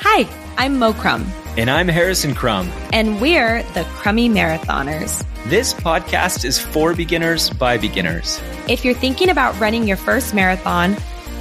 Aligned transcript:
Hi, 0.00 0.28
I'm 0.56 0.78
Mo 0.78 0.92
Crumb, 0.92 1.26
And 1.56 1.70
I'm 1.70 1.88
Harrison 1.88 2.34
Crumb. 2.34 2.70
and 2.92 3.20
we're 3.20 3.62
the 3.74 3.84
Crummy 3.84 4.28
Marathoners. 4.28 5.24
This 5.46 5.72
podcast 5.72 6.44
is 6.44 6.58
for 6.58 6.94
beginners 6.94 7.50
by 7.50 7.78
beginners. 7.78 8.40
If 8.68 8.84
you're 8.84 8.94
thinking 8.94 9.28
about 9.30 9.58
running 9.60 9.86
your 9.86 9.96
first 9.96 10.34
marathon 10.34 10.96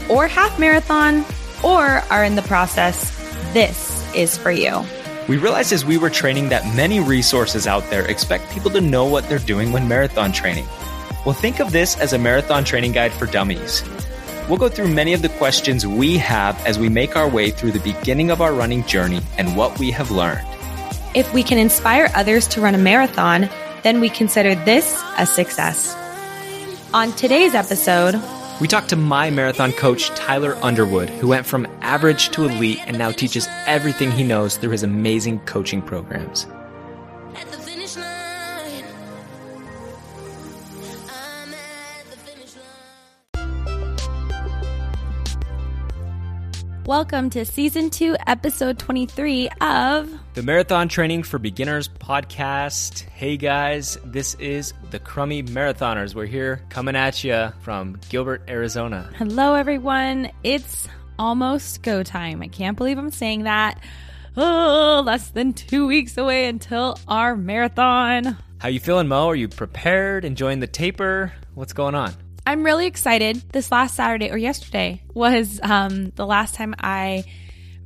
or 0.10 0.28
half 0.28 0.58
marathon 0.60 1.26
or 1.64 1.82
are 2.12 2.24
in 2.24 2.36
the 2.36 2.42
process, 2.44 3.12
this 3.54 4.04
is 4.16 4.38
for 4.38 4.52
you. 4.52 4.84
We 5.28 5.38
realized 5.38 5.74
as 5.74 5.84
we 5.86 5.98
were 5.98 6.10
training 6.12 6.50
that 6.50 6.76
many 6.76 7.00
resources 7.00 7.66
out 7.68 7.90
there 7.90 8.06
expect 8.06 8.52
people 8.52 8.70
to 8.72 8.82
know 8.82 9.06
what 9.06 9.28
they're 9.28 9.40
doing 9.40 9.72
when 9.72 9.88
marathon 9.88 10.32
training. 10.32 10.68
Well, 11.26 11.34
think 11.34 11.60
of 11.60 11.72
this 11.72 11.98
as 11.98 12.14
a 12.14 12.20
marathon 12.20 12.64
training 12.64 12.92
guide 12.92 13.12
for 13.12 13.26
dummies. 13.26 13.84
We'll 14.48 14.58
go 14.60 14.70
through 14.70 14.90
many 14.90 15.14
of 15.14 15.24
the 15.24 15.30
questions 15.30 15.88
we 15.88 16.18
have 16.18 16.56
as 16.68 16.78
we 16.78 16.88
make 16.88 17.16
our 17.16 17.28
way 17.28 17.50
through 17.50 17.72
the 17.72 17.80
beginning 17.80 18.30
of 18.30 18.42
our 18.42 18.54
running 18.54 18.84
journey 18.84 19.22
and 19.40 19.58
what 19.58 19.80
we 19.80 19.90
have 19.92 20.12
learned. 20.12 20.46
If 21.16 21.34
we 21.34 21.42
can 21.42 21.58
inspire 21.58 22.12
others 22.14 22.48
to 22.50 22.62
run 22.62 22.76
a 22.76 22.78
marathon, 22.78 23.50
then 23.82 24.00
we 24.02 24.10
consider 24.10 24.54
this 24.54 25.02
a 25.18 25.26
success. 25.26 25.96
On 26.94 27.12
today's 27.14 27.56
episode, 27.56 28.22
We 28.62 28.70
talked 28.70 28.88
to 28.90 28.96
my 28.96 29.30
marathon 29.32 29.74
coach, 29.74 30.08
Tyler 30.12 30.56
Underwood, 30.62 31.10
who 31.10 31.28
went 31.28 31.46
from 31.46 31.68
average 31.82 32.30
to 32.30 32.46
elite 32.46 32.80
and 32.86 32.98
now 32.98 33.12
teaches 33.12 33.50
everything 33.66 34.12
he 34.12 34.24
knows 34.24 34.56
through 34.56 34.70
his 34.70 34.84
amazing 34.84 35.40
coaching 35.40 35.82
programs. 35.82 36.48
Welcome 46.86 47.32
to 47.32 47.44
season 47.44 47.90
two, 47.90 48.16
episode 48.28 48.78
23 48.78 49.50
of 49.60 50.14
The 50.36 50.44
Marathon 50.44 50.88
Training 50.88 51.24
for 51.24 51.40
Beginners 51.40 51.88
podcast. 51.90 53.02
Hey 53.10 53.38
guys, 53.38 53.98
this 54.06 54.36
is 54.36 54.72
the 54.92 55.00
Crummy 55.00 55.42
Marathoners. 55.42 56.14
We're 56.14 56.28
here 56.28 56.62
coming 56.70 56.96
at 56.96 57.24
you 57.24 57.52
from 57.62 58.00
Gilbert, 58.10 58.44
Arizona. 58.48 59.10
Hello, 59.16 59.56
everyone. 59.56 60.30
It's 60.44 60.88
almost 61.18 61.82
go 61.82 62.04
time. 62.04 62.44
I 62.44 62.50
can't 62.50 62.78
believe 62.78 63.00
I'm 63.00 63.10
saying 63.10 63.44
that. 63.46 63.80
Oh, 64.38 65.02
less 65.04 65.30
than 65.30 65.54
two 65.54 65.88
weeks 65.88 66.18
away 66.20 66.46
until 66.48 67.00
our 67.08 67.36
marathon. 67.36 68.38
How 68.60 68.70
you 68.70 68.80
feeling, 68.80 69.08
Mo? 69.08 69.30
Are 69.30 69.36
you 69.36 69.48
prepared? 69.48 70.24
Enjoying 70.24 70.60
the 70.60 70.68
taper? 70.68 71.34
What's 71.56 71.74
going 71.74 71.96
on? 71.96 72.14
I'm 72.46 72.64
really 72.64 72.86
excited. 72.86 73.52
This 73.52 73.72
last 73.72 73.96
Saturday 73.96 74.30
or 74.30 74.38
yesterday 74.38 75.02
was 75.14 75.60
um, 75.64 76.12
the 76.12 76.28
last 76.28 76.54
time 76.54 76.76
I 76.80 77.24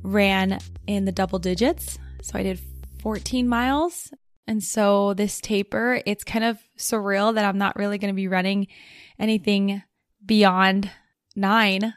ran 0.02 0.58
in 0.86 1.06
the 1.06 1.12
double 1.12 1.38
digits. 1.38 1.98
So 2.22 2.38
I 2.38 2.42
did 2.42 2.60
14 3.02 3.48
miles. 3.48 4.12
And 4.46 4.62
so 4.62 5.14
this 5.14 5.40
taper, 5.40 6.02
it's 6.04 6.24
kind 6.24 6.44
of 6.44 6.58
surreal 6.76 7.34
that 7.34 7.44
I'm 7.44 7.56
not 7.56 7.76
really 7.76 7.98
going 7.98 8.12
to 8.12 8.16
be 8.16 8.28
running 8.28 8.66
anything 9.18 9.82
beyond 10.24 10.90
nine. 11.34 11.94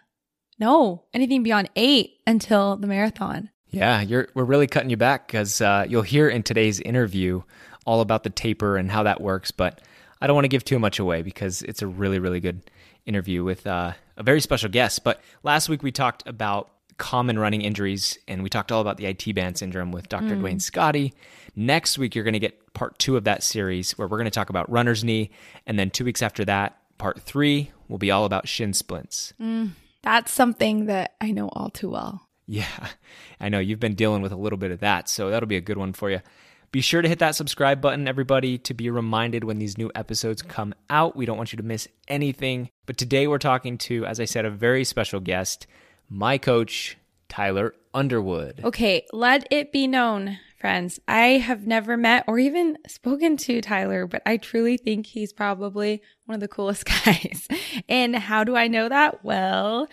No, 0.60 1.04
anything 1.14 1.44
beyond 1.44 1.70
eight 1.76 2.20
until 2.26 2.78
the 2.78 2.88
marathon. 2.88 3.50
Yeah, 3.72 4.02
you're 4.02 4.28
we're 4.36 4.44
really 4.44 4.68
cutting 4.68 4.92
you 4.92 4.98
back 4.98 5.28
because 5.28 5.60
uh, 5.60 5.86
you'll 5.90 6.04
hear 6.04 6.30
in 6.30 6.44
today's 6.44 6.80
interview 6.80 7.42
all 7.86 8.02
about 8.02 8.24
the 8.24 8.30
taper 8.30 8.78
and 8.78 8.90
how 8.92 9.04
that 9.04 9.20
works. 9.20 9.50
But 9.50 9.82
I 10.24 10.28
don't 10.28 10.36
want 10.36 10.46
to 10.46 10.50
give 10.50 10.64
too 10.64 10.80
much 10.80 11.00
away 11.00 11.22
because 11.22 11.64
it's 11.64 11.82
a 11.82 11.88
really 11.88 12.18
really 12.18 12.40
good 12.40 12.62
interview 13.06 13.44
with 13.44 13.68
uh, 13.68 13.92
a 14.16 14.24
very 14.24 14.40
special 14.40 14.70
guest. 14.70 15.04
But 15.04 15.22
last 15.44 15.68
week 15.68 15.84
we 15.84 15.92
talked 15.92 16.24
about 16.26 16.70
common 16.98 17.38
running 17.38 17.62
injuries 17.62 18.18
and 18.26 18.42
we 18.42 18.50
talked 18.50 18.72
all 18.72 18.80
about 18.80 18.96
the 18.96 19.06
IT 19.06 19.36
band 19.36 19.58
syndrome 19.58 19.92
with 19.92 20.08
Dr. 20.08 20.38
Dwayne 20.38 20.62
Scotty. 20.62 21.14
Next 21.58 21.98
week 21.98 22.16
you're 22.16 22.24
going 22.24 22.34
to 22.34 22.40
get 22.40 22.74
part 22.74 22.98
two 23.00 23.18
of 23.18 23.26
that 23.26 23.44
series 23.44 23.98
where 23.98 24.08
we're 24.08 24.18
going 24.18 24.24
to 24.24 24.32
talk 24.32 24.50
about 24.50 24.72
runner's 24.72 25.04
knee, 25.04 25.30
and 25.68 25.78
then 25.78 25.90
two 25.90 26.06
weeks 26.06 26.22
after 26.22 26.46
that, 26.46 26.78
part 26.98 27.20
three 27.20 27.72
will 27.90 27.98
be 27.98 28.10
all 28.10 28.24
about 28.24 28.48
shin 28.48 28.72
splints. 28.74 29.34
That's 30.04 30.32
something 30.32 30.86
that 30.86 31.16
I 31.20 31.32
know 31.32 31.50
all 31.50 31.70
too 31.70 31.90
well. 31.90 32.30
Yeah, 32.48 32.88
I 33.42 33.50
know 33.50 33.60
you've 33.60 33.80
been 33.82 33.96
dealing 33.96 34.22
with 34.22 34.32
a 34.32 34.38
little 34.38 34.58
bit 34.58 34.72
of 34.72 34.80
that, 34.80 35.10
so 35.10 35.30
that'll 35.30 35.48
be 35.48 35.58
a 35.58 35.62
good 35.62 35.78
one 35.78 35.92
for 35.92 36.10
you. 36.10 36.22
Be 36.74 36.82
sure 36.82 37.04
to 37.04 37.08
hit 37.08 37.20
that 37.20 37.36
subscribe 37.36 37.82
button, 37.82 38.08
everybody, 38.08 38.58
to 38.58 38.74
be 38.74 38.90
reminded 38.90 39.44
when 39.44 39.60
these 39.60 39.78
new 39.78 39.92
episodes 39.94 40.42
come 40.42 40.74
out. 40.90 41.16
We 41.16 41.28
don't 41.28 41.38
want 41.38 41.54
you 41.54 41.58
to 41.58 41.64
miss 41.64 41.88
anything. 42.08 42.72
But 42.88 42.98
today 42.98 43.28
we're 43.28 43.38
talking 43.38 43.78
to, 43.78 44.08
as 44.08 44.20
I 44.20 44.26
said, 44.26 44.44
a 44.44 44.50
very 44.50 44.84
special 44.84 45.20
guest, 45.20 45.68
my 46.10 46.40
coach, 46.40 46.98
Tyler 47.30 47.76
Underwood. 47.94 48.62
Okay, 48.64 49.06
let 49.14 49.48
it 49.52 49.72
be 49.72 49.86
known, 49.86 50.40
friends. 50.60 51.00
I 51.08 51.38
have 51.38 51.68
never 51.68 51.96
met 51.96 52.24
or 52.28 52.40
even 52.40 52.80
spoken 52.88 53.38
to 53.38 53.62
Tyler, 53.62 54.08
but 54.08 54.24
I 54.26 54.38
truly 54.38 54.78
think 54.78 55.06
he's 55.06 55.32
probably 55.32 56.02
one 56.26 56.34
of 56.34 56.42
the 56.42 56.48
coolest 56.48 56.86
guys. 57.06 57.48
and 57.88 58.16
how 58.16 58.44
do 58.44 58.56
I 58.56 58.68
know 58.68 58.90
that? 58.90 59.24
Well, 59.24 59.88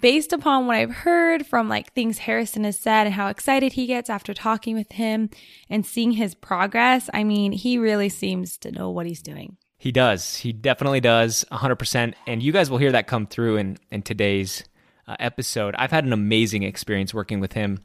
based 0.00 0.32
upon 0.32 0.66
what 0.66 0.76
I've 0.76 0.90
heard 0.90 1.46
from 1.46 1.68
like 1.68 1.92
things 1.92 2.18
Harrison 2.18 2.64
has 2.64 2.78
said 2.78 3.06
and 3.06 3.14
how 3.14 3.28
excited 3.28 3.74
he 3.74 3.86
gets 3.86 4.10
after 4.10 4.34
talking 4.34 4.74
with 4.74 4.92
him 4.92 5.30
and 5.70 5.86
seeing 5.86 6.12
his 6.12 6.34
progress, 6.34 7.08
I 7.14 7.24
mean, 7.24 7.52
he 7.52 7.78
really 7.78 8.08
seems 8.08 8.58
to 8.58 8.72
know 8.72 8.90
what 8.90 9.06
he's 9.06 9.22
doing. 9.22 9.56
He 9.78 9.90
does. 9.90 10.36
He 10.36 10.52
definitely 10.52 11.00
does, 11.00 11.44
100%. 11.50 12.14
And 12.26 12.42
you 12.42 12.52
guys 12.52 12.70
will 12.70 12.78
hear 12.78 12.92
that 12.92 13.08
come 13.08 13.26
through 13.26 13.56
in, 13.56 13.78
in 13.90 14.02
today's 14.02 14.64
uh, 15.08 15.16
episode. 15.18 15.74
I've 15.76 15.90
had 15.90 16.04
an 16.04 16.12
amazing 16.12 16.62
experience 16.62 17.12
working 17.12 17.40
with 17.40 17.52
him. 17.54 17.80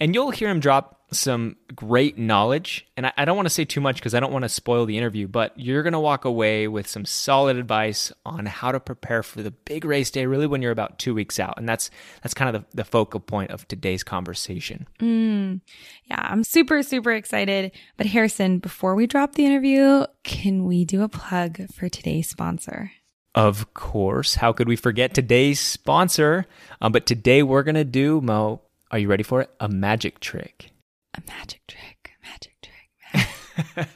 And 0.00 0.14
you'll 0.14 0.32
hear 0.32 0.48
him 0.48 0.60
drop 0.60 0.95
some 1.12 1.56
great 1.74 2.18
knowledge. 2.18 2.86
And 2.96 3.06
I, 3.06 3.12
I 3.16 3.24
don't 3.24 3.36
want 3.36 3.46
to 3.46 3.54
say 3.54 3.64
too 3.64 3.80
much 3.80 3.96
because 3.96 4.14
I 4.14 4.20
don't 4.20 4.32
want 4.32 4.42
to 4.42 4.48
spoil 4.48 4.86
the 4.86 4.98
interview, 4.98 5.28
but 5.28 5.52
you're 5.56 5.82
going 5.82 5.92
to 5.92 6.00
walk 6.00 6.24
away 6.24 6.66
with 6.66 6.88
some 6.88 7.04
solid 7.04 7.56
advice 7.56 8.12
on 8.24 8.46
how 8.46 8.72
to 8.72 8.80
prepare 8.80 9.22
for 9.22 9.42
the 9.42 9.52
big 9.52 9.84
race 9.84 10.10
day, 10.10 10.26
really 10.26 10.46
when 10.46 10.62
you're 10.62 10.72
about 10.72 10.98
two 10.98 11.14
weeks 11.14 11.38
out. 11.38 11.54
And 11.58 11.68
that's 11.68 11.90
that's 12.22 12.34
kind 12.34 12.54
of 12.54 12.62
the, 12.62 12.76
the 12.78 12.84
focal 12.84 13.20
point 13.20 13.50
of 13.50 13.68
today's 13.68 14.02
conversation. 14.02 14.86
Yeah, 15.00 16.20
I'm 16.22 16.44
super, 16.44 16.82
super 16.82 17.12
excited. 17.12 17.72
But 17.96 18.06
Harrison, 18.06 18.58
before 18.58 18.94
we 18.94 19.06
drop 19.06 19.34
the 19.34 19.46
interview, 19.46 20.06
can 20.24 20.64
we 20.64 20.84
do 20.84 21.02
a 21.02 21.08
plug 21.08 21.70
for 21.72 21.88
today's 21.88 22.28
sponsor? 22.28 22.92
Of 23.34 23.74
course. 23.74 24.36
How 24.36 24.52
could 24.52 24.66
we 24.66 24.76
forget 24.76 25.12
today's 25.12 25.60
sponsor? 25.60 26.46
Um, 26.80 26.90
but 26.90 27.06
today 27.06 27.42
we're 27.42 27.62
going 27.62 27.74
to 27.74 27.84
do, 27.84 28.20
Mo, 28.22 28.62
are 28.90 28.98
you 28.98 29.08
ready 29.08 29.22
for 29.22 29.42
it? 29.42 29.50
A 29.60 29.68
magic 29.68 30.20
trick. 30.20 30.70
A 31.16 31.20
magic 31.26 31.60
trick, 31.66 32.10
magic 32.22 32.54
trick. 32.62 33.26
Magic. 33.76 33.88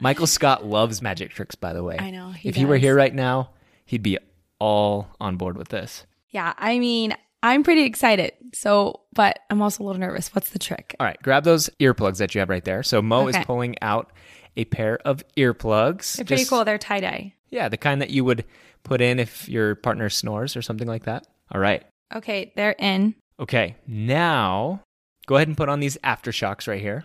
Michael 0.00 0.26
Scott 0.26 0.66
loves 0.66 1.00
magic 1.00 1.30
tricks, 1.30 1.54
by 1.54 1.72
the 1.72 1.82
way. 1.82 1.96
I 1.98 2.10
know, 2.10 2.30
he 2.30 2.48
if 2.48 2.54
he 2.56 2.64
were 2.64 2.76
here 2.76 2.94
right 2.94 3.14
now, 3.14 3.50
he'd 3.86 4.02
be 4.02 4.18
all 4.58 5.08
on 5.20 5.36
board 5.36 5.56
with 5.56 5.68
this. 5.68 6.04
Yeah, 6.30 6.52
I 6.58 6.78
mean, 6.78 7.14
I'm 7.42 7.62
pretty 7.62 7.84
excited. 7.84 8.32
So, 8.54 9.00
but 9.14 9.38
I'm 9.50 9.62
also 9.62 9.82
a 9.82 9.84
little 9.86 10.00
nervous. 10.00 10.28
What's 10.34 10.50
the 10.50 10.58
trick? 10.58 10.94
All 11.00 11.06
right, 11.06 11.20
grab 11.22 11.44
those 11.44 11.70
earplugs 11.80 12.18
that 12.18 12.34
you 12.34 12.40
have 12.40 12.50
right 12.50 12.64
there. 12.64 12.82
So 12.82 13.00
Mo 13.00 13.28
Okay. 13.28 13.38
is 13.40 13.46
pulling 13.46 13.76
out 13.80 14.12
a 14.56 14.66
pair 14.66 14.98
of 15.06 15.22
earplugs. 15.36 16.16
They're 16.16 16.24
pretty 16.26 16.42
Just- 16.42 16.50
cool. 16.50 16.64
They're 16.64 16.78
tie 16.78 17.00
dye. 17.00 17.34
Yeah, 17.50 17.68
the 17.70 17.78
kind 17.78 18.02
that 18.02 18.10
you 18.10 18.24
would 18.24 18.44
put 18.84 19.00
in 19.00 19.18
if 19.18 19.48
your 19.48 19.74
partner 19.76 20.10
snores 20.10 20.54
or 20.54 20.60
something 20.62 20.86
like 20.88 21.04
that. 21.04 21.26
All 21.50 21.60
right. 21.60 21.82
Okay, 22.14 22.52
they're 22.56 22.76
in. 22.78 23.14
Okay, 23.40 23.76
now 23.86 24.82
go 25.28 25.36
ahead 25.36 25.46
and 25.46 25.56
put 25.56 25.68
on 25.68 25.78
these 25.78 25.96
AfterShokz 26.02 26.66
right 26.66 26.80
here. 26.80 27.04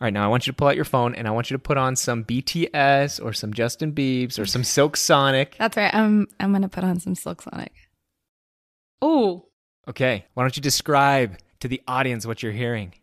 All 0.00 0.06
right, 0.06 0.12
now 0.14 0.24
I 0.24 0.28
want 0.28 0.46
you 0.46 0.52
to 0.54 0.56
pull 0.56 0.68
out 0.68 0.76
your 0.76 0.86
phone 0.86 1.14
and 1.14 1.28
I 1.28 1.30
want 1.32 1.50
you 1.50 1.56
to 1.56 1.62
put 1.62 1.76
on 1.76 1.94
some 1.96 2.24
BTS 2.24 3.22
or 3.22 3.34
some 3.34 3.52
Justin 3.52 3.92
Biebs 3.92 4.38
or 4.38 4.46
some 4.46 4.64
Silk 4.64 4.96
Sonic. 4.96 5.56
That's 5.58 5.76
right. 5.76 5.94
I'm 5.94 6.26
I'm 6.38 6.52
gonna 6.52 6.70
put 6.70 6.84
on 6.84 6.98
some 7.00 7.14
Silk 7.14 7.42
Sonic. 7.42 7.72
Ooh, 9.04 9.44
Okay, 9.88 10.26
why 10.34 10.42
don't 10.44 10.56
you 10.56 10.62
describe 10.62 11.36
to 11.60 11.66
the 11.68 11.82
audience 11.88 12.24
what 12.26 12.42
you're 12.42 12.52
hearing? 12.52 12.94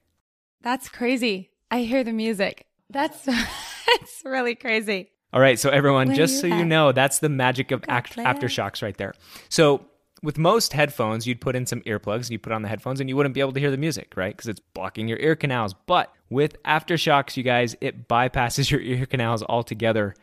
that's 0.62 0.90
crazy. 0.90 1.52
I 1.72 1.82
hear 1.82 2.04
the 2.04 2.14
music. 2.14 2.66
That's 2.90 3.26
that's 3.26 4.22
really 4.26 4.56
crazy. 4.56 5.12
All 5.34 5.42
right, 5.42 5.60
so 5.60 5.70
everyone, 5.70 6.08
Where 6.08 6.16
just 6.18 6.36
you 6.36 6.40
so 6.40 6.48
you 6.48 6.66
know, 6.66 6.92
that's 6.94 7.20
the 7.20 7.30
magic 7.30 7.72
of 7.72 7.84
act- 7.88 8.16
AfterShokz 8.16 8.82
right 8.82 8.98
there. 8.98 9.14
So 9.50 9.86
with 10.24 10.38
most 10.38 10.74
headphones, 10.74 11.28
you'd 11.28 11.42
put 11.42 11.56
in 11.56 11.66
some 11.66 11.82
earplugs 11.82 12.24
and 12.24 12.32
you 12.32 12.40
put 12.40 12.54
on 12.54 12.62
the 12.62 12.68
headphones 12.68 13.00
and 13.00 13.10
you 13.10 13.16
wouldn't 13.16 13.36
be 13.36 13.42
able 13.42 13.54
to 13.54 13.60
hear 13.60 13.72
the 13.72 13.78
music, 13.78 14.14
right? 14.16 14.36
Because 14.36 14.48
it's 14.48 14.60
blocking 14.74 15.08
your 15.08 15.20
ear 15.20 15.36
canals. 15.36 15.74
But 15.74 16.12
with 16.30 16.62
AfterShokz, 16.64 17.38
you 17.38 17.44
guys, 17.44 17.76
it 17.82 18.08
bypasses 18.08 18.72
your 18.72 18.82
ear 18.82 19.06
canals 19.06 19.44
altogether. 19.44 20.16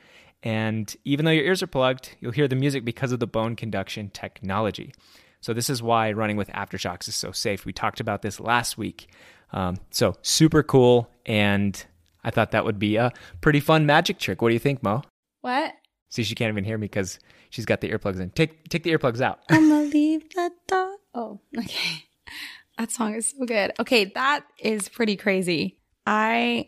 And 0.42 0.94
even 1.04 1.24
though 1.24 1.30
your 1.30 1.44
ears 1.44 1.62
are 1.62 1.66
plugged, 1.66 2.16
you'll 2.20 2.32
hear 2.32 2.48
the 2.48 2.56
music 2.56 2.84
because 2.84 3.12
of 3.12 3.20
the 3.20 3.26
bone 3.26 3.56
conduction 3.56 4.10
technology. 4.10 4.92
So, 5.40 5.52
this 5.52 5.68
is 5.68 5.82
why 5.82 6.12
running 6.12 6.36
with 6.36 6.48
AfterShokz 6.48 7.08
is 7.08 7.14
so 7.14 7.30
safe. 7.30 7.66
We 7.66 7.72
talked 7.72 8.00
about 8.00 8.22
this 8.22 8.40
last 8.40 8.78
week. 8.78 9.08
Um, 9.52 9.76
so, 9.90 10.16
super 10.22 10.62
cool. 10.62 11.10
And 11.26 11.82
I 12.24 12.30
thought 12.30 12.50
that 12.50 12.64
would 12.64 12.78
be 12.78 12.96
a 12.96 13.12
pretty 13.40 13.60
fun 13.60 13.86
magic 13.86 14.18
trick. 14.18 14.42
What 14.42 14.48
do 14.48 14.54
you 14.54 14.58
think, 14.60 14.82
Mo? 14.82 15.02
What? 15.40 15.74
See, 16.08 16.22
she 16.22 16.34
can't 16.34 16.50
even 16.50 16.64
hear 16.64 16.78
me 16.78 16.86
because 16.86 17.18
she's 17.54 17.64
got 17.64 17.80
the 17.80 17.90
earplugs 17.90 18.20
in. 18.20 18.30
Take 18.30 18.68
take 18.68 18.82
the 18.82 18.90
earplugs 18.90 19.20
out. 19.20 19.40
I'ma 19.48 19.80
leave 19.80 20.28
the 20.30 20.50
door. 20.66 20.96
Oh, 21.14 21.40
okay. 21.56 22.04
That 22.76 22.90
song 22.90 23.14
is 23.14 23.30
so 23.30 23.46
good. 23.46 23.70
Okay, 23.78 24.06
that 24.16 24.44
is 24.58 24.88
pretty 24.88 25.14
crazy. 25.14 25.78
I 26.08 26.66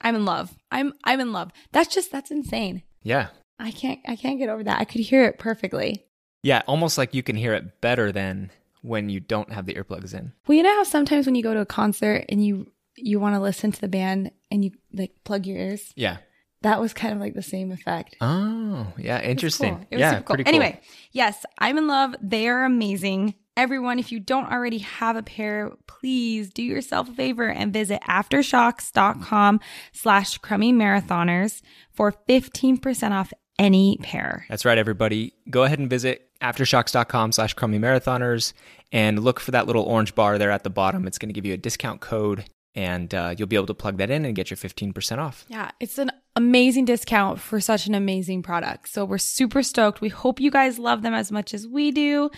I'm 0.00 0.14
in 0.14 0.24
love. 0.24 0.56
I'm 0.70 0.92
I'm 1.02 1.18
in 1.18 1.32
love. 1.32 1.50
That's 1.72 1.92
just 1.92 2.12
that's 2.12 2.30
insane. 2.30 2.84
Yeah. 3.02 3.26
I 3.58 3.72
can't 3.72 3.98
I 4.06 4.14
can't 4.14 4.38
get 4.38 4.48
over 4.48 4.62
that. 4.62 4.78
I 4.78 4.84
could 4.84 5.00
hear 5.00 5.24
it 5.24 5.40
perfectly. 5.40 6.04
Yeah, 6.44 6.62
almost 6.68 6.96
like 6.96 7.12
you 7.12 7.24
can 7.24 7.34
hear 7.34 7.54
it 7.54 7.80
better 7.80 8.12
than 8.12 8.52
when 8.82 9.08
you 9.08 9.18
don't 9.18 9.52
have 9.52 9.66
the 9.66 9.74
earplugs 9.74 10.14
in. 10.14 10.32
Well, 10.46 10.56
you 10.56 10.62
know 10.62 10.76
how 10.76 10.84
sometimes 10.84 11.26
when 11.26 11.34
you 11.34 11.42
go 11.42 11.54
to 11.54 11.60
a 11.60 11.66
concert 11.66 12.26
and 12.28 12.46
you 12.46 12.70
you 12.96 13.18
want 13.18 13.34
to 13.34 13.40
listen 13.40 13.72
to 13.72 13.80
the 13.80 13.88
band 13.88 14.30
and 14.48 14.64
you 14.64 14.70
like 14.92 15.10
plug 15.24 15.44
your 15.44 15.58
ears? 15.58 15.92
Yeah. 15.96 16.18
That 16.62 16.80
was 16.80 16.92
kind 16.94 17.12
of 17.14 17.20
like 17.20 17.34
the 17.34 17.42
same 17.42 17.70
effect. 17.72 18.16
Oh, 18.20 18.86
yeah, 18.98 19.18
It 19.18 19.22
was 19.22 19.30
interesting. 19.30 19.74
cool. 19.76 19.86
It 19.90 19.94
was 19.96 20.00
yeah, 20.00 20.10
super 20.12 20.22
cool. 20.22 20.34
pretty 20.36 20.44
cool. 20.50 20.60
Anyway, 20.60 20.80
yes, 21.12 21.44
I'm 21.58 21.78
in 21.78 21.86
love. 21.86 22.14
They 22.22 22.48
are 22.48 22.64
amazing. 22.64 23.34
Everyone, 23.56 23.98
if 23.98 24.10
you 24.10 24.18
don't 24.18 24.50
already 24.50 24.78
have 24.78 25.14
a 25.16 25.22
pair, 25.22 25.72
please 25.86 26.50
do 26.50 26.62
yourself 26.62 27.08
a 27.10 27.12
favor 27.12 27.48
and 27.50 27.70
visit 27.72 28.00
aftershokz.com 28.08 29.60
slash 29.92 30.38
crummy 30.38 30.72
marathoners 30.72 31.60
for 31.92 32.12
15% 32.28 33.10
off 33.12 33.32
any 33.58 33.98
pair. 34.02 34.46
That's 34.48 34.64
right, 34.64 34.78
everybody. 34.78 35.34
Go 35.50 35.64
ahead 35.64 35.78
and 35.78 35.90
visit 35.90 36.30
aftershokz.com 36.40 37.32
slash 37.32 37.54
crummy 37.54 37.78
marathoners 37.78 38.52
and 38.90 39.18
look 39.22 39.38
for 39.38 39.50
that 39.50 39.66
little 39.66 39.84
orange 39.84 40.14
bar 40.14 40.38
there 40.38 40.50
at 40.50 40.64
the 40.64 40.70
bottom. 40.70 41.06
It's 41.06 41.18
going 41.18 41.28
to 41.28 41.34
give 41.34 41.44
you 41.46 41.54
a 41.54 41.58
discount 41.58 42.00
code 42.00 42.44
and 42.74 43.14
uh, 43.14 43.34
you'll 43.36 43.48
be 43.48 43.56
able 43.56 43.66
to 43.66 43.74
plug 43.74 43.98
that 43.98 44.10
in 44.10 44.24
and 44.24 44.34
get 44.34 44.50
your 44.50 44.56
15% 44.56 45.18
off. 45.18 45.44
Yeah, 45.48 45.70
it's 45.78 45.98
an 45.98 46.10
amazing 46.36 46.84
discount 46.84 47.40
for 47.40 47.60
such 47.60 47.86
an 47.86 47.94
amazing 47.94 48.42
product. 48.42 48.88
So 48.88 49.04
we're 49.04 49.18
super 49.18 49.62
stoked. 49.62 50.00
We 50.00 50.08
hope 50.08 50.40
you 50.40 50.50
guys 50.50 50.78
love 50.78 51.02
them 51.02 51.14
as 51.14 51.30
much 51.30 51.54
as 51.54 51.66
we 51.66 51.90
do. 51.90 52.30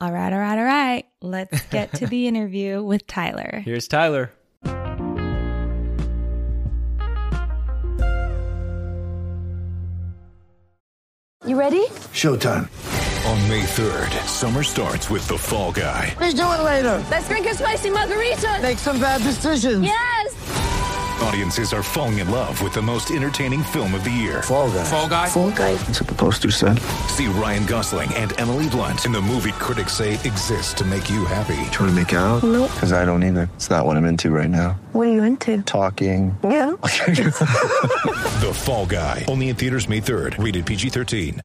All 0.00 0.12
right, 0.12 0.32
all 0.32 0.38
right, 0.38 0.58
all 0.58 0.64
right. 0.64 1.04
Let's 1.22 1.62
get 1.66 1.94
to 1.94 2.06
the 2.06 2.26
interview 2.28 2.82
with 2.82 3.06
Tyler. 3.06 3.62
Here's 3.64 3.88
Tyler. 3.88 4.32
You 11.46 11.58
ready? 11.58 11.86
Showtime. 12.12 12.68
On 13.26 13.48
May 13.48 13.62
3rd, 13.62 14.26
summer 14.26 14.62
starts 14.62 15.08
with 15.10 15.26
The 15.28 15.38
Fall 15.38 15.72
Guy. 15.72 16.14
Let's 16.20 16.34
do 16.34 16.42
it 16.42 16.62
later. 16.62 17.04
Let's 17.10 17.28
drink 17.28 17.46
a 17.46 17.54
spicy 17.54 17.90
margarita. 17.90 18.58
Make 18.62 18.78
some 18.78 19.00
bad 19.00 19.22
decisions. 19.22 19.82
Yes. 19.82 20.67
Audiences 21.22 21.72
are 21.72 21.82
falling 21.82 22.18
in 22.18 22.30
love 22.30 22.62
with 22.62 22.72
the 22.72 22.80
most 22.82 23.10
entertaining 23.10 23.62
film 23.62 23.94
of 23.94 24.04
the 24.04 24.10
year. 24.10 24.40
Fall 24.42 24.70
guy. 24.70 24.84
Fall 24.84 25.08
Guy. 25.08 25.28
Fall 25.28 25.50
guy. 25.50 25.74
That's 25.74 26.00
what 26.00 26.08
the 26.08 26.14
poster 26.14 26.50
said. 26.50 26.78
See 27.08 27.26
Ryan 27.26 27.66
Gosling 27.66 28.14
and 28.14 28.38
Emily 28.38 28.68
Blunt 28.68 29.04
in 29.04 29.10
the 29.12 29.20
movie 29.20 29.50
critics 29.52 29.94
say 29.94 30.14
exists 30.14 30.72
to 30.74 30.84
make 30.84 31.10
you 31.10 31.24
happy. 31.24 31.56
Trying 31.72 31.88
to 31.88 31.92
make 31.92 32.12
it 32.12 32.16
out? 32.16 32.44
Nope. 32.44 32.70
Because 32.72 32.92
I 32.92 33.04
don't 33.04 33.24
either. 33.24 33.50
It's 33.56 33.68
not 33.68 33.84
what 33.84 33.96
I'm 33.96 34.04
into 34.04 34.30
right 34.30 34.48
now. 34.48 34.78
What 34.92 35.08
are 35.08 35.12
you 35.12 35.22
into? 35.24 35.62
Talking. 35.62 36.36
Yeah. 36.44 36.76
The 38.38 38.52
Fall 38.54 38.86
Guy. 38.86 39.24
Only 39.26 39.48
in 39.48 39.56
theaters 39.56 39.88
May 39.88 40.00
3rd. 40.00 40.42
Rated 40.42 40.64
PG-13. 40.66 41.40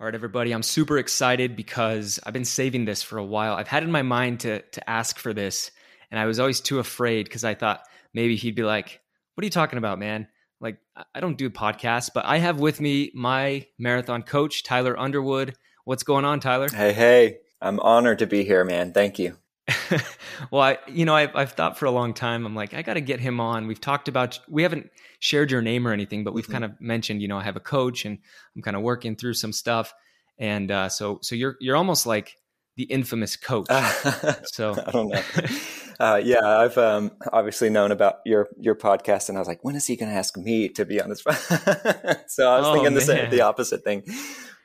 All 0.00 0.06
right, 0.06 0.14
everybody, 0.14 0.52
I'm 0.52 0.62
super 0.62 0.98
excited 0.98 1.56
because 1.56 2.20
I've 2.24 2.32
been 2.32 2.44
saving 2.44 2.84
this 2.84 3.02
for 3.02 3.18
a 3.18 3.24
while. 3.24 3.54
I've 3.54 3.68
had 3.68 3.82
in 3.82 3.90
my 3.90 4.02
mind 4.02 4.40
to 4.40 4.60
to 4.60 4.90
ask 4.90 5.18
for 5.18 5.32
this, 5.32 5.70
and 6.10 6.20
I 6.20 6.26
was 6.26 6.38
always 6.38 6.60
too 6.60 6.78
afraid 6.78 7.24
because 7.24 7.42
I 7.44 7.54
thought 7.54 7.80
maybe 8.14 8.36
he'd 8.36 8.54
be 8.54 8.62
like, 8.62 9.00
"What 9.34 9.42
are 9.42 9.46
you 9.46 9.50
talking 9.50 9.78
about, 9.78 9.98
man? 9.98 10.28
Like, 10.60 10.78
I- 11.14 11.20
don't 11.20 11.36
do 11.36 11.50
podcasts." 11.50 12.10
But 12.12 12.24
I 12.24 12.38
have 12.38 12.60
with 12.60 12.80
me 12.80 13.10
my 13.14 13.66
marathon 13.78 14.22
coach, 14.22 14.62
Tyler 14.62 14.98
Underwood. 14.98 15.56
What's 15.84 16.02
going 16.02 16.24
on, 16.24 16.40
Tyler? 16.40 16.68
Hey, 16.68 16.92
hey, 16.92 17.38
I'm 17.60 17.78
honored 17.80 18.20
to 18.20 18.26
be 18.26 18.44
here, 18.44 18.64
man. 18.64 18.92
Thank 18.92 19.18
you. 19.18 19.36
well, 20.50 20.62
I, 20.62 20.78
you 20.86 21.04
know, 21.04 21.14
I've, 21.14 21.34
I've 21.34 21.52
thought 21.52 21.78
for 21.78 21.86
a 21.86 21.90
long 21.90 22.12
time. 22.12 22.44
I'm 22.44 22.54
like, 22.54 22.74
I 22.74 22.82
got 22.82 22.94
to 22.94 23.00
get 23.00 23.20
him 23.20 23.40
on. 23.40 23.66
We've 23.66 23.80
talked 23.80 24.08
about, 24.08 24.38
we 24.48 24.62
haven't 24.62 24.90
shared 25.20 25.50
your 25.50 25.62
name 25.62 25.86
or 25.88 25.92
anything, 25.92 26.24
but 26.24 26.34
we've 26.34 26.48
kind 26.48 26.64
of 26.64 26.78
mentioned, 26.80 27.22
you 27.22 27.28
know, 27.28 27.38
I 27.38 27.42
have 27.42 27.56
a 27.56 27.60
coach 27.60 28.04
and 28.04 28.18
I'm 28.54 28.62
kind 28.62 28.76
of 28.76 28.82
working 28.82 29.16
through 29.16 29.34
some 29.34 29.52
stuff. 29.52 29.94
And 30.38 30.70
uh, 30.70 30.88
so, 30.88 31.20
so 31.22 31.34
you're 31.34 31.56
you're 31.60 31.76
almost 31.76 32.06
like 32.06 32.36
the 32.76 32.82
infamous 32.84 33.36
coach. 33.36 33.68
so 34.44 34.74
I 34.86 34.90
don't 34.90 35.08
know. 35.08 35.22
Uh, 36.00 36.20
yeah, 36.22 36.44
I've 36.44 36.76
um, 36.78 37.12
obviously 37.32 37.70
known 37.70 37.92
about 37.92 38.16
your 38.24 38.48
your 38.58 38.74
podcast, 38.74 39.28
and 39.28 39.38
I 39.38 39.40
was 39.40 39.48
like, 39.48 39.62
when 39.62 39.76
is 39.76 39.86
he 39.86 39.96
going 39.96 40.10
to 40.10 40.16
ask 40.16 40.36
me 40.36 40.68
to 40.70 40.84
be 40.84 41.00
on 41.00 41.08
this? 41.08 41.22
so 41.22 41.30
I 41.32 42.58
was 42.58 42.66
Oh, 42.66 42.74
thinking 42.74 42.94
the 42.94 43.00
same, 43.00 43.30
the 43.30 43.42
opposite 43.42 43.84
thing. 43.84 44.02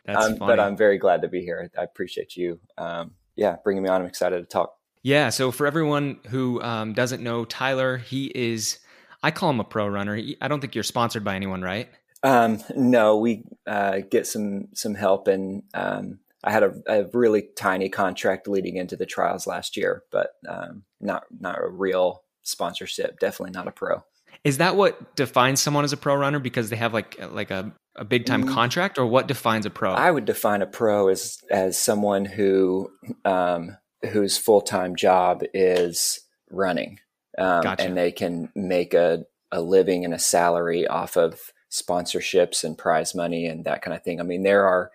That's 0.06 0.26
Um, 0.26 0.38
funny. 0.38 0.52
but 0.52 0.60
I'm 0.60 0.76
very 0.78 0.98
glad 0.98 1.22
to 1.22 1.28
be 1.28 1.42
here. 1.42 1.70
I 1.78 1.84
appreciate 1.84 2.36
you. 2.36 2.60
Um, 2.78 3.12
yeah, 3.36 3.58
bringing 3.64 3.84
me 3.84 3.90
on. 3.90 4.02
I'm 4.02 4.08
excited 4.08 4.40
to 4.40 4.46
talk. 4.46 4.74
Yeah. 5.04 5.30
So 5.30 5.52
for 5.52 5.66
everyone 5.68 6.20
who 6.30 6.62
um, 6.62 6.94
doesn't 6.94 7.22
know 7.24 7.46
Tyler, 7.46 7.98
he 7.98 8.32
is. 8.36 8.80
I 9.22 9.32
call 9.32 9.50
him 9.50 9.60
a 9.60 9.66
pro 9.66 9.88
runner. 9.88 10.20
I 10.42 10.48
don't 10.48 10.62
think 10.62 10.76
you're 10.76 10.84
sponsored 10.84 11.24
by 11.24 11.36
anyone, 11.36 11.62
right? 11.62 11.90
Um, 12.24 12.60
no, 12.76 13.18
we 13.18 13.44
uh, 13.68 14.00
get 14.10 14.28
some 14.28 14.70
some 14.74 14.96
help, 14.96 15.28
and 15.28 15.64
um, 15.74 16.20
I 16.44 16.52
had 16.52 16.64
a, 16.64 16.74
a 16.88 17.04
really 17.14 17.44
tiny 17.56 17.90
contract 17.90 18.48
leading 18.48 18.78
into 18.78 18.96
the 18.96 19.06
trials 19.06 19.46
last 19.48 19.78
year, 19.78 20.04
but 20.12 20.32
um, 20.48 20.84
not 21.00 21.24
not 21.40 21.60
a 21.62 21.68
real 21.68 22.24
sponsorship. 22.44 23.20
Definitely 23.20 23.52
not 23.52 23.68
a 23.68 23.72
pro. 23.72 24.04
Is 24.44 24.58
that 24.60 24.76
what 24.76 25.16
defines 25.16 25.62
someone 25.62 25.84
as 25.84 25.92
a 25.94 25.98
pro 25.98 26.16
runner 26.16 26.40
because 26.40 26.70
they 26.70 26.76
have 26.78 26.94
like 26.94 27.18
like 27.32 27.52
a, 27.52 27.74
a 27.96 28.06
big 28.06 28.26
time 28.26 28.46
Mm. 28.46 28.54
contract, 28.54 28.98
or 28.98 29.06
what 29.06 29.28
defines 29.28 29.66
a 29.66 29.70
pro? 29.70 29.92
I 29.92 30.12
would 30.12 30.26
define 30.26 30.62
a 30.62 30.68
pro 30.68 31.10
as 31.10 31.40
as 31.50 31.78
someone 31.78 32.26
who 32.26 32.90
um, 33.26 33.78
whose 34.12 34.38
full 34.38 34.62
time 34.62 34.96
job 34.96 35.44
is 35.54 36.22
running, 36.50 37.00
um, 37.38 37.62
Gotcha. 37.64 37.86
and 37.86 37.98
they 37.98 38.12
can 38.12 38.50
make 38.56 38.94
a 38.94 39.26
a 39.52 39.62
living 39.62 40.06
and 40.06 40.14
a 40.14 40.20
salary 40.20 40.88
off 40.88 41.18
of 41.18 41.52
sponsorships 41.72 42.64
and 42.64 42.78
prize 42.78 43.14
money 43.16 43.46
and 43.46 43.66
that 43.66 43.82
kind 43.82 43.96
of 43.96 44.04
thing. 44.04 44.20
I 44.20 44.24
mean, 44.24 44.44
there 44.44 44.66
are 44.66 44.92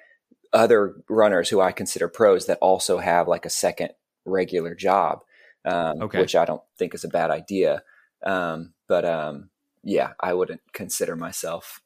other 0.52 0.94
runners 1.08 1.48
who 1.48 1.60
I 1.60 1.72
consider 1.72 2.08
pros 2.08 2.46
that 2.46 2.58
also 2.60 2.98
have 2.98 3.26
like 3.28 3.44
a 3.44 3.50
second 3.50 3.90
regular 4.24 4.74
job, 4.74 5.20
um, 5.64 6.02
Okay. 6.02 6.20
which 6.20 6.34
I 6.36 6.44
don't 6.44 6.62
think 6.78 6.94
is 6.94 7.04
a 7.04 7.08
bad 7.08 7.30
idea. 7.30 7.82
Um, 8.22 8.72
but 8.88 9.04
um, 9.04 9.50
yeah, 9.82 10.12
I 10.20 10.34
wouldn't 10.34 10.60
consider 10.72 11.16
myself. 11.16 11.80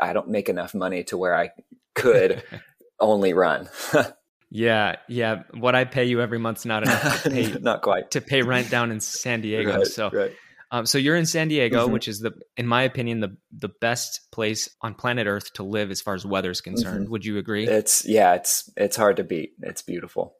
I 0.00 0.12
don't 0.12 0.28
make 0.28 0.48
enough 0.48 0.74
money 0.74 1.04
to 1.04 1.16
where 1.18 1.34
I 1.34 1.50
could 1.94 2.42
only 3.00 3.32
run. 3.32 3.68
yeah, 4.50 4.96
yeah. 5.08 5.42
What 5.54 5.74
I 5.74 5.84
pay 5.84 6.04
you 6.04 6.20
every 6.20 6.38
month's 6.38 6.64
not 6.64 6.82
enough 6.82 7.22
to 7.22 7.30
pay 7.30 7.52
Not 7.60 7.82
quite. 7.82 8.10
to 8.12 8.20
pay 8.20 8.42
rent 8.42 8.70
down 8.70 8.90
in 8.90 9.00
San 9.00 9.40
Diego. 9.40 9.78
Right, 9.78 9.86
so, 9.86 10.10
right. 10.10 10.32
um, 10.70 10.86
so 10.86 10.98
you're 10.98 11.16
in 11.16 11.26
San 11.26 11.48
Diego, 11.48 11.88
Mhm. 11.88 11.92
which 11.92 12.08
is 12.08 12.20
the, 12.20 12.32
in 12.56 12.66
my 12.66 12.82
opinion, 12.82 13.20
the 13.20 13.36
the 13.52 13.68
best 13.80 14.30
place 14.32 14.68
on 14.82 14.94
planet 14.94 15.26
Earth 15.26 15.52
to 15.54 15.62
live 15.62 15.90
as 15.90 16.00
far 16.00 16.14
as 16.14 16.24
weather 16.26 16.50
is 16.50 16.60
concerned. 16.60 17.06
Mhm. 17.06 17.10
Would 17.10 17.24
you 17.24 17.38
agree? 17.38 17.66
It's 17.66 18.04
yeah, 18.06 18.34
it's 18.34 18.70
it's 18.76 18.96
hard 18.96 19.16
to 19.18 19.24
beat. 19.24 19.52
It's 19.62 19.82
beautiful. 19.82 20.34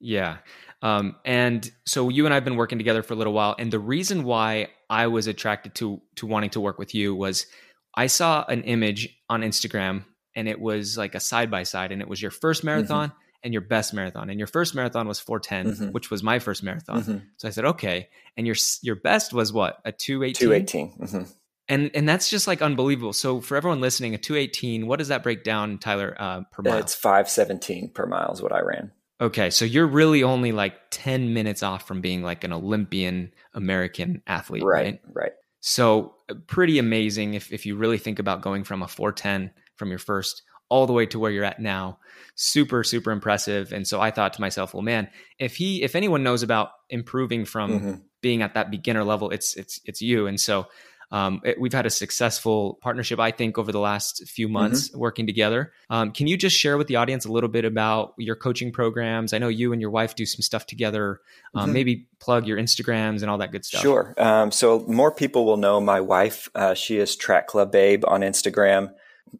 Yeah. 0.00 0.38
Um, 0.82 1.16
and 1.24 1.70
so 1.86 2.08
you 2.10 2.26
and 2.26 2.34
I 2.34 2.36
have 2.36 2.44
been 2.44 2.56
working 2.56 2.78
together 2.78 3.02
for 3.02 3.14
a 3.14 3.16
little 3.16 3.32
while. 3.32 3.54
And 3.58 3.72
the 3.72 3.78
reason 3.78 4.24
why 4.24 4.68
I 4.90 5.06
was 5.06 5.26
attracted 5.26 5.74
to 5.76 6.00
to 6.16 6.26
wanting 6.26 6.50
to 6.50 6.60
work 6.60 6.78
with 6.78 6.94
you 6.94 7.14
was 7.14 7.46
I 7.94 8.06
saw 8.08 8.44
an 8.46 8.62
image 8.64 9.08
on 9.30 9.40
Instagram 9.42 10.04
and 10.34 10.48
it 10.48 10.60
was 10.60 10.98
like 10.98 11.14
a 11.14 11.20
side 11.20 11.50
by 11.50 11.62
side 11.62 11.92
and 11.92 12.02
it 12.02 12.08
was 12.08 12.20
your 12.20 12.30
first 12.30 12.62
marathon 12.62 13.10
and 13.42 13.54
your 13.54 13.62
best 13.62 13.94
marathon. 13.94 14.28
And 14.28 14.38
your 14.38 14.46
first 14.46 14.74
marathon 14.74 15.08
was 15.08 15.18
410, 15.18 15.88
Mhm. 15.88 15.92
which 15.92 16.10
was 16.10 16.22
my 16.22 16.38
first 16.38 16.62
marathon. 16.62 17.02
Mhm. 17.02 17.22
So 17.38 17.48
I 17.48 17.50
said, 17.52 17.64
okay. 17.64 18.08
And 18.36 18.46
your 18.46 18.56
your 18.82 18.96
best 18.96 19.32
was 19.32 19.52
what? 19.52 19.80
A 19.86 19.92
218? 19.92 20.34
Two 20.34 20.52
eighteen. 20.52 20.92
Mm-hmm. 21.00 21.22
And 21.68 21.90
and 21.94 22.08
that's 22.08 22.28
just 22.28 22.46
like 22.46 22.60
unbelievable. 22.60 23.12
So 23.14 23.40
for 23.40 23.56
everyone 23.56 23.80
listening, 23.80 24.14
a 24.14 24.18
218, 24.18 24.86
what 24.86 24.98
does 24.98 25.08
that 25.08 25.22
break 25.22 25.42
down, 25.42 25.78
Tyler, 25.78 26.14
uh, 26.18 26.42
per 26.52 26.62
mile? 26.62 26.78
It's 26.78 26.94
five 26.94 27.28
seventeen 27.30 27.88
per 27.88 28.04
mile 28.06 28.32
is 28.32 28.42
what 28.42 28.52
I 28.52 28.60
ran. 28.60 28.92
Okay, 29.20 29.48
so 29.50 29.64
you're 29.64 29.86
really 29.86 30.22
only 30.22 30.52
like 30.52 30.74
10 30.90 31.32
minutes 31.32 31.62
off 31.62 31.86
from 31.88 32.00
being 32.00 32.22
like 32.22 32.44
an 32.44 32.52
Olympian 32.52 33.32
American 33.54 34.22
athlete, 34.26 34.62
right? 34.62 35.00
Right, 35.04 35.14
right. 35.14 35.32
So 35.60 36.14
uh, 36.28 36.34
pretty 36.46 36.78
amazing 36.78 37.34
if, 37.34 37.50
if 37.52 37.64
you 37.64 37.76
really 37.76 37.98
think 37.98 38.18
about 38.18 38.42
going 38.42 38.62
from 38.64 38.82
a 38.82 38.88
410 38.88 39.50
from 39.76 39.88
your 39.88 39.98
first 39.98 40.42
all 40.68 40.86
the 40.86 40.92
way 40.92 41.06
to 41.06 41.18
where 41.18 41.30
you're 41.30 41.44
at 41.44 41.60
now. 41.60 41.98
Super, 42.34 42.82
super 42.84 43.10
impressive. 43.10 43.72
And 43.72 43.86
so 43.86 44.00
I 44.00 44.10
thought 44.10 44.34
to 44.34 44.40
myself, 44.40 44.74
well, 44.74 44.82
man, 44.82 45.08
if 45.38 45.56
he, 45.56 45.82
if 45.82 45.94
anyone 45.94 46.22
knows 46.22 46.42
about 46.42 46.70
improving 46.90 47.44
from 47.44 47.70
Mm-hmm. 47.70 47.92
being 48.20 48.42
at 48.42 48.54
that 48.54 48.70
beginner 48.70 49.04
level, 49.04 49.30
it's, 49.30 49.56
it's, 49.56 49.80
it's 49.84 50.02
you. 50.02 50.26
And 50.26 50.38
so 50.40 50.66
um, 51.10 51.40
it, 51.44 51.60
we've 51.60 51.72
had 51.72 51.86
a 51.86 51.90
successful 51.90 52.78
partnership, 52.82 53.20
I 53.20 53.30
think, 53.30 53.58
over 53.58 53.70
the 53.70 53.80
last 53.80 54.28
few 54.28 54.48
months 54.48 54.92
working 54.94 55.26
together. 55.26 55.72
Um, 55.88 56.10
can 56.10 56.26
you 56.26 56.36
just 56.36 56.56
share 56.56 56.76
with 56.76 56.88
the 56.88 56.96
audience 56.96 57.24
a 57.24 57.32
little 57.32 57.48
bit 57.48 57.64
about 57.64 58.14
your 58.18 58.34
coaching 58.34 58.72
programs? 58.72 59.32
I 59.32 59.38
know 59.38 59.48
you 59.48 59.72
and 59.72 59.80
your 59.80 59.90
wife 59.90 60.16
do 60.16 60.26
some 60.26 60.42
stuff 60.42 60.66
together. 60.66 61.20
Um, 61.54 61.72
Maybe 61.72 62.08
plug 62.18 62.46
your 62.46 62.58
Instagrams 62.58 63.22
and 63.22 63.30
all 63.30 63.38
that 63.38 63.52
good 63.52 63.64
stuff. 63.64 63.82
Sure. 63.82 64.14
Um, 64.18 64.50
so 64.50 64.80
more 64.88 65.12
people 65.12 65.44
will 65.44 65.56
know 65.56 65.80
my 65.80 66.00
wife. 66.00 66.48
Uh, 66.54 66.74
she 66.74 66.98
is 66.98 67.14
Track 67.14 67.46
Club 67.46 67.70
Babe 67.70 68.04
on 68.06 68.22
Instagram, 68.22 68.92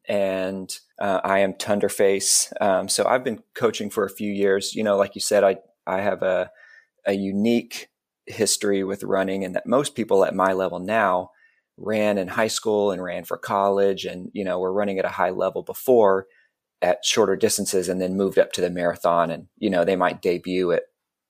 and 0.08 0.78
uh, 1.00 1.20
I 1.25 1.40
am 1.40 1.54
Tunderface. 1.54 2.52
Um, 2.61 2.88
so 2.88 3.06
I've 3.06 3.25
been 3.25 3.42
coaching 3.54 3.90
for 3.90 4.04
a 4.04 4.11
few 4.11 4.30
years. 4.30 4.75
You 4.75 4.85
know, 4.85 4.96
like 4.96 5.14
you 5.14 5.20
said, 5.20 5.42
I 5.42 5.56
I 5.87 6.00
have 6.00 6.23
a 6.23 6.50
a 7.04 7.14
unique 7.14 7.88
history 8.26 8.85
with 8.85 9.02
running, 9.02 9.44
and 9.44 9.54
that 9.56 9.66
most 9.66 9.94
people 9.94 10.25
at 10.25 10.35
my 10.35 10.52
level 10.52 10.78
now 10.78 11.30
ran 11.76 12.18
in 12.18 12.28
high 12.28 12.49
school 12.49 12.90
and 12.90 13.02
ran 13.02 13.25
for 13.25 13.37
college, 13.37 14.04
and 14.04 14.30
you 14.33 14.45
know, 14.45 14.59
were 14.59 14.73
running 14.73 14.99
at 14.99 15.04
a 15.04 15.11
high 15.11 15.30
level 15.30 15.62
before 15.62 16.26
at 16.83 17.04
shorter 17.04 17.37
distances, 17.37 17.88
and 17.88 18.00
then 18.00 18.16
moved 18.16 18.38
up 18.38 18.52
to 18.52 18.61
the 18.61 18.71
marathon, 18.71 19.30
and 19.30 19.49
you 19.59 19.71
know, 19.71 19.85
they 19.85 19.97
might 19.97 20.23
debut 20.23 20.73
at 20.73 20.85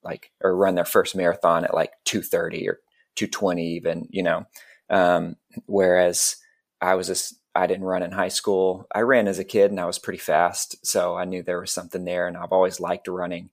like 0.07 0.31
or 0.43 0.57
run 0.57 0.77
their 0.77 0.85
first 0.85 1.15
marathon 1.17 1.65
at 1.65 1.75
like 1.75 1.93
230 2.05 2.69
or 2.69 2.79
220 3.17 3.67
even 3.75 4.09
you 4.11 4.23
know. 4.23 4.47
Um, 4.89 5.37
whereas 5.67 6.37
i 6.81 6.95
was 6.95 7.09
just 7.09 7.35
i 7.55 7.67
didn't 7.67 7.85
run 7.85 8.03
in 8.03 8.13
high 8.13 8.29
school. 8.29 8.87
I 8.95 9.01
ran 9.01 9.27
as 9.27 9.39
a 9.39 9.45
kid 9.45 9.71
and 9.71 9.81
i 9.81 9.85
was 9.85 9.99
pretty 9.99 10.19
fast 10.19 10.87
so 10.87 11.17
i 11.17 11.25
knew 11.25 11.43
there 11.43 11.61
was 11.61 11.73
something 11.73 12.05
there 12.05 12.29
and 12.29 12.37
i've 12.37 12.53
always 12.53 12.79
liked 12.79 13.09
running 13.09 13.51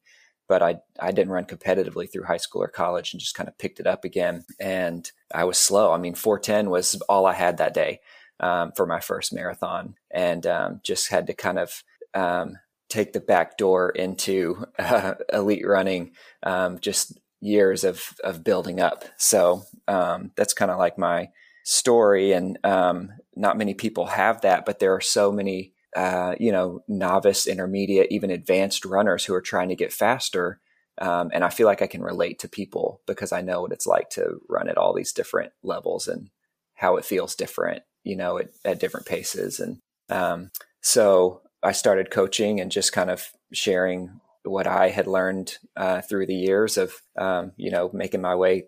but 0.53 0.62
i 0.62 0.75
i 1.00 1.12
didn't 1.12 1.33
run 1.33 1.45
competitively 1.45 2.07
through 2.07 2.25
high 2.25 2.38
school 2.38 2.62
or 2.62 2.67
college 2.67 3.12
and 3.12 3.19
just 3.19 3.33
kind 3.33 3.50
of 3.50 3.57
picked 3.57 3.79
it 3.79 3.88
up 3.88 4.05
again. 4.05 4.45
And 4.60 5.12
i 5.33 5.43
was 5.45 5.57
slow. 5.57 5.91
I 5.91 5.98
mean 5.98 6.13
410 6.13 6.69
was 6.69 7.01
all 7.10 7.25
i 7.25 7.33
had 7.33 7.57
that 7.57 7.74
day 7.74 8.01
um, 8.39 8.72
for 8.75 8.86
my 8.86 9.00
first 9.00 9.33
marathon. 9.33 9.95
And 10.12 10.45
um, 10.45 10.79
just 10.83 11.10
had 11.10 11.25
to 11.25 11.33
kind 11.33 11.57
of 11.57 11.83
um, 12.13 12.60
take 12.88 13.13
the 13.13 13.19
back 13.19 13.57
door 13.57 13.89
into 13.89 14.63
uh, 14.77 15.15
elite 15.33 15.65
running 15.65 16.12
um, 16.43 16.77
just 16.79 17.19
years 17.41 17.83
of 17.83 18.13
of 18.24 18.43
building 18.43 18.79
up. 18.79 19.05
So 19.17 19.63
um, 19.88 20.33
that's 20.36 20.53
kind 20.53 20.69
of 20.69 20.77
like 20.77 21.00
my 21.00 21.29
story. 21.63 22.31
And 22.31 22.60
um, 22.63 23.13
not 23.36 23.57
many 23.57 23.74
people 23.74 24.05
have 24.05 24.41
that 24.41 24.67
but 24.67 24.77
there 24.77 24.93
are 24.93 25.01
so 25.01 25.31
many 25.31 25.72
uh, 25.95 26.35
you 26.39 26.51
know 26.51 26.83
novice 26.88 27.47
intermediate 27.47 28.07
even 28.12 28.31
advanced 28.31 28.85
runners 28.85 29.25
who 29.25 29.33
are 29.33 29.41
trying 29.41 29.69
to 29.69 29.75
get 29.75 29.93
faster 29.93 30.59
um, 31.00 31.29
and 31.33 31.43
i 31.43 31.50
feel 31.50 31.67
like 31.67 31.81
i 31.81 31.88
can 31.88 32.01
relate 32.01 32.39
to 32.39 32.47
people 32.47 33.01
because 33.05 33.31
i 33.31 33.41
know 33.41 33.62
what 33.62 33.71
it's 33.71 33.88
like 33.88 34.09
to 34.09 34.39
run 34.50 34.67
at 34.67 34.77
all 34.77 34.93
these 34.93 35.12
different 35.12 35.51
levels 35.63 36.07
and 36.07 36.29
how 36.75 36.97
it 36.97 37.05
feels 37.05 37.35
different 37.35 37.83
you 38.03 38.15
know 38.15 38.38
at, 38.38 38.50
at 38.65 38.79
different 38.79 39.05
paces 39.05 39.59
and 39.59 39.79
um, 40.09 40.51
so 40.81 41.41
I 41.63 41.71
started 41.71 42.12
coaching 42.12 42.59
and 42.59 42.71
just 42.71 42.91
kind 42.91 43.09
of 43.09 43.31
sharing 43.53 44.19
what 44.43 44.67
I 44.67 44.89
had 44.89 45.07
learned 45.07 45.57
uh, 45.77 46.01
through 46.01 46.25
the 46.25 46.35
years 46.35 46.77
of, 46.77 47.01
um, 47.17 47.53
you 47.55 47.71
know, 47.71 47.89
making 47.93 48.21
my 48.21 48.35
way 48.35 48.65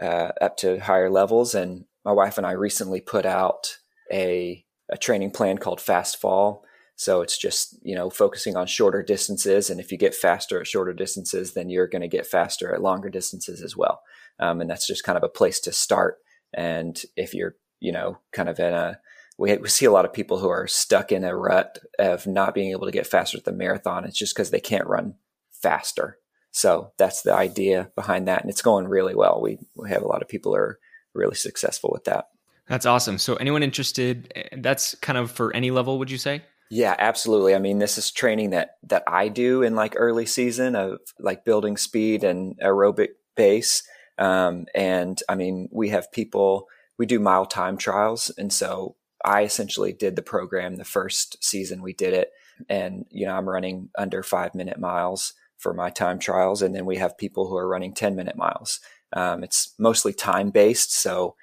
uh, 0.00 0.32
up 0.40 0.58
to 0.58 0.78
higher 0.78 1.10
levels. 1.10 1.54
And 1.54 1.86
my 2.04 2.12
wife 2.12 2.36
and 2.36 2.46
I 2.46 2.52
recently 2.52 3.00
put 3.00 3.24
out 3.24 3.78
a, 4.12 4.64
a 4.92 4.98
training 4.98 5.30
plan 5.30 5.58
called 5.58 5.80
Fast 5.80 6.20
Fall. 6.20 6.64
So 6.94 7.22
it's 7.22 7.38
just, 7.38 7.78
you 7.82 7.96
know, 7.96 8.10
focusing 8.10 8.56
on 8.56 8.66
shorter 8.66 9.02
distances. 9.02 9.70
And 9.70 9.80
if 9.80 9.90
you 9.90 9.98
get 9.98 10.14
faster 10.14 10.60
at 10.60 10.66
shorter 10.66 10.92
distances, 10.92 11.54
then 11.54 11.70
you're 11.70 11.88
going 11.88 12.02
to 12.02 12.08
get 12.08 12.26
faster 12.26 12.72
at 12.72 12.82
longer 12.82 13.08
distances 13.08 13.62
as 13.62 13.76
well. 13.76 14.02
Um, 14.38 14.60
and 14.60 14.70
that's 14.70 14.86
just 14.86 15.02
kind 15.02 15.16
of 15.16 15.24
a 15.24 15.28
place 15.28 15.58
to 15.60 15.72
start. 15.72 16.18
And 16.52 17.02
if 17.16 17.32
you're, 17.34 17.56
you 17.80 17.90
know, 17.90 18.18
kind 18.32 18.48
of 18.48 18.60
in 18.60 18.74
a, 18.74 18.98
we, 19.38 19.56
we 19.56 19.68
see 19.68 19.86
a 19.86 19.90
lot 19.90 20.04
of 20.04 20.12
people 20.12 20.38
who 20.38 20.50
are 20.50 20.66
stuck 20.66 21.10
in 21.10 21.24
a 21.24 21.34
rut 21.34 21.78
of 21.98 22.26
not 22.26 22.54
being 22.54 22.70
able 22.70 22.86
to 22.86 22.92
get 22.92 23.06
faster 23.06 23.38
at 23.38 23.44
the 23.44 23.52
marathon. 23.52 24.04
It's 24.04 24.18
just 24.18 24.36
because 24.36 24.50
they 24.50 24.60
can't 24.60 24.86
run 24.86 25.14
faster. 25.50 26.18
So 26.50 26.92
that's 26.98 27.22
the 27.22 27.34
idea 27.34 27.90
behind 27.96 28.28
that. 28.28 28.42
And 28.42 28.50
it's 28.50 28.62
going 28.62 28.86
really 28.86 29.14
well. 29.14 29.40
We, 29.40 29.58
we 29.74 29.88
have 29.88 30.02
a 30.02 30.08
lot 30.08 30.20
of 30.20 30.28
people 30.28 30.54
are 30.54 30.78
really 31.14 31.34
successful 31.34 31.90
with 31.92 32.04
that. 32.04 32.26
That's 32.72 32.86
awesome. 32.86 33.18
So, 33.18 33.34
anyone 33.34 33.62
interested, 33.62 34.32
eh, 34.34 34.44
that's 34.56 34.94
kind 34.94 35.18
of 35.18 35.30
for 35.30 35.54
any 35.54 35.70
level, 35.70 35.98
would 35.98 36.10
you 36.10 36.16
say? 36.16 36.40
Yeah, 36.70 36.96
absolutely. 36.98 37.54
I 37.54 37.58
mean, 37.58 37.80
this 37.80 37.98
is 37.98 38.10
training 38.10 38.48
that 38.50 38.76
that 38.84 39.02
I 39.06 39.28
do 39.28 39.60
in 39.60 39.74
like 39.74 39.92
early 39.94 40.24
season 40.24 40.74
of 40.74 41.00
like 41.20 41.44
building 41.44 41.76
speed 41.76 42.24
and 42.24 42.58
aerobic 42.60 43.08
base. 43.36 43.82
Um, 44.16 44.64
and 44.74 45.22
I 45.28 45.34
mean, 45.34 45.68
we 45.70 45.90
have 45.90 46.10
people. 46.12 46.66
We 46.96 47.04
do 47.04 47.20
mile 47.20 47.44
time 47.44 47.76
trials, 47.76 48.32
and 48.38 48.50
so 48.50 48.96
I 49.22 49.42
essentially 49.42 49.92
did 49.92 50.16
the 50.16 50.22
program 50.22 50.76
the 50.76 50.84
first 50.86 51.44
season 51.44 51.82
we 51.82 51.92
did 51.92 52.14
it, 52.14 52.30
and 52.70 53.04
you 53.10 53.26
know 53.26 53.36
I'm 53.36 53.50
running 53.50 53.90
under 53.98 54.22
five 54.22 54.54
minute 54.54 54.80
miles 54.80 55.34
for 55.58 55.74
my 55.74 55.90
time 55.90 56.18
trials, 56.18 56.62
and 56.62 56.74
then 56.74 56.86
we 56.86 56.96
have 56.96 57.18
people 57.18 57.48
who 57.48 57.56
are 57.58 57.68
running 57.68 57.92
ten 57.92 58.16
minute 58.16 58.38
miles. 58.38 58.80
Um, 59.12 59.44
it's 59.44 59.74
mostly 59.78 60.14
time 60.14 60.48
based, 60.48 60.94
so 60.94 61.36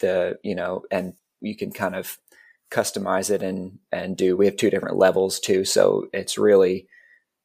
the 0.00 0.38
you 0.42 0.54
know, 0.54 0.84
and 0.90 1.14
you 1.40 1.56
can 1.56 1.72
kind 1.72 1.94
of 1.96 2.18
customize 2.70 3.30
it 3.30 3.42
and 3.42 3.78
and 3.92 4.16
do. 4.16 4.36
We 4.36 4.46
have 4.46 4.56
two 4.56 4.70
different 4.70 4.98
levels 4.98 5.40
too, 5.40 5.64
so 5.64 6.08
it's 6.12 6.38
really 6.38 6.88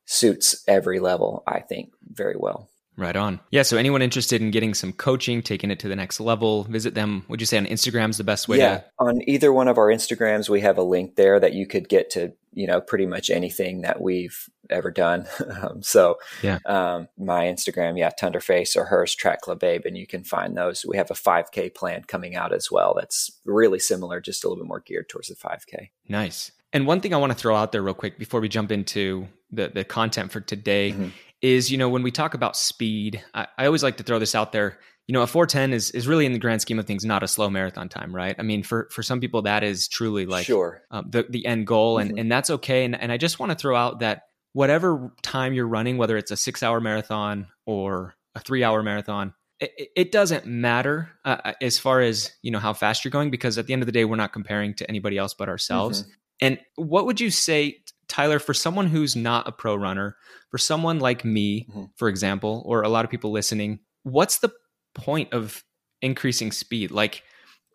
suits 0.05 0.63
every 0.67 0.99
level. 0.99 1.43
I 1.47 1.59
think 1.59 1.93
very 2.03 2.35
well. 2.37 2.69
Right 2.99 3.15
on. 3.15 3.39
Yeah. 3.49 3.63
So, 3.63 3.77
anyone 3.77 4.01
interested 4.01 4.41
in 4.41 4.51
getting 4.51 4.73
some 4.73 4.91
coaching, 4.91 5.41
taking 5.41 5.71
it 5.71 5.79
to 5.79 5.87
the 5.87 5.95
next 5.95 6.19
level, 6.19 6.65
visit 6.65 6.95
them. 6.95 7.23
Would 7.29 7.39
you 7.39 7.45
say 7.45 7.57
on 7.57 7.65
Instagram 7.65 8.09
is 8.09 8.17
the 8.17 8.25
best 8.25 8.49
way 8.49 8.57
yeah, 8.57 8.79
to? 8.79 8.85
on 8.99 9.21
either 9.27 9.53
one 9.53 9.69
of 9.69 9.77
our 9.77 9.87
Instagrams, 9.87 10.49
we 10.49 10.59
have 10.61 10.77
a 10.77 10.83
link 10.83 11.15
there 11.15 11.39
that 11.39 11.53
you 11.53 11.65
could 11.65 11.87
get 11.87 12.09
to, 12.11 12.33
you 12.53 12.67
know, 12.67 12.81
pretty 12.81 13.05
much 13.05 13.29
anything 13.29 13.81
that 13.81 14.01
we've 14.01 14.49
ever 14.69 14.91
done. 14.91 15.25
um, 15.61 15.81
so, 15.81 16.17
Yeah. 16.43 16.59
um, 16.65 17.07
my 17.17 17.45
Instagram, 17.45 17.97
yeah, 17.97 18.09
Tunderface 18.21 18.75
or 18.75 18.83
hers, 18.83 19.15
Track 19.15 19.41
Club 19.41 19.59
Babe, 19.61 19.83
and 19.85 19.97
you 19.97 20.05
can 20.05 20.25
find 20.25 20.57
those. 20.57 20.85
We 20.85 20.97
have 20.97 21.09
a 21.09 21.15
5K 21.15 21.73
plan 21.73 22.03
coming 22.03 22.35
out 22.35 22.53
as 22.53 22.69
well. 22.69 22.93
That's 22.99 23.31
really 23.45 23.79
similar, 23.79 24.19
just 24.19 24.43
a 24.43 24.49
little 24.49 24.61
bit 24.63 24.67
more 24.67 24.81
geared 24.81 25.07
towards 25.07 25.29
the 25.29 25.35
5K. 25.35 25.89
Nice. 26.09 26.51
And 26.73 26.85
one 26.85 26.99
thing 26.99 27.13
I 27.13 27.17
want 27.17 27.31
to 27.31 27.37
throw 27.37 27.55
out 27.55 27.71
there 27.71 27.81
real 27.81 27.93
quick 27.95 28.19
before 28.19 28.41
we 28.41 28.49
jump 28.49 28.71
into 28.71 29.27
the, 29.51 29.69
the 29.69 29.83
content 29.83 30.31
for 30.31 30.39
today 30.41 30.91
Mhm. 30.91 31.11
Is, 31.41 31.71
you 31.71 31.77
know, 31.77 31.89
when 31.89 32.03
we 32.03 32.11
talk 32.11 32.33
about 32.33 32.55
speed, 32.57 33.23
I, 33.33 33.47
I 33.57 33.65
always 33.65 33.83
like 33.83 33.97
to 33.97 34.03
throw 34.03 34.19
this 34.19 34.35
out 34.35 34.51
there. 34.51 34.77
You 35.07 35.13
know, 35.13 35.21
a 35.23 35.27
410 35.27 35.73
is, 35.73 35.89
is 35.91 36.07
really 36.07 36.25
in 36.25 36.33
the 36.33 36.39
grand 36.39 36.61
scheme 36.61 36.77
of 36.77 36.85
things, 36.85 37.03
not 37.03 37.23
a 37.23 37.27
slow 37.27 37.49
marathon 37.49 37.89
time, 37.89 38.15
right? 38.15 38.35
I 38.37 38.43
mean, 38.43 38.61
for, 38.61 38.87
for 38.91 39.01
some 39.01 39.19
people, 39.19 39.41
that 39.43 39.63
is 39.63 39.87
truly 39.87 40.25
like 40.27 40.45
sure. 40.45 40.81
um, 40.91 41.07
the, 41.09 41.25
the 41.27 41.45
end 41.47 41.65
goal. 41.65 41.97
And, 41.97 42.11
Mhm. 42.13 42.19
and 42.21 42.31
that's 42.31 42.49
okay. 42.51 42.85
And, 42.85 42.99
and 42.99 43.11
I 43.11 43.17
just 43.17 43.39
want 43.39 43.51
to 43.51 43.57
throw 43.57 43.75
out 43.75 44.01
that 44.01 44.23
whatever 44.53 45.11
time 45.23 45.53
you're 45.53 45.67
running, 45.67 45.97
whether 45.97 46.15
it's 46.17 46.29
a 46.31 46.37
six 46.37 46.61
hour 46.61 46.79
marathon 46.79 47.47
or 47.65 48.13
a 48.35 48.39
three 48.39 48.63
hour 48.63 48.83
marathon, 48.83 49.33
it, 49.59 49.71
it- 49.95 50.11
doesn't 50.11 50.45
matter 50.45 51.09
uh, 51.25 51.53
as 51.61 51.77
far 51.79 52.01
as, 52.01 52.31
you 52.43 52.51
know, 52.51 52.59
how 52.59 52.73
fast 52.73 53.03
you're 53.03 53.11
going, 53.11 53.31
because 53.31 53.57
at 53.57 53.65
the 53.65 53.73
end 53.73 53.81
of 53.81 53.87
the 53.87 53.91
day, 53.91 54.05
we're 54.05 54.15
not 54.15 54.31
comparing 54.31 54.73
to 54.75 54.87
anybody 54.87 55.17
else 55.17 55.33
but 55.33 55.49
ourselves. 55.49 56.05
And 56.41 56.59
what 56.75 57.05
would 57.05 57.19
you 57.19 57.31
say, 57.31 57.81
Tyler, 58.07 58.39
for 58.39 58.53
someone 58.53 58.87
who's 58.87 59.15
not 59.15 59.47
a 59.47 59.51
pro 59.51 59.75
runner, 59.75 60.15
for 60.49 60.57
someone 60.57 60.99
like 60.99 61.23
me, 61.25 61.67
Mhm. 61.69 61.89
for 61.95 62.07
example, 62.09 62.63
or 62.65 62.81
a 62.81 62.89
lot 62.89 63.05
of 63.05 63.11
people 63.11 63.31
listening, 63.31 63.79
what's 64.03 64.39
the 64.39 64.51
point 64.95 65.33
of 65.33 65.63
increasing 66.01 66.51
speed? 66.51 66.91
Like, 66.91 67.23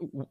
w- 0.00 0.26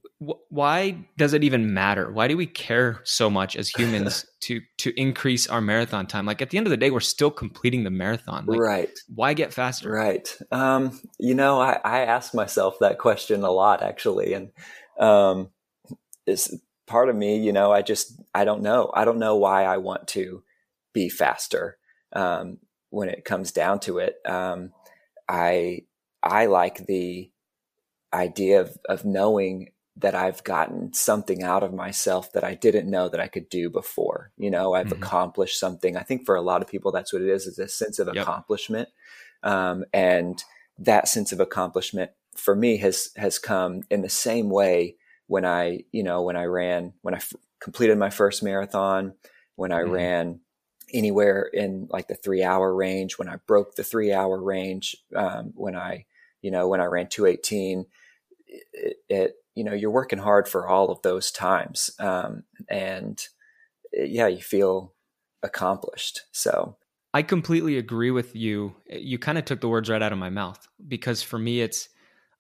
why 0.50 0.98
does 1.18 1.34
it 1.34 1.44
even 1.44 1.74
matter? 1.74 2.12
Why 2.12 2.28
do 2.28 2.36
we 2.36 2.46
care 2.46 3.00
so 3.04 3.30
much 3.30 3.56
as 3.56 3.70
humans 3.70 4.26
to 4.42 4.60
to 4.80 5.00
increase 5.00 5.48
our 5.48 5.62
marathon 5.62 6.06
time? 6.06 6.26
Like 6.26 6.42
at 6.42 6.50
the 6.50 6.58
end 6.58 6.68
of 6.68 6.72
the 6.72 6.78
day, 6.78 6.92
we're 6.92 7.00
still 7.00 7.32
completing 7.32 7.84
the 7.84 7.90
marathon. 7.92 8.46
Like, 8.46 8.60
right. 8.60 9.00
why 9.14 9.34
get 9.34 9.54
faster? 9.54 9.90
Right. 9.90 10.36
Um, 10.52 11.00
you 11.20 11.34
know, 11.34 11.62
I, 11.62 11.80
I 11.84 12.00
ask 12.02 12.34
myself 12.34 12.76
that 12.82 12.98
question 12.98 13.44
a 13.44 13.52
lot 13.52 13.82
actually. 13.82 14.34
And 14.34 14.52
um, 15.00 15.50
it's 16.26 16.54
part 16.94 17.10
of 17.10 17.16
me, 17.16 17.40
you 17.40 17.52
know, 17.52 17.72
I 17.72 17.82
just, 17.82 18.22
I 18.36 18.46
don't 18.46 18.62
know. 18.62 18.92
I 18.94 19.04
don't 19.04 19.18
know 19.18 19.36
why 19.36 19.64
I 19.64 19.78
want 19.78 20.08
to 20.10 20.44
be 20.94 21.10
faster 21.10 21.80
um, 22.14 22.60
when 22.92 23.10
it 23.10 23.26
comes 23.26 23.52
down 23.52 23.80
to 23.80 23.98
it. 23.98 24.18
Um, 24.28 24.74
I, 25.28 25.86
I 26.22 26.46
like 26.46 26.86
the 26.86 27.32
idea 28.14 28.62
of, 28.62 28.78
of 28.88 29.06
knowing 29.06 29.72
that 29.98 30.14
I've 30.14 30.44
gotten 30.44 30.94
something 30.94 31.42
out 31.42 31.64
of 31.64 31.74
myself 31.74 32.32
that 32.34 32.44
I 32.44 32.54
didn't 32.54 32.92
know 32.92 33.10
that 33.10 33.20
I 33.20 33.28
could 33.28 33.50
do 33.50 33.72
before. 33.72 34.32
You 34.38 34.52
know, 34.52 34.76
I've 34.76 34.90
Mhm. 34.90 34.98
accomplished 34.98 35.60
something. 35.60 35.98
I 35.98 36.04
think 36.04 36.28
for 36.28 36.36
a 36.36 36.42
lot 36.44 36.62
of 36.62 36.68
people, 36.68 36.92
that's 36.92 37.12
what 37.12 37.24
it 37.24 37.30
is, 37.30 37.48
is 37.48 37.58
a 37.58 37.68
sense 37.68 37.98
of 37.98 38.08
Yep. 38.08 38.18
accomplishment. 38.18 38.90
Um, 39.42 39.84
and 39.94 40.44
that 40.78 41.08
sense 41.08 41.32
of 41.32 41.40
accomplishment 41.40 42.12
for 42.36 42.56
me 42.56 42.78
has, 42.78 43.10
has 43.16 43.40
come 43.40 43.82
in 43.90 44.04
the 44.04 44.10
same 44.10 44.52
way 44.52 44.98
when 45.28 45.46
I, 45.46 45.86
you 45.92 46.04
know, 46.04 46.22
when 46.24 46.36
I 46.36 46.46
ran, 46.46 46.94
when 47.02 47.14
I 47.14 47.18
f- 47.18 47.34
completed 47.60 47.98
my 47.98 48.10
first 48.10 48.44
marathon, 48.44 49.14
when 49.56 49.72
I 49.72 49.80
Mhm. 49.82 49.82
ran 49.82 50.42
anywhere 50.94 51.44
in 51.44 51.88
like 51.90 52.08
the 52.08 52.16
three 52.16 52.44
hour 52.44 52.74
range, 52.76 53.18
when 53.18 53.30
I 53.30 53.38
broke 53.48 53.76
the 53.76 53.84
three 53.84 54.14
hour 54.14 54.42
range, 54.42 54.96
um, 55.16 55.54
when 55.56 55.76
I, 55.76 56.06
you 56.42 56.52
know, 56.52 56.68
when 56.68 56.82
I 56.82 56.86
ran 56.86 57.08
218, 57.08 57.86
it, 58.48 58.98
it, 59.10 59.36
you 59.56 59.64
know, 59.64 59.74
you're 59.74 59.92
working 59.92 60.20
hard 60.20 60.48
for 60.48 60.68
all 60.68 60.92
of 60.92 61.02
those 61.04 61.32
times. 61.32 61.92
Um, 62.00 62.44
and 62.70 63.26
it- 63.92 64.10
yeah, 64.12 64.28
you 64.28 64.42
feel 64.42 64.96
accomplished. 65.44 66.22
So, 66.32 66.78
I 67.14 67.22
completely 67.22 67.78
agree 67.78 68.12
with 68.12 68.36
you. 68.36 68.76
You 68.90 69.20
kind 69.20 69.38
of 69.38 69.46
took 69.46 69.62
the 69.62 69.70
words 69.70 69.90
right 69.90 70.02
out 70.02 70.12
of 70.12 70.18
my 70.18 70.30
mouth 70.30 70.68
because 70.88 71.22
for 71.22 71.38
me, 71.38 71.62
it's 71.62 71.90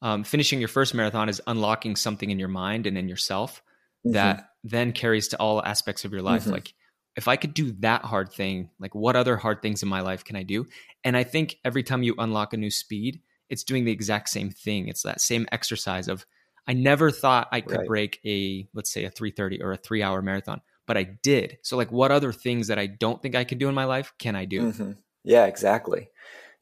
um, 0.03 0.24
finishing 0.25 0.60
your 0.60 0.67
first 0.67 0.93
marathon 0.93 1.29
is 1.29 1.41
unlocking 1.48 1.95
something 1.95 2.29
in 2.29 2.38
your 2.38 2.50
mind 2.50 2.86
and 2.86 2.98
in 2.98 3.07
yourself 3.07 3.63
that 4.03 4.50
then 4.63 4.91
carries 4.91 5.29
to 5.29 5.38
all 5.39 5.63
aspects 5.63 6.03
of 6.03 6.12
your 6.12 6.22
life. 6.22 6.43
Mhm. 6.43 6.51
Like, 6.51 6.74
if 7.15 7.27
I 7.29 7.38
could 7.38 7.53
do 7.53 7.72
that 7.79 8.03
hard 8.03 8.31
thing, 8.33 8.69
like 8.79 8.93
what 8.93 9.15
other 9.15 9.38
hard 9.38 9.62
things 9.62 9.81
in 9.81 9.88
my 9.88 10.01
life 10.01 10.25
can 10.25 10.36
I 10.36 10.43
do? 10.43 10.65
And 11.05 11.15
I 11.15 11.24
think 11.24 11.57
every 11.63 11.83
time 11.83 12.03
you 12.03 12.15
unlock 12.17 12.53
a 12.53 12.57
new 12.57 12.69
speed, 12.69 13.22
it's 13.50 13.63
doing 13.63 13.86
the 13.86 13.91
exact 13.91 14.29
same 14.29 14.50
thing. 14.51 14.89
It's 14.89 15.03
that 15.03 15.22
same 15.22 15.48
exercise 15.51 16.07
of 16.10 16.25
I 16.67 16.74
never 16.74 17.10
thought 17.12 17.48
I 17.51 17.62
could 17.62 17.79
Right. 17.79 17.88
break 17.88 18.19
a 18.25 18.67
let's 18.74 18.91
say 18.91 19.05
a 19.05 19.10
330 19.10 19.62
or 19.62 19.72
a 19.72 19.77
3-hour 19.77 20.22
marathon, 20.22 20.62
but 20.86 20.98
I 20.98 21.03
did. 21.03 21.60
So 21.62 21.77
like 21.77 21.91
what 21.91 22.12
other 22.12 22.33
things 22.33 22.67
that 22.67 22.79
I 22.79 22.88
don't 22.88 23.22
think 23.22 23.36
I 23.36 23.45
could 23.45 23.57
do 23.60 23.69
in 23.69 23.75
my 23.75 23.86
life 23.86 24.13
can 24.19 24.36
I 24.36 24.45
do? 24.45 24.62
Mhm. 24.62 24.98
Yeah, 25.24 25.45
exactly. 25.45 26.10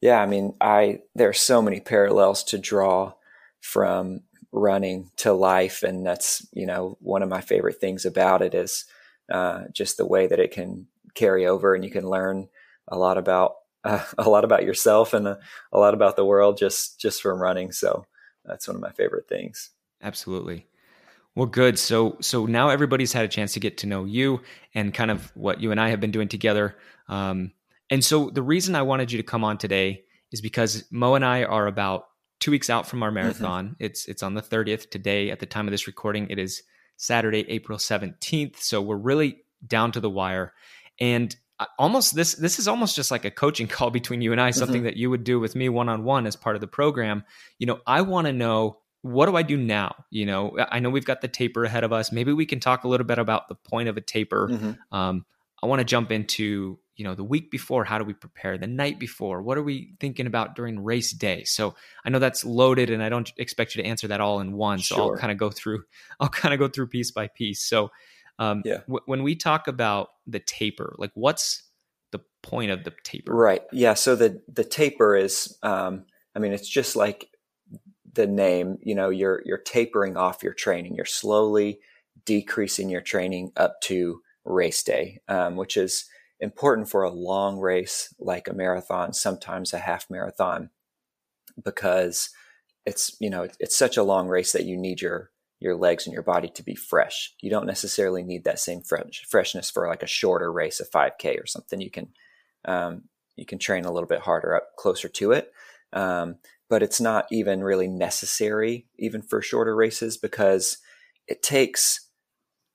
Yeah, 0.00 0.20
I 0.20 0.26
mean, 0.26 0.54
I 0.60 1.00
there 1.14 1.28
are 1.28 1.32
so 1.32 1.60
many 1.60 1.80
parallels 1.80 2.44
to 2.44 2.58
draw 2.58 3.14
from 3.62 4.20
running 4.52 5.10
to 5.16 5.32
life, 5.32 5.82
and 5.82 6.04
that's 6.04 6.46
you 6.52 6.66
know 6.66 6.98
one 7.00 7.22
of 7.22 7.28
my 7.28 7.40
favorite 7.40 7.80
things 7.80 8.04
about 8.04 8.42
it 8.42 8.54
is 8.54 8.84
uh, 9.32 9.62
just 9.72 9.96
the 9.96 10.06
way 10.06 10.26
that 10.26 10.40
it 10.40 10.50
can 10.50 10.86
carry 11.14 11.46
over, 11.46 11.74
and 11.74 11.84
you 11.84 11.90
can 11.90 12.08
learn 12.08 12.48
a 12.88 12.98
lot 12.98 13.16
about 13.16 13.54
uh, 13.84 14.04
a 14.18 14.28
lot 14.28 14.44
about 14.44 14.64
yourself 14.64 15.14
and 15.14 15.26
a, 15.26 15.38
a 15.72 15.78
lot 15.78 15.94
about 15.94 16.16
the 16.16 16.24
world 16.24 16.58
just 16.58 17.00
just 17.00 17.22
from 17.22 17.40
running. 17.40 17.72
So 17.72 18.04
that's 18.44 18.68
one 18.68 18.76
of 18.76 18.82
my 18.82 18.92
favorite 18.92 19.28
things. 19.28 19.70
Absolutely. 20.02 20.66
Well, 21.34 21.46
good. 21.46 21.78
So, 21.78 22.18
so 22.20 22.44
now 22.44 22.68
everybody's 22.68 23.12
had 23.12 23.24
a 23.24 23.28
chance 23.28 23.54
to 23.54 23.60
get 23.60 23.78
to 23.78 23.86
know 23.86 24.04
you 24.04 24.42
and 24.74 24.92
kind 24.92 25.10
of 25.10 25.32
what 25.34 25.62
you 25.62 25.70
and 25.70 25.80
I 25.80 25.88
have 25.88 26.00
been 26.00 26.10
doing 26.10 26.28
together. 26.28 26.76
Um, 27.08 27.52
and 27.88 28.04
so, 28.04 28.28
the 28.28 28.42
reason 28.42 28.74
I 28.74 28.82
wanted 28.82 29.10
you 29.10 29.18
to 29.18 29.22
come 29.22 29.44
on 29.44 29.56
today 29.56 30.04
is 30.30 30.40
because 30.40 30.84
Mo 30.90 31.14
and 31.14 31.24
I 31.24 31.44
are 31.44 31.66
about 31.66 32.06
two 32.42 32.50
weeks 32.50 32.68
out 32.68 32.86
from 32.88 33.02
our 33.02 33.12
marathon. 33.12 33.76
It's 33.78 34.06
it's 34.06 34.22
on 34.22 34.34
the 34.34 34.42
thirtieth 34.42 34.90
today. 34.90 35.30
At 35.30 35.38
the 35.38 35.46
time 35.46 35.66
of 35.68 35.70
this 35.70 35.86
recording, 35.86 36.28
it 36.28 36.38
is 36.38 36.62
Saturday, 36.96 37.46
April 37.48 37.78
seventeenth. 37.78 38.60
So 38.60 38.82
we're 38.82 38.96
really 38.96 39.44
down 39.66 39.92
to 39.92 40.00
the 40.00 40.10
wire, 40.10 40.52
and 41.00 41.34
almost 41.78 42.16
this 42.16 42.34
this 42.34 42.58
is 42.58 42.66
almost 42.66 42.96
just 42.96 43.10
like 43.12 43.24
a 43.24 43.30
coaching 43.30 43.68
call 43.76 43.90
between 43.90 44.20
you 44.20 44.32
and 44.32 44.40
I. 44.40 44.50
Something 44.50 44.82
that 44.82 44.96
you 44.96 45.08
would 45.08 45.24
do 45.24 45.38
with 45.38 45.54
me 45.54 45.68
one 45.68 45.88
on 45.88 46.04
one 46.04 46.26
as 46.26 46.36
part 46.36 46.56
of 46.56 46.60
the 46.60 46.66
program. 46.66 47.24
You 47.58 47.66
know, 47.66 47.80
I 47.86 48.02
want 48.02 48.26
to 48.26 48.32
know 48.32 48.78
what 49.02 49.26
do 49.26 49.36
I 49.36 49.42
do 49.42 49.56
now? 49.56 50.04
You 50.10 50.26
know, 50.26 50.56
I 50.70 50.80
know 50.80 50.90
we've 50.90 51.04
got 51.04 51.20
the 51.20 51.28
taper 51.28 51.64
ahead 51.64 51.84
of 51.84 51.92
us. 51.92 52.12
Maybe 52.12 52.32
we 52.32 52.46
can 52.46 52.60
talk 52.60 52.84
a 52.84 52.88
little 52.88 53.06
bit 53.06 53.18
about 53.18 53.48
the 53.48 53.54
point 53.54 53.88
of 53.88 53.96
a 53.96 54.00
taper. 54.00 54.48
Mhm. 54.48 54.78
Um, 54.92 55.24
I 55.62 55.66
want 55.66 55.80
to 55.80 55.84
jump 55.84 56.10
into, 56.12 56.78
you 57.02 57.08
know, 57.08 57.16
the 57.16 57.24
week 57.24 57.50
before, 57.50 57.82
how 57.82 57.98
do 57.98 58.04
we 58.04 58.12
prepare? 58.12 58.56
The 58.56 58.68
night 58.68 59.00
before, 59.00 59.42
what 59.42 59.58
are 59.58 59.62
we 59.64 59.94
thinking 59.98 60.28
about 60.28 60.54
during 60.54 60.84
race 60.84 61.10
day? 61.10 61.42
So 61.42 61.74
I 62.04 62.10
know 62.10 62.20
that's 62.20 62.44
loaded 62.44 62.90
and 62.90 63.02
I 63.02 63.08
don't 63.08 63.32
expect 63.38 63.74
you 63.74 63.82
to 63.82 63.88
answer 63.88 64.06
that 64.06 64.20
all 64.20 64.38
in 64.38 64.52
one. 64.52 64.78
So 64.78 64.94
I'll 64.94 65.16
kind 65.16 65.32
of 65.32 65.36
go 65.36 65.50
through, 65.50 65.82
I'll 66.20 66.28
kind 66.28 66.54
of 66.54 66.60
go 66.60 66.68
through 66.68 66.86
piece 66.86 67.10
by 67.10 67.26
piece. 67.26 67.60
So 67.60 67.90
um, 68.38 68.62
Yeah. 68.64 68.82
w- 68.86 69.02
when 69.06 69.24
we 69.24 69.34
talk 69.34 69.66
about 69.66 70.10
the 70.28 70.38
taper, 70.38 70.94
like 70.96 71.10
what's 71.14 71.64
the 72.12 72.20
point 72.40 72.70
of 72.70 72.84
the 72.84 72.92
taper? 73.02 73.34
Right. 73.34 73.62
Yeah. 73.72 73.94
So 73.94 74.14
the 74.14 74.40
the 74.46 74.62
taper 74.62 75.16
is, 75.16 75.58
um, 75.64 76.04
I 76.36 76.38
mean, 76.38 76.52
it's 76.52 76.68
just 76.68 76.94
like 76.94 77.30
the 78.12 78.28
name. 78.28 78.78
You 78.80 78.94
know, 78.94 79.10
you're 79.10 79.42
you're 79.44 79.58
tapering 79.58 80.16
off 80.16 80.44
your 80.44 80.54
training. 80.54 80.94
You're 80.94 81.04
slowly 81.04 81.80
decreasing 82.24 82.90
your 82.90 83.00
training 83.00 83.50
up 83.56 83.80
to 83.82 84.20
race 84.44 84.84
day, 84.84 85.20
um, 85.26 85.56
which 85.56 85.76
is 85.76 86.04
important 86.42 86.90
for 86.90 87.02
a 87.04 87.10
long 87.10 87.58
race 87.58 88.12
like 88.18 88.48
a 88.48 88.52
marathon, 88.52 89.12
sometimes 89.14 89.72
a 89.72 89.78
half 89.78 90.10
marathon, 90.10 90.70
because 91.62 92.30
it's 92.84 93.16
you 93.20 93.30
know 93.30 93.48
it's 93.60 93.76
such 93.76 93.96
a 93.96 94.02
long 94.02 94.28
race 94.28 94.52
that 94.52 94.66
you 94.66 94.76
need 94.76 95.00
your 95.00 95.30
your 95.60 95.76
legs 95.76 96.06
and 96.06 96.12
your 96.12 96.24
body 96.24 96.48
to 96.48 96.62
be 96.64 96.74
fresh. 96.74 97.32
You 97.40 97.48
don't 97.48 97.66
necessarily 97.66 98.24
need 98.24 98.42
that 98.44 98.58
same 98.58 98.82
fresh, 98.82 99.24
freshness 99.28 99.70
for 99.70 99.86
like 99.86 100.02
a 100.02 100.08
shorter 100.08 100.52
race, 100.52 100.80
a 100.80 100.84
5K 100.84 101.40
or 101.40 101.46
something. 101.46 101.80
You 101.80 101.90
can 101.90 102.08
um, 102.64 103.02
you 103.36 103.46
can 103.46 103.58
train 103.58 103.84
a 103.84 103.92
little 103.92 104.08
bit 104.08 104.20
harder 104.20 104.56
up 104.56 104.74
closer 104.76 105.08
to 105.08 105.32
it. 105.32 105.52
Um, 105.92 106.36
but 106.68 106.82
it's 106.82 107.00
not 107.00 107.26
even 107.30 107.62
really 107.62 107.86
necessary, 107.86 108.86
even 108.98 109.22
for 109.22 109.40
shorter 109.40 109.76
races, 109.76 110.16
because 110.16 110.78
it 111.28 111.42
takes 111.42 112.08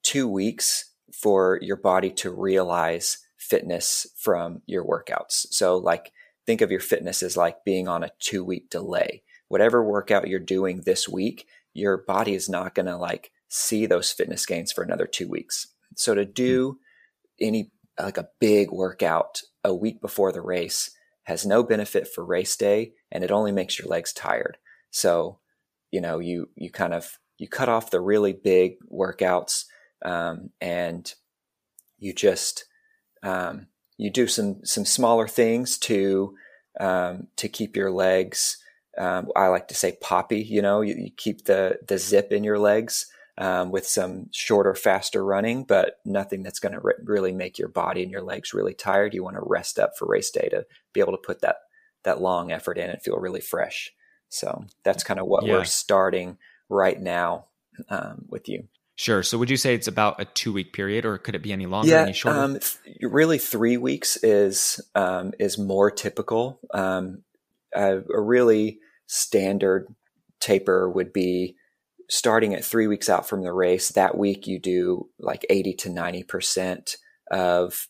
two 0.04 0.28
weeks 0.28 0.94
for 1.12 1.60
your 1.62 1.78
body 1.78 2.12
to 2.12 2.32
realize 2.32 3.18
fitness 3.50 4.08
from 4.16 4.62
your 4.66 4.86
workouts. 4.86 5.48
So, 5.52 5.78
like, 5.78 6.12
think 6.46 6.62
of 6.62 6.72
your 6.72 6.80
fitness 6.80 7.24
as 7.24 7.38
like 7.38 7.64
being 7.66 7.88
on 7.88 8.04
a 8.04 8.12
two 8.20 8.44
week 8.44 8.70
delay. 8.70 9.24
Whatever 9.48 9.84
workout 9.84 10.28
you're 10.28 10.40
doing 10.40 10.82
this 10.82 11.08
week, 11.08 11.48
your 11.74 11.98
body 11.98 12.34
is 12.34 12.50
not 12.50 12.76
going 12.76 12.86
to 12.86 12.98
like 12.98 13.32
see 13.50 13.86
those 13.86 14.12
fitness 14.12 14.46
gains 14.46 14.72
for 14.72 14.84
another 14.84 15.08
two 15.08 15.28
weeks. 15.28 15.68
So, 15.96 16.16
to 16.16 16.26
do 16.26 16.80
any 17.40 17.72
like 18.00 18.18
a 18.18 18.30
big 18.40 18.72
workout 18.72 19.42
a 19.64 19.74
week 19.74 20.02
before 20.02 20.32
the 20.32 20.42
race 20.42 20.92
has 21.24 21.46
no 21.46 21.64
benefit 21.64 22.08
for 22.08 22.24
race 22.24 22.56
day 22.56 22.94
and 23.12 23.24
it 23.24 23.32
only 23.32 23.52
makes 23.52 23.78
your 23.78 23.88
legs 23.88 24.14
tired. 24.14 24.58
So, 24.92 25.40
you 25.92 26.00
know, 26.02 26.20
you, 26.20 26.50
you 26.56 26.72
kind 26.72 26.94
of, 26.94 27.20
you 27.38 27.48
cut 27.48 27.70
off 27.70 27.92
the 27.92 28.00
really 28.00 28.34
big 28.34 28.76
workouts, 28.92 29.66
um, 30.04 30.52
and 30.62 31.14
you 32.00 32.14
just, 32.14 32.66
um, 33.24 33.68
you 33.98 34.12
do 34.12 34.28
some, 34.28 34.64
some 34.64 34.86
smaller 34.86 35.28
things 35.28 35.78
to, 35.80 36.36
um, 36.80 37.28
to 37.38 37.48
keep 37.50 37.76
your 37.76 37.92
legs, 37.92 38.58
um, 38.98 39.30
I 39.36 39.48
like 39.48 39.68
to 39.70 39.76
say 39.76 39.98
poppy, 40.02 40.42
you 40.42 40.62
know, 40.62 40.82
you, 40.82 40.96
you 40.96 41.12
keep 41.16 41.46
the, 41.46 41.80
the 41.88 41.98
zip 41.98 42.32
in 42.32 42.44
your 42.44 42.60
legs, 42.60 43.06
um, 43.40 43.70
with 43.72 43.86
some 43.86 44.30
shorter, 44.32 44.74
faster 44.74 45.24
running, 45.24 45.64
but 45.64 46.00
nothing 46.04 46.42
that's 46.42 46.60
going 46.60 46.74
to 46.74 46.80
re- 46.82 46.94
really 47.04 47.32
make 47.32 47.60
your 47.60 47.68
body 47.68 48.02
and 48.02 48.12
your 48.12 48.24
legs 48.24 48.54
really 48.54 48.74
tired. 48.74 49.14
You 49.14 49.24
want 49.24 49.36
to 49.36 49.44
rest 49.46 49.78
up 49.78 49.92
for 49.98 50.08
race 50.08 50.32
day 50.32 50.50
to 50.50 50.66
be 50.94 51.00
able 51.00 51.12
to 51.14 51.20
put 51.24 51.42
that 51.42 51.58
that 52.04 52.22
long 52.22 52.52
effort 52.52 52.78
in 52.78 52.90
and 52.90 53.02
feel 53.02 53.18
really 53.18 53.42
fresh. 53.42 53.92
So 54.30 54.66
that's 54.84 55.04
kind 55.04 55.20
of 55.20 55.28
what 55.28 55.46
Yeah. 55.46 55.54
we're 55.54 55.66
starting 55.66 56.38
right 56.70 57.00
now 57.00 57.46
um, 57.90 58.26
with 58.30 58.48
you. 58.50 58.68
Sure. 58.98 59.22
So 59.22 59.38
would 59.38 59.52
you 59.52 59.58
say 59.58 59.76
it's 59.76 59.88
about 59.88 60.20
a 60.20 60.26
two 60.26 60.52
week 60.52 60.74
period 60.74 61.06
or 61.06 61.20
could 61.20 61.36
it 61.36 61.44
be 61.44 61.54
any 61.54 61.68
longer, 61.68 61.96
any 61.96 62.14
shorter? 62.14 62.40
Um, 62.40 62.54
th- 62.54 62.98
really, 63.04 63.38
three 63.38 63.78
weeks 63.78 64.18
is 64.24 64.82
um, 64.96 65.34
is 65.38 65.60
more 65.60 65.92
typical. 65.92 66.60
Um, 66.74 67.22
a, 67.76 67.98
a 68.00 68.20
really 68.20 68.80
standard 69.06 69.88
taper 70.40 70.90
would 70.90 71.14
be 71.14 71.56
starting 72.10 72.56
at 72.56 72.66
three 72.66 72.88
weeks 72.88 73.08
out 73.08 73.30
from 73.30 73.44
the 73.44 73.54
race. 73.54 73.90
That 73.90 74.18
week, 74.18 74.48
you 74.48 74.58
do 74.58 75.10
like 75.20 75.46
eighty 75.52 75.76
to 75.76 75.90
ninety 75.90 76.24
percent 76.24 76.98
of 77.30 77.88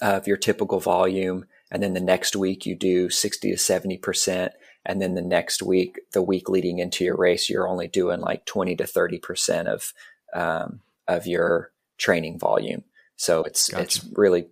of 0.00 0.28
your 0.28 0.36
typical 0.36 0.78
volume, 0.78 1.46
and 1.72 1.82
then 1.82 1.94
the 1.94 2.00
next 2.00 2.36
week 2.36 2.64
you 2.64 2.76
do 2.76 3.10
sixty 3.10 3.50
to 3.50 3.58
seventy 3.58 3.98
percent. 3.98 4.52
And 4.84 5.00
then 5.00 5.14
the 5.14 5.22
next 5.22 5.62
week, 5.62 6.00
the 6.12 6.22
week 6.22 6.48
leading 6.48 6.78
into 6.78 7.04
your 7.04 7.16
race, 7.16 7.48
you're 7.48 7.68
only 7.68 7.86
doing 7.86 8.20
like 8.20 8.44
20 8.46 8.74
to 8.76 8.84
30% 8.84 9.66
of, 9.66 9.92
um, 10.32 10.80
of 11.08 11.26
your 11.26 11.72
training 11.98 12.38
volume. 12.38 12.84
So 13.16 13.42
it's, 13.44 13.68
Gotcha. 13.68 13.82
it's 13.82 14.04
really 14.14 14.46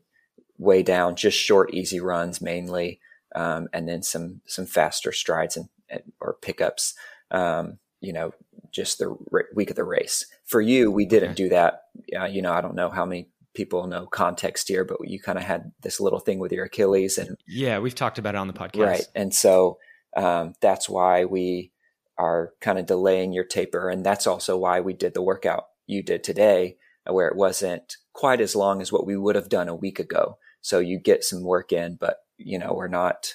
way 0.59 0.83
down, 0.83 1.17
just 1.17 1.39
short, 1.39 1.73
easy 1.75 2.01
runs 2.01 2.41
mainly. 2.41 3.01
Um, 3.35 3.69
and 3.73 3.89
then 3.89 4.03
some, 4.03 4.41
some 4.47 4.67
faster 4.67 5.13
strides 5.13 5.57
and, 5.57 5.69
and 5.89 6.03
or 6.21 6.37
pickups, 6.43 6.95
um, 7.31 7.79
you 8.01 8.13
know, 8.13 8.33
just 8.73 8.99
the 8.99 9.17
r- 9.33 9.47
week 9.55 9.71
of 9.71 9.77
the 9.77 9.85
race. 9.85 10.27
For 10.47 10.61
you, 10.61 10.91
we 10.91 11.07
didn't 11.07 11.31
Okay. 11.31 11.45
do 11.45 11.49
that. 11.51 11.83
Uh, 12.17 12.25
you 12.27 12.43
know, 12.43 12.53
I 12.53 12.61
don't 12.61 12.75
know 12.75 12.91
how 12.91 13.05
many 13.05 13.29
people 13.55 13.87
know 13.87 14.07
context 14.07 14.69
here, 14.69 14.85
but 14.85 14.99
you 15.03 15.19
kind 15.21 15.39
of 15.39 15.45
had 15.45 15.73
this 15.83 16.01
little 16.01 16.21
thing 16.21 16.39
with 16.39 16.53
your 16.53 16.67
Achilles 16.67 17.19
and 17.19 17.37
yeah, 17.47 17.79
we've 17.81 17.95
talked 17.95 18.19
about 18.19 18.35
it 18.35 18.39
on 18.39 18.47
the 18.47 18.53
podcast. 18.53 18.87
Right. 18.87 19.07
And 19.15 19.35
so 19.35 19.79
um, 20.17 20.55
that's 20.61 20.89
why 20.89 21.25
we 21.25 21.73
are 22.17 22.53
kind 22.61 22.79
of 22.79 22.87
delaying 22.87 23.33
your 23.33 23.45
taper. 23.45 23.89
And 23.89 24.05
that's 24.05 24.27
also 24.27 24.57
why 24.57 24.81
we 24.81 24.93
did 24.93 25.15
the 25.15 25.23
workout 25.23 25.67
you 25.91 26.03
did 26.03 26.23
today, 26.25 26.77
where 27.09 27.29
it 27.29 27.37
wasn't 27.37 27.97
quite 28.13 28.41
as 28.41 28.55
long 28.57 28.81
as 28.81 28.93
what 28.93 29.07
we 29.07 29.17
would 29.17 29.35
have 29.37 29.49
done 29.49 29.69
a 29.69 29.75
week 29.75 29.99
ago. 29.99 30.39
So 30.61 30.79
you 30.79 30.99
get 30.99 31.25
some 31.25 31.43
work 31.43 31.73
in, 31.73 31.97
but 31.97 32.19
you 32.39 32.59
know, 32.59 32.73
we're 32.75 32.89
not, 32.89 33.35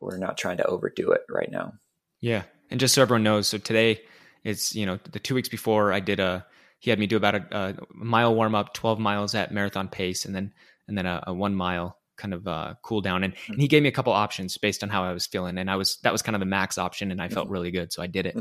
we're 0.00 0.18
not 0.18 0.36
trying 0.38 0.56
to 0.58 0.66
overdo 0.66 1.10
it 1.12 1.22
right 1.28 1.50
now. 1.50 1.74
Yeah. 2.20 2.42
And 2.70 2.80
just 2.80 2.94
so 2.94 3.02
everyone 3.02 3.22
knows, 3.24 3.48
so 3.48 3.58
today 3.58 4.00
it's, 4.44 4.74
you 4.74 4.86
know, 4.86 4.98
the 5.10 5.18
two 5.18 5.34
weeks 5.34 5.48
before 5.48 5.92
I 5.92 6.00
did 6.00 6.20
a 6.20 6.46
he 6.78 6.88
had 6.88 6.98
me 6.98 7.06
do 7.06 7.16
about 7.18 7.34
a, 7.34 7.46
a 7.52 7.74
mile 7.94 8.34
warm 8.34 8.54
up, 8.54 8.72
12 8.72 8.98
miles 8.98 9.34
at 9.34 9.52
marathon 9.52 9.88
pace, 9.88 10.24
and 10.24 10.34
then 10.34 10.52
and 10.88 10.96
then 10.96 11.04
a, 11.04 11.22
a 11.26 11.34
one 11.34 11.54
mile 11.54 11.98
kind 12.16 12.32
of 12.32 12.48
uh, 12.48 12.74
cool 12.82 13.00
down. 13.02 13.22
And, 13.22 13.34
Mm-hmm. 13.34 13.52
and 13.52 13.60
he 13.60 13.68
gave 13.68 13.82
me 13.82 13.90
a 13.90 13.92
couple 13.92 14.12
options 14.14 14.56
based 14.56 14.82
on 14.82 14.88
how 14.88 15.04
I 15.04 15.12
was 15.12 15.26
feeling, 15.26 15.58
and 15.58 15.70
I 15.70 15.76
was 15.76 15.98
that 16.04 16.12
was 16.12 16.22
kind 16.22 16.34
of 16.36 16.40
the 16.40 16.46
max 16.46 16.78
option, 16.78 17.10
and 17.10 17.20
I 17.20 17.26
Mm-hmm. 17.26 17.34
felt 17.34 17.48
really 17.50 17.70
good, 17.70 17.92
so 17.92 18.02
I 18.02 18.06
did 18.06 18.24
it. 18.26 18.36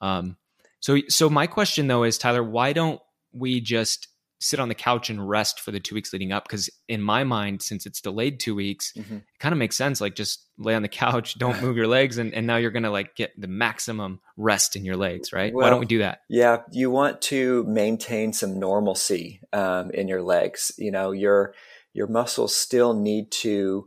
Um, 0.00 0.36
so 0.82 0.98
so 1.08 1.30
my 1.30 1.46
question 1.46 1.86
though 1.86 2.02
is 2.02 2.18
Tyler, 2.18 2.42
why 2.42 2.74
don't 2.74 3.00
we 3.32 3.60
just 3.60 4.08
sit 4.40 4.58
on 4.58 4.68
the 4.68 4.74
couch 4.74 5.08
and 5.08 5.28
rest 5.28 5.60
for 5.60 5.70
the 5.70 5.78
two 5.78 5.94
weeks 5.94 6.12
leading 6.12 6.32
up? 6.32 6.42
Because 6.42 6.68
in 6.88 7.00
my 7.00 7.22
mind, 7.22 7.62
since 7.62 7.86
it's 7.86 8.00
delayed 8.00 8.40
two 8.40 8.56
weeks, 8.56 8.92
Mm-hmm. 8.98 9.18
it 9.18 9.38
kind 9.38 9.52
of 9.52 9.58
makes 9.60 9.76
sense. 9.76 10.00
Like 10.00 10.16
just 10.16 10.44
lay 10.58 10.74
on 10.74 10.82
the 10.82 10.88
couch, 10.88 11.38
don't 11.38 11.62
move 11.62 11.76
your 11.76 11.86
legs, 11.86 12.18
and, 12.18 12.34
and 12.34 12.44
now 12.46 12.56
you're 12.56 12.72
gonna 12.72 12.90
like 12.90 13.14
get 13.14 13.30
the 13.40 13.46
maximum 13.46 14.20
rest 14.36 14.74
in 14.74 14.84
your 14.84 14.96
legs, 14.96 15.32
right? 15.32 15.54
why 15.54 15.70
don't 15.70 15.78
we 15.80 15.86
do 15.86 15.98
that? 16.00 16.22
Yeah, 16.28 16.62
you 16.72 16.90
want 16.90 17.22
to 17.22 17.62
maintain 17.64 18.32
some 18.32 18.58
normalcy 18.58 19.40
um, 19.52 19.92
in 19.92 20.08
your 20.08 20.22
legs. 20.22 20.72
You 20.76 20.90
know, 20.90 21.12
your 21.12 21.54
your 21.94 22.08
muscles 22.08 22.56
still 22.56 22.94
need 22.94 23.30
to 23.30 23.86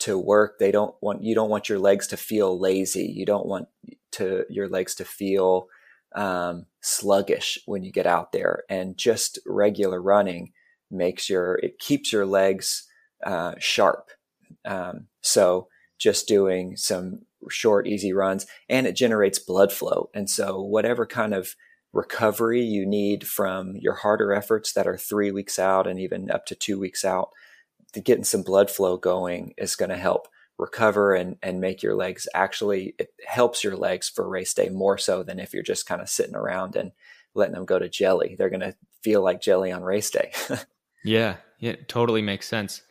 to 0.00 0.18
work. 0.18 0.58
They 0.58 0.72
don't 0.72 0.94
want 1.00 1.22
you 1.22 1.36
don't 1.36 1.50
want 1.50 1.68
your 1.68 1.78
legs 1.78 2.08
to 2.08 2.16
feel 2.16 2.58
lazy. 2.58 3.06
You 3.06 3.24
don't 3.24 3.46
want 3.46 3.68
to 4.12 4.44
your 4.50 4.68
legs 4.68 4.96
to 4.96 5.04
feel 5.04 5.68
um, 6.14 6.66
sluggish 6.80 7.58
when 7.66 7.82
you 7.82 7.92
get 7.92 8.06
out 8.06 8.32
there. 8.32 8.64
And 8.68 8.96
just 8.96 9.38
regular 9.46 10.00
running 10.00 10.52
makes 10.90 11.28
your 11.28 11.56
it 11.56 11.78
keeps 11.78 12.12
your 12.12 12.26
legs 12.26 12.86
uh, 13.24 13.54
sharp. 13.58 14.10
Um, 14.64 15.08
so 15.20 15.68
just 15.98 16.28
doing 16.28 16.76
some 16.76 17.22
short, 17.50 17.86
easy 17.86 18.12
runs, 18.12 18.46
and 18.68 18.86
it 18.86 18.92
generates 18.92 19.38
blood 19.38 19.72
flow. 19.72 20.10
And 20.14 20.28
so 20.30 20.60
whatever 20.60 21.06
kind 21.06 21.34
of 21.34 21.54
recovery 21.92 22.62
you 22.62 22.86
need 22.86 23.26
from 23.26 23.74
your 23.76 23.94
harder 23.94 24.32
efforts 24.32 24.72
that 24.72 24.86
are 24.86 24.96
three 24.96 25.30
weeks 25.30 25.58
out 25.58 25.86
and 25.86 25.98
even 25.98 26.30
up 26.30 26.46
to 26.46 26.54
two 26.54 26.78
weeks 26.78 27.04
out, 27.04 27.30
getting 28.04 28.24
some 28.24 28.42
blood 28.42 28.70
flow 28.70 28.96
going 28.96 29.54
is 29.56 29.76
going 29.76 29.90
to 29.90 29.96
help 29.96 30.28
recover 30.58 31.14
and, 31.14 31.36
and 31.42 31.60
make 31.60 31.82
your 31.82 31.94
legs 31.94 32.26
actually, 32.34 32.94
it 32.98 33.12
helps 33.26 33.62
your 33.62 33.76
legs 33.76 34.08
for 34.08 34.28
race 34.28 34.52
day 34.54 34.68
more 34.68 34.98
so 34.98 35.22
than 35.22 35.38
if 35.38 35.54
you're 35.54 35.62
just 35.62 35.86
kind 35.86 36.02
of 36.02 36.08
sitting 36.08 36.34
around 36.34 36.76
and 36.76 36.92
letting 37.34 37.54
them 37.54 37.64
go 37.64 37.78
to 37.78 37.88
jelly. 37.88 38.34
They're 38.36 38.50
going 38.50 38.60
to 38.60 38.74
feel 39.02 39.22
like 39.22 39.40
jelly 39.40 39.70
on 39.72 39.82
race 39.82 40.10
day. 40.10 40.32
Yeah, 41.04 41.36
yeah, 41.60 41.70
it 41.70 41.88
totally 41.88 42.22
makes 42.22 42.48
sense. 42.48 42.82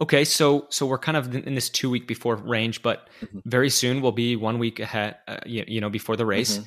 Okay, 0.00 0.24
so 0.24 0.66
so 0.68 0.84
we're 0.86 0.98
kind 0.98 1.16
of 1.16 1.34
in 1.34 1.54
this 1.54 1.70
two 1.70 1.88
week 1.88 2.06
before 2.06 2.36
range, 2.36 2.82
but 2.82 3.08
very 3.46 3.70
soon 3.70 4.02
we'll 4.02 4.12
be 4.12 4.36
one 4.36 4.58
week 4.58 4.80
ahead, 4.80 5.16
uh, 5.26 5.38
you, 5.46 5.64
you 5.66 5.80
know, 5.80 5.88
before 5.88 6.14
the 6.14 6.26
race. 6.26 6.58
Mhm. 6.58 6.64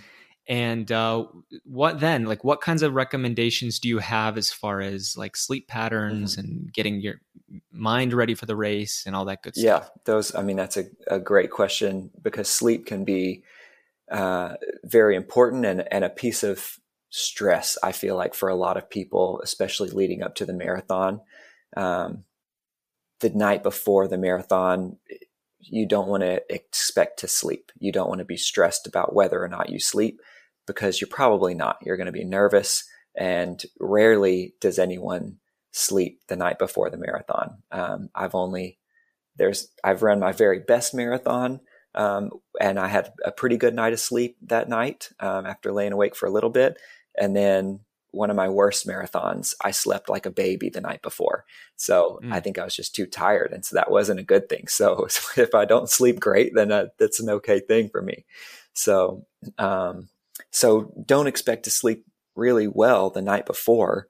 And 0.47 0.89
uh, 0.91 1.25
what 1.65 1.99
then? 1.99 2.25
Like, 2.25 2.43
what 2.43 2.61
kinds 2.61 2.81
of 2.81 2.93
recommendations 2.93 3.79
do 3.79 3.89
you 3.89 3.99
have 3.99 4.37
as 4.37 4.51
far 4.51 4.79
as 4.79 5.17
like 5.17 5.35
sleep 5.35 5.67
patterns 5.67 6.37
and 6.37 6.71
getting 6.71 7.01
your 7.01 7.15
mind 7.71 8.13
ready 8.13 8.33
for 8.33 8.45
the 8.45 8.55
race 8.55 9.03
and 9.05 9.13
all 9.15 9.25
that 9.25 9.43
good 9.43 9.53
Yeah, 9.57 9.79
stuff? 9.79 9.91
Yeah, 9.93 10.01
those. 10.05 10.35
I 10.35 10.43
mean, 10.43 10.55
that's 10.55 10.77
a, 10.77 10.85
a 11.07 11.19
great 11.19 11.51
question 11.51 12.11
because 12.21 12.47
sleep 12.47 12.85
can 12.85 13.03
be 13.03 13.43
uh, 14.09 14.55
very 14.85 15.17
important 15.17 15.65
and, 15.65 15.85
and 15.91 16.05
a 16.05 16.09
piece 16.09 16.43
of 16.43 16.79
stress. 17.09 17.77
I 17.83 17.91
feel 17.91 18.15
like 18.15 18.33
for 18.33 18.47
a 18.47 18.55
lot 18.55 18.77
of 18.77 18.89
people, 18.89 19.41
especially 19.43 19.89
leading 19.89 20.23
up 20.23 20.35
to 20.35 20.45
the 20.45 20.53
marathon, 20.53 21.19
um, 21.75 22.23
the 23.19 23.29
night 23.31 23.63
before 23.63 24.07
the 24.07 24.17
marathon, 24.17 24.97
you 25.59 25.85
don't 25.85 26.07
want 26.07 26.23
to 26.23 26.41
expect 26.53 27.19
to 27.19 27.27
sleep. 27.27 27.71
You 27.79 27.91
don't 27.91 28.07
want 28.07 28.19
to 28.19 28.25
be 28.25 28.37
stressed 28.37 28.87
about 28.87 29.13
whether 29.13 29.43
or 29.43 29.49
not 29.49 29.69
you 29.69 29.79
sleep 29.79 30.21
because 30.67 31.01
you're 31.01 31.07
probably 31.09 31.53
not. 31.55 31.77
You're 31.83 31.97
going 31.97 32.05
to 32.07 32.11
be 32.11 32.23
nervous, 32.23 32.83
and 33.15 33.63
rarely 33.79 34.53
does 34.61 34.77
anyone 34.77 35.37
sleep 35.71 36.21
the 36.27 36.35
night 36.35 36.59
before 36.59 36.89
the 36.89 36.97
marathon. 36.97 37.63
Um, 37.71 38.09
I've 38.15 38.35
only 38.35 38.77
there's 39.37 39.69
I've 39.83 40.03
run 40.03 40.19
my 40.19 40.31
very 40.31 40.59
best 40.59 40.93
marathon, 40.93 41.61
um, 41.95 42.31
and 42.59 42.79
I 42.79 42.87
had 42.87 43.13
a 43.25 43.31
pretty 43.31 43.57
good 43.57 43.75
night 43.75 43.93
of 43.93 43.99
sleep 43.99 44.37
that 44.43 44.69
night 44.69 45.09
um, 45.19 45.45
after 45.45 45.71
laying 45.71 45.93
awake 45.93 46.15
for 46.15 46.25
a 46.27 46.31
little 46.31 46.49
bit, 46.49 46.77
and 47.17 47.35
then 47.35 47.79
one 48.11 48.29
of 48.29 48.35
my 48.35 48.49
worst 48.49 48.87
marathons, 48.87 49.53
I 49.63 49.71
slept 49.71 50.09
like 50.09 50.25
a 50.25 50.31
baby 50.31 50.69
the 50.69 50.81
night 50.81 51.01
before. 51.03 51.45
So 51.75 52.19
Mm. 52.23 52.33
I 52.33 52.39
think 52.39 52.57
I 52.57 52.63
was 52.63 52.75
just 52.75 52.95
too 52.95 53.05
tired, 53.05 53.51
and 53.53 53.63
so 53.65 53.75
that 53.75 53.91
wasn't 53.91 54.19
a 54.19 54.23
good 54.23 54.49
thing. 54.49 54.65
So 54.69 55.07
if 55.37 55.53
I 55.53 55.65
don't 55.65 55.89
sleep 55.89 56.19
great, 56.19 56.55
then 56.55 56.71
uh, 56.71 56.85
that's 56.97 57.19
an 57.19 57.29
okay 57.29 57.59
thing 57.59 57.89
for 57.89 58.01
me. 58.01 58.25
So 58.73 59.25
um, 59.59 60.07
so 60.51 60.93
don't 61.05 61.27
expect 61.27 61.63
to 61.63 61.69
sleep 61.69 62.05
really 62.35 62.67
well 62.67 63.09
the 63.09 63.21
night 63.21 63.45
before. 63.45 64.07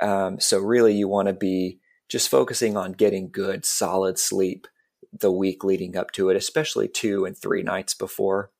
Um, 0.00 0.38
so 0.40 0.58
really, 0.58 0.94
you 0.94 1.08
want 1.08 1.28
to 1.28 1.34
be 1.34 1.78
just 2.08 2.28
focusing 2.28 2.76
on 2.76 2.92
getting 2.92 3.30
good, 3.30 3.64
solid 3.64 4.18
sleep 4.18 4.66
the 5.12 5.32
week 5.32 5.64
leading 5.64 5.96
up 5.96 6.10
to 6.12 6.28
it, 6.28 6.36
especially 6.36 6.88
two 6.88 7.24
and 7.24 7.36
three 7.36 7.62
nights 7.62 7.94
before. 7.94 8.50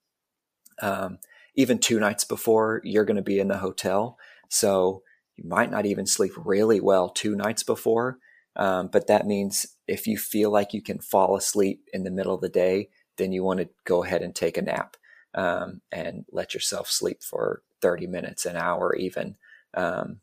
Um, 0.81 1.19
even 1.57 1.79
two 1.79 2.01
nights 2.01 2.25
before, 2.25 2.81
you're 2.85 3.05
going 3.05 3.17
to 3.17 3.23
be 3.23 3.39
in 3.39 3.49
the 3.49 3.59
hotel. 3.59 4.19
So 4.49 5.03
you 5.37 5.49
might 5.49 5.71
not 5.71 5.87
even 5.87 6.07
sleep 6.07 6.33
really 6.37 6.81
well 6.81 7.09
two 7.09 7.37
nights 7.37 7.63
before. 7.63 8.19
Um, 8.57 8.89
but 8.93 9.09
that 9.09 9.27
means 9.27 9.67
if 9.89 10.07
you 10.07 10.17
feel 10.17 10.51
like 10.51 10.73
you 10.73 10.83
can 10.83 11.01
fall 11.01 11.37
asleep 11.37 11.89
in 11.93 12.05
the 12.05 12.11
middle 12.11 12.35
of 12.35 12.41
the 12.41 12.49
day, 12.49 12.89
then 13.17 13.33
you 13.33 13.43
want 13.43 13.61
to 13.61 13.69
go 13.85 14.05
ahead 14.05 14.23
and 14.23 14.35
take 14.35 14.57
a 14.57 14.63
nap 14.63 14.97
um, 15.35 15.81
and 15.91 16.25
let 16.31 16.55
yourself 16.55 16.91
sleep 16.91 17.23
for 17.23 17.63
30 17.83 18.07
minutes, 18.07 18.47
an 18.47 18.57
hour, 18.57 18.95
even. 18.95 19.37
Um, 19.75 20.21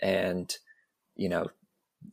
and, 0.00 0.54
you 1.16 1.28
know, 1.28 1.46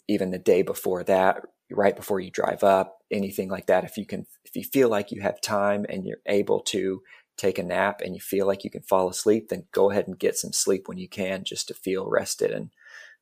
even 0.08 0.32
the 0.32 0.38
day 0.38 0.62
before 0.62 1.04
that, 1.06 1.46
right 1.70 1.96
before 1.96 2.20
you 2.20 2.30
drive 2.30 2.64
up, 2.64 3.00
anything 3.10 3.50
like 3.50 3.68
that, 3.68 3.84
if 3.84 3.98
you 3.98 4.06
can, 4.06 4.26
if 4.46 4.56
you 4.56 4.64
feel 4.64 4.90
like 4.90 5.12
you 5.12 5.22
have 5.22 5.42
time 5.42 5.86
and 5.90 6.06
you're 6.06 6.18
able 6.26 6.60
to 6.60 7.02
take 7.38 7.58
a 7.58 7.64
nap 7.64 8.02
and 8.02 8.14
you 8.14 8.22
feel 8.22 8.46
like 8.46 8.64
you 8.64 8.70
can 8.70 8.84
fall 8.84 9.10
asleep, 9.10 9.50
then 9.50 9.66
go 9.72 9.90
ahead 9.90 10.08
and 10.08 10.20
get 10.20 10.38
some 10.38 10.54
sleep 10.54 10.88
when 10.88 10.98
you 10.98 11.08
can 11.08 11.44
just 11.44 11.68
to 11.70 11.74
feel 11.74 12.10
rested 12.10 12.52
and, 12.52 12.70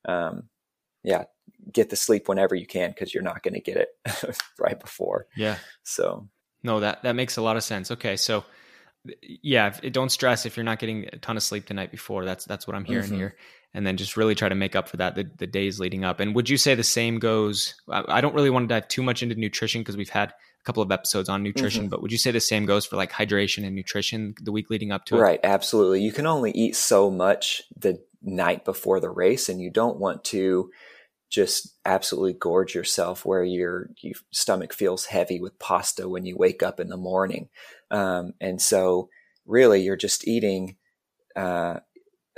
um, 0.06 0.44
yeah, 1.02 1.24
get 1.72 1.90
the 1.90 1.96
sleep 1.96 2.28
whenever 2.28 2.54
you 2.54 2.66
can 2.66 2.90
because 2.90 3.14
you're 3.14 3.22
not 3.22 3.42
going 3.42 3.54
to 3.54 3.60
get 3.60 3.76
it 3.76 4.38
right 4.58 4.78
before. 4.78 5.26
Yeah. 5.36 5.56
So, 5.82 6.28
No, 6.62 6.80
that 6.80 7.02
that 7.02 7.14
makes 7.14 7.36
a 7.36 7.42
lot 7.42 7.56
of 7.56 7.62
sense. 7.62 7.90
Okay, 7.90 8.16
so 8.16 8.44
yeah, 9.22 9.70
don't 9.90 10.10
stress 10.10 10.46
if 10.46 10.56
you're 10.56 10.64
not 10.64 10.78
getting 10.78 11.06
a 11.12 11.16
ton 11.18 11.36
of 11.36 11.42
sleep 11.42 11.66
the 11.66 11.74
night 11.74 11.90
before. 11.90 12.24
That's 12.24 12.44
that's 12.44 12.66
what 12.66 12.76
I'm 12.76 12.84
hearing 12.84 13.10
Mhm. 13.10 13.16
here, 13.16 13.36
and 13.74 13.86
then 13.86 13.96
just 13.96 14.16
really 14.16 14.34
try 14.34 14.48
to 14.48 14.54
make 14.54 14.76
up 14.76 14.88
for 14.88 14.96
that 14.98 15.14
the, 15.14 15.28
the 15.38 15.46
days 15.46 15.80
leading 15.80 16.04
up. 16.04 16.20
And 16.20 16.34
would 16.34 16.48
you 16.48 16.56
say 16.56 16.74
the 16.74 16.82
same 16.84 17.18
goes? 17.18 17.74
I, 17.88 18.04
I 18.08 18.20
don't 18.20 18.34
really 18.34 18.50
want 18.50 18.68
to 18.68 18.74
dive 18.74 18.88
too 18.88 19.02
much 19.02 19.22
into 19.22 19.34
nutrition 19.34 19.80
because 19.80 19.96
we've 19.96 20.10
had 20.10 20.30
a 20.30 20.64
couple 20.64 20.82
of 20.82 20.92
episodes 20.92 21.28
on 21.30 21.42
nutrition, 21.42 21.84
Mm-hmm. 21.84 21.88
but 21.90 22.02
would 22.02 22.12
you 22.12 22.18
say 22.18 22.30
the 22.30 22.40
same 22.40 22.66
goes 22.66 22.84
for 22.84 22.96
like 22.96 23.10
hydration 23.12 23.64
and 23.66 23.74
nutrition 23.74 24.34
the 24.42 24.52
week 24.52 24.68
leading 24.68 24.92
up 24.92 25.06
to 25.06 25.16
it? 25.16 25.20
Right, 25.20 25.40
absolutely. 25.42 26.02
You 26.02 26.12
can 26.12 26.26
only 26.26 26.50
eat 26.50 26.76
so 26.76 27.10
much 27.10 27.62
the 27.74 28.02
night 28.22 28.66
before 28.66 29.00
the 29.00 29.08
race, 29.08 29.48
and 29.48 29.60
you 29.62 29.70
don't 29.70 29.98
want 29.98 30.24
to 30.24 30.70
just 31.30 31.76
absolutely 31.84 32.32
gorge 32.34 32.74
yourself 32.74 33.24
where 33.24 33.44
your, 33.44 33.90
your 34.02 34.14
stomach 34.32 34.72
feels 34.72 35.06
heavy 35.06 35.40
with 35.40 35.58
pasta 35.58 36.08
when 36.08 36.26
you 36.26 36.36
wake 36.36 36.62
up 36.62 36.80
in 36.80 36.88
the 36.88 36.96
morning. 36.96 37.48
Um, 37.90 38.34
and 38.40 38.60
so, 38.60 39.08
really, 39.46 39.80
you're 39.82 39.96
just 39.96 40.26
eating 40.26 40.76
uh, 41.36 41.80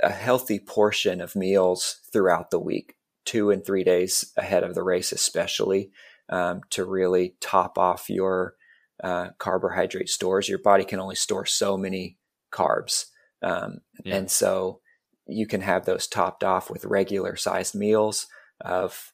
a 0.01 0.11
healthy 0.11 0.59
portion 0.59 1.21
of 1.21 1.35
meals 1.35 1.99
throughout 2.11 2.51
the 2.51 2.59
week, 2.59 2.95
two 3.25 3.49
and 3.49 3.65
three 3.65 3.83
days 3.83 4.31
ahead 4.37 4.63
of 4.63 4.75
the 4.75 4.83
race, 4.83 5.11
especially 5.11 5.91
um, 6.29 6.61
to 6.69 6.85
really 6.85 7.35
top 7.41 7.77
off 7.77 8.09
your 8.09 8.55
uh, 9.03 9.29
carbohydrate 9.39 10.09
stores. 10.09 10.47
Your 10.47 10.59
body 10.59 10.85
can 10.85 10.99
only 10.99 11.15
store 11.15 11.45
so 11.45 11.77
many 11.77 12.17
carbs. 12.51 13.05
Um, 13.41 13.79
Yeah. 14.05 14.17
And 14.17 14.31
so 14.31 14.79
you 15.27 15.47
can 15.47 15.61
have 15.61 15.85
those 15.85 16.07
topped 16.07 16.43
off 16.43 16.69
with 16.69 16.85
regular 16.85 17.35
sized 17.35 17.75
meals 17.75 18.27
of, 18.63 19.13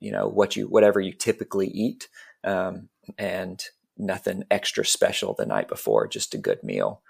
you 0.00 0.12
know, 0.12 0.28
what 0.28 0.56
you, 0.56 0.66
whatever 0.66 1.00
you 1.00 1.12
typically 1.12 1.68
eat. 1.68 2.08
Um, 2.44 2.88
and 3.18 3.64
nothing 3.96 4.44
extra 4.50 4.84
special 4.84 5.34
the 5.34 5.46
night 5.46 5.68
before, 5.68 6.06
just 6.06 6.34
a 6.34 6.38
good 6.38 6.62
meal. 6.62 7.02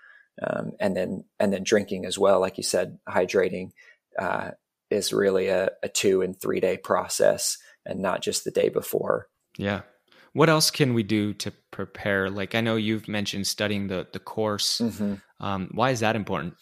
Um, 0.43 0.73
and 0.81 0.97
then, 0.97 1.25
and 1.39 1.53
then 1.53 1.63
drinking 1.63 2.07
as 2.07 2.19
well. 2.19 2.41
Like 2.41 2.57
you 2.57 2.65
said, 2.65 2.99
hydrating, 3.09 3.71
uh, 4.19 4.53
is 4.93 5.13
really 5.13 5.49
a, 5.49 5.71
a 5.83 5.89
two 5.89 6.23
and 6.23 6.39
three 6.39 6.61
day 6.61 6.77
process 6.77 7.59
and 7.85 8.01
not 8.01 8.23
just 8.23 8.45
the 8.45 8.51
day 8.51 8.69
before. 8.69 9.29
Yeah. 9.57 9.83
What 10.35 10.49
else 10.49 10.71
can 10.71 10.95
we 10.95 11.03
do 11.03 11.35
to 11.35 11.53
prepare? 11.71 12.31
Like 12.31 12.55
I 12.55 12.61
know 12.61 12.77
you've 12.77 13.09
mentioned 13.09 13.47
studying 13.47 13.89
the 13.89 14.07
the 14.13 14.19
course. 14.19 14.79
Mm-hmm. 14.79 15.15
Um, 15.45 15.69
why 15.73 15.91
is 15.91 16.01
that 16.01 16.17
important? 16.17 16.55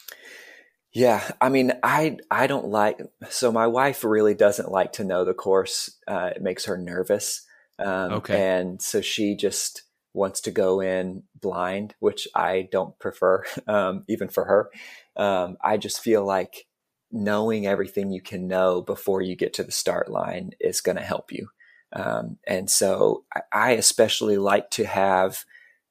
Yeah, 0.92 1.30
I 1.40 1.48
mean, 1.50 1.72
I 1.82 2.18
I 2.30 2.46
don't 2.46 2.66
like. 2.68 3.00
So 3.28 3.52
my 3.52 3.66
wife 3.66 4.02
really 4.02 4.34
doesn't 4.34 4.70
like 4.72 4.92
to 4.94 5.04
know 5.04 5.24
the 5.24 5.34
course. 5.34 5.96
Uh, 6.06 6.30
it 6.34 6.42
makes 6.42 6.64
her 6.64 6.76
nervous. 6.76 7.46
Um, 7.78 8.16
Okay. 8.16 8.28
and 8.28 8.82
so 8.82 9.00
she 9.00 9.36
just 9.36 9.84
wants 10.12 10.40
to 10.42 10.50
go 10.50 10.80
in 10.80 11.22
blind, 11.40 11.94
which 12.00 12.26
I 12.34 12.68
don't 12.72 12.98
prefer, 12.98 13.44
um, 13.68 14.04
even 14.08 14.28
for 14.28 14.44
her. 14.44 14.70
Um, 15.16 15.56
I 15.62 15.76
just 15.76 16.00
feel 16.00 16.24
like 16.24 16.66
knowing 17.12 17.66
everything 17.66 18.10
you 18.10 18.20
can 18.20 18.48
know 18.48 18.80
before 18.82 19.22
you 19.22 19.36
get 19.36 19.54
to 19.54 19.64
the 19.64 19.72
start 19.72 20.10
line 20.10 20.50
is 20.60 20.80
going 20.80 20.96
to 20.96 21.02
help 21.02 21.32
you. 21.32 21.48
Um, 21.92 22.38
and 22.46 22.68
so 22.70 23.24
I, 23.34 23.40
I, 23.52 23.70
especially 23.72 24.38
like 24.38 24.70
to 24.70 24.84
have 24.84 25.44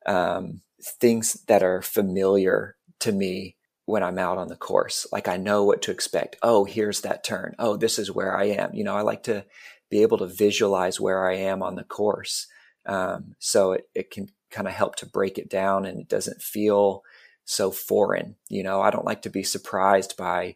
um, 0.06 0.62
things 0.82 1.34
that 1.48 1.62
are 1.64 1.82
familiar 1.82 2.78
to 3.00 3.12
me 3.12 3.56
when 3.90 4.04
I'm 4.04 4.20
out 4.20 4.38
on 4.38 4.50
the 4.50 4.56
course. 4.56 5.08
Like 5.12 5.28
I 5.28 5.38
know 5.38 5.64
what 5.64 5.82
to 5.84 5.92
expect. 5.92 6.38
Oh, 6.44 6.64
here's 6.64 7.02
that 7.02 7.24
turn. 7.24 7.56
Oh, 7.58 7.76
this 7.76 7.98
is 7.98 8.12
where 8.12 8.38
I 8.38 8.46
am. 8.46 8.74
You 8.74 8.84
know, 8.84 8.96
I 8.96 9.02
like 9.02 9.24
to 9.24 9.46
be 9.90 10.04
able 10.04 10.20
to 10.20 10.28
visualize 10.28 11.00
where 11.00 11.28
I 11.28 11.38
am 11.38 11.64
on 11.64 11.74
the 11.74 11.84
course. 11.84 12.46
Um, 12.86 13.36
so 13.40 13.72
it, 13.72 13.90
it 13.96 14.12
can 14.12 14.30
kind 14.52 14.68
of 14.68 14.76
help 14.76 14.96
to 14.98 15.08
break 15.08 15.40
it 15.40 15.50
down 15.50 15.86
and 15.86 16.00
it 16.00 16.08
doesn't 16.08 16.42
feel 16.42 17.02
so 17.46 17.72
foreign. 17.72 18.36
You 18.48 18.62
know, 18.62 18.80
I 18.80 18.92
don't 18.92 19.06
like 19.06 19.24
to 19.24 19.30
be 19.32 19.42
surprised 19.42 20.16
by 20.16 20.56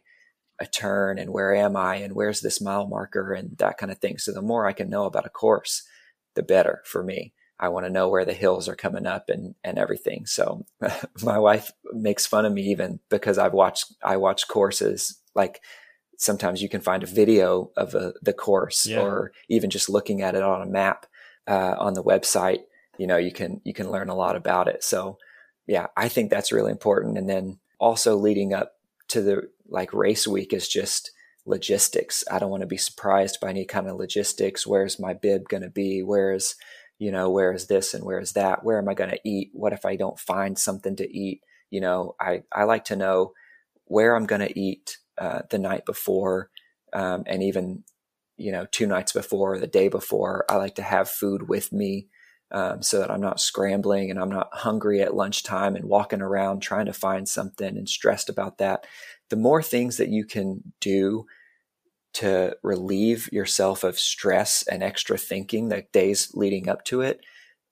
a 0.60 0.66
turn 0.66 1.18
and 1.18 1.32
where 1.32 1.52
am 1.52 1.76
I 1.76 1.96
and 1.96 2.14
where's 2.14 2.40
this 2.40 2.60
mile 2.60 2.86
marker 2.86 3.32
and 3.32 3.58
that 3.58 3.78
kind 3.78 3.90
of 3.90 3.98
thing. 3.98 4.18
So 4.18 4.32
the 4.32 4.42
more 4.42 4.64
I 4.64 4.72
can 4.72 4.88
know 4.88 5.06
about 5.06 5.26
a 5.26 5.30
course, 5.30 5.82
the 6.36 6.44
better 6.44 6.82
for 6.84 7.02
me. 7.02 7.34
I 7.58 7.68
want 7.68 7.86
to 7.86 7.92
know 7.92 8.08
where 8.08 8.24
the 8.24 8.32
hills 8.32 8.68
are 8.68 8.76
coming 8.76 9.06
up 9.06 9.28
and, 9.28 9.54
and 9.62 9.78
everything. 9.78 10.26
So 10.26 10.66
my 11.22 11.38
wife 11.38 11.70
makes 11.92 12.26
fun 12.26 12.44
of 12.44 12.52
me 12.52 12.62
even 12.70 13.00
because 13.08 13.38
I've 13.38 13.52
watched, 13.52 13.94
I 14.02 14.16
watch 14.16 14.48
courses 14.48 15.20
like 15.34 15.60
sometimes 16.18 16.62
you 16.62 16.68
can 16.68 16.80
find 16.80 17.02
a 17.02 17.06
video 17.06 17.70
of 17.76 17.94
a, 17.94 18.14
the 18.22 18.32
course 18.32 18.86
yeah. 18.86 19.00
or 19.00 19.32
even 19.48 19.70
just 19.70 19.88
looking 19.88 20.22
at 20.22 20.34
it 20.34 20.42
on 20.42 20.62
a 20.62 20.70
map 20.70 21.06
uh, 21.46 21.76
on 21.78 21.94
the 21.94 22.02
website. 22.02 22.60
You 22.98 23.06
know, 23.06 23.16
you 23.16 23.32
can, 23.32 23.60
you 23.64 23.72
can 23.72 23.90
learn 23.90 24.08
a 24.08 24.16
lot 24.16 24.36
about 24.36 24.68
it. 24.68 24.82
So 24.82 25.18
yeah, 25.66 25.86
I 25.96 26.08
think 26.08 26.30
that's 26.30 26.52
really 26.52 26.70
important. 26.70 27.18
And 27.18 27.28
then 27.28 27.58
also 27.78 28.16
leading 28.16 28.52
up 28.52 28.74
to 29.08 29.22
the 29.22 29.50
like 29.68 29.92
race 29.92 30.26
week 30.26 30.52
is 30.52 30.68
just 30.68 31.10
logistics. 31.46 32.24
I 32.30 32.38
don't 32.38 32.50
want 32.50 32.62
to 32.62 32.66
be 32.66 32.76
surprised 32.76 33.38
by 33.40 33.50
any 33.50 33.64
kind 33.64 33.88
of 33.88 33.96
logistics. 33.96 34.66
Where's 34.66 34.98
my 34.98 35.14
bib 35.14 35.48
going 35.48 35.62
to 35.62 35.70
be? 35.70 36.02
Where's, 36.02 36.56
you 37.04 37.12
know, 37.12 37.28
where 37.28 37.52
is 37.52 37.66
this 37.66 37.92
and 37.92 38.02
where 38.02 38.18
is 38.18 38.32
that? 38.32 38.64
Where 38.64 38.78
am 38.78 38.88
I 38.88 38.94
going 38.94 39.10
to 39.10 39.20
eat? 39.24 39.50
What 39.52 39.74
if 39.74 39.84
I 39.84 39.94
don't 39.94 40.18
find 40.18 40.58
something 40.58 40.96
to 40.96 41.16
eat? 41.16 41.42
You 41.68 41.82
know, 41.82 42.14
I, 42.18 42.44
I 42.50 42.64
like 42.64 42.86
to 42.86 42.96
know 42.96 43.34
where 43.84 44.16
I'm 44.16 44.24
going 44.24 44.40
to 44.40 44.58
eat 44.58 44.96
uh, 45.18 45.42
the 45.50 45.58
night 45.58 45.84
before 45.84 46.48
um, 46.94 47.24
and 47.26 47.42
even, 47.42 47.84
you 48.38 48.52
know, 48.52 48.64
two 48.72 48.86
nights 48.86 49.12
before, 49.12 49.52
or 49.52 49.58
the 49.58 49.66
day 49.66 49.88
before. 49.88 50.46
I 50.48 50.56
like 50.56 50.76
to 50.76 50.82
have 50.82 51.10
food 51.10 51.46
with 51.46 51.74
me 51.74 52.08
um, 52.50 52.80
so 52.80 53.00
that 53.00 53.10
I'm 53.10 53.20
not 53.20 53.38
scrambling 53.38 54.10
and 54.10 54.18
I'm 54.18 54.30
not 54.30 54.48
hungry 54.54 55.02
at 55.02 55.14
lunchtime 55.14 55.76
and 55.76 55.84
walking 55.84 56.22
around 56.22 56.60
trying 56.60 56.86
to 56.86 56.94
find 56.94 57.28
something 57.28 57.76
and 57.76 57.86
stressed 57.86 58.30
about 58.30 58.56
that. 58.58 58.86
The 59.28 59.36
more 59.36 59.62
things 59.62 59.98
that 59.98 60.08
you 60.08 60.24
can 60.24 60.72
do 60.80 61.26
to 62.14 62.56
relieve 62.62 63.28
yourself 63.32 63.84
of 63.84 63.98
stress 63.98 64.62
and 64.66 64.82
extra 64.82 65.18
thinking 65.18 65.68
the 65.68 65.84
days 65.92 66.30
leading 66.34 66.68
up 66.68 66.84
to 66.84 67.00
it, 67.00 67.20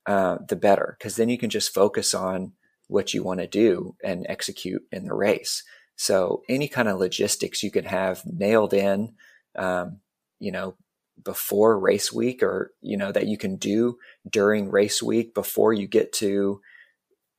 uh, 0.06 0.38
the 0.48 0.56
better, 0.56 0.96
because 0.98 1.16
then 1.16 1.28
you 1.28 1.38
can 1.38 1.48
just 1.48 1.72
focus 1.72 2.12
on 2.12 2.52
what 2.88 3.14
you 3.14 3.22
want 3.22 3.40
to 3.40 3.46
do 3.46 3.94
and 4.02 4.26
execute 4.28 4.82
in 4.90 5.04
the 5.04 5.14
race. 5.14 5.62
So 5.96 6.42
any 6.48 6.66
kind 6.66 6.88
of 6.88 6.98
logistics 6.98 7.62
you 7.62 7.70
can 7.70 7.84
have 7.84 8.22
nailed 8.26 8.74
in, 8.74 9.14
um, 9.56 10.00
you 10.40 10.50
know, 10.50 10.74
before 11.22 11.78
race 11.78 12.12
week 12.12 12.42
or, 12.42 12.72
you 12.80 12.96
know, 12.96 13.12
that 13.12 13.28
you 13.28 13.38
can 13.38 13.56
do 13.56 13.96
during 14.28 14.70
race 14.70 15.00
week 15.02 15.34
before 15.34 15.72
you 15.72 15.86
get 15.86 16.12
to, 16.14 16.60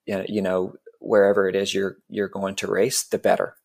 you 0.05 0.41
know, 0.41 0.75
wherever 0.99 1.49
it 1.49 1.55
is 1.55 1.73
you're, 1.73 1.97
you're 2.07 2.29
going 2.29 2.55
to 2.55 2.67
race, 2.67 3.03
the 3.03 3.17
better. 3.17 3.55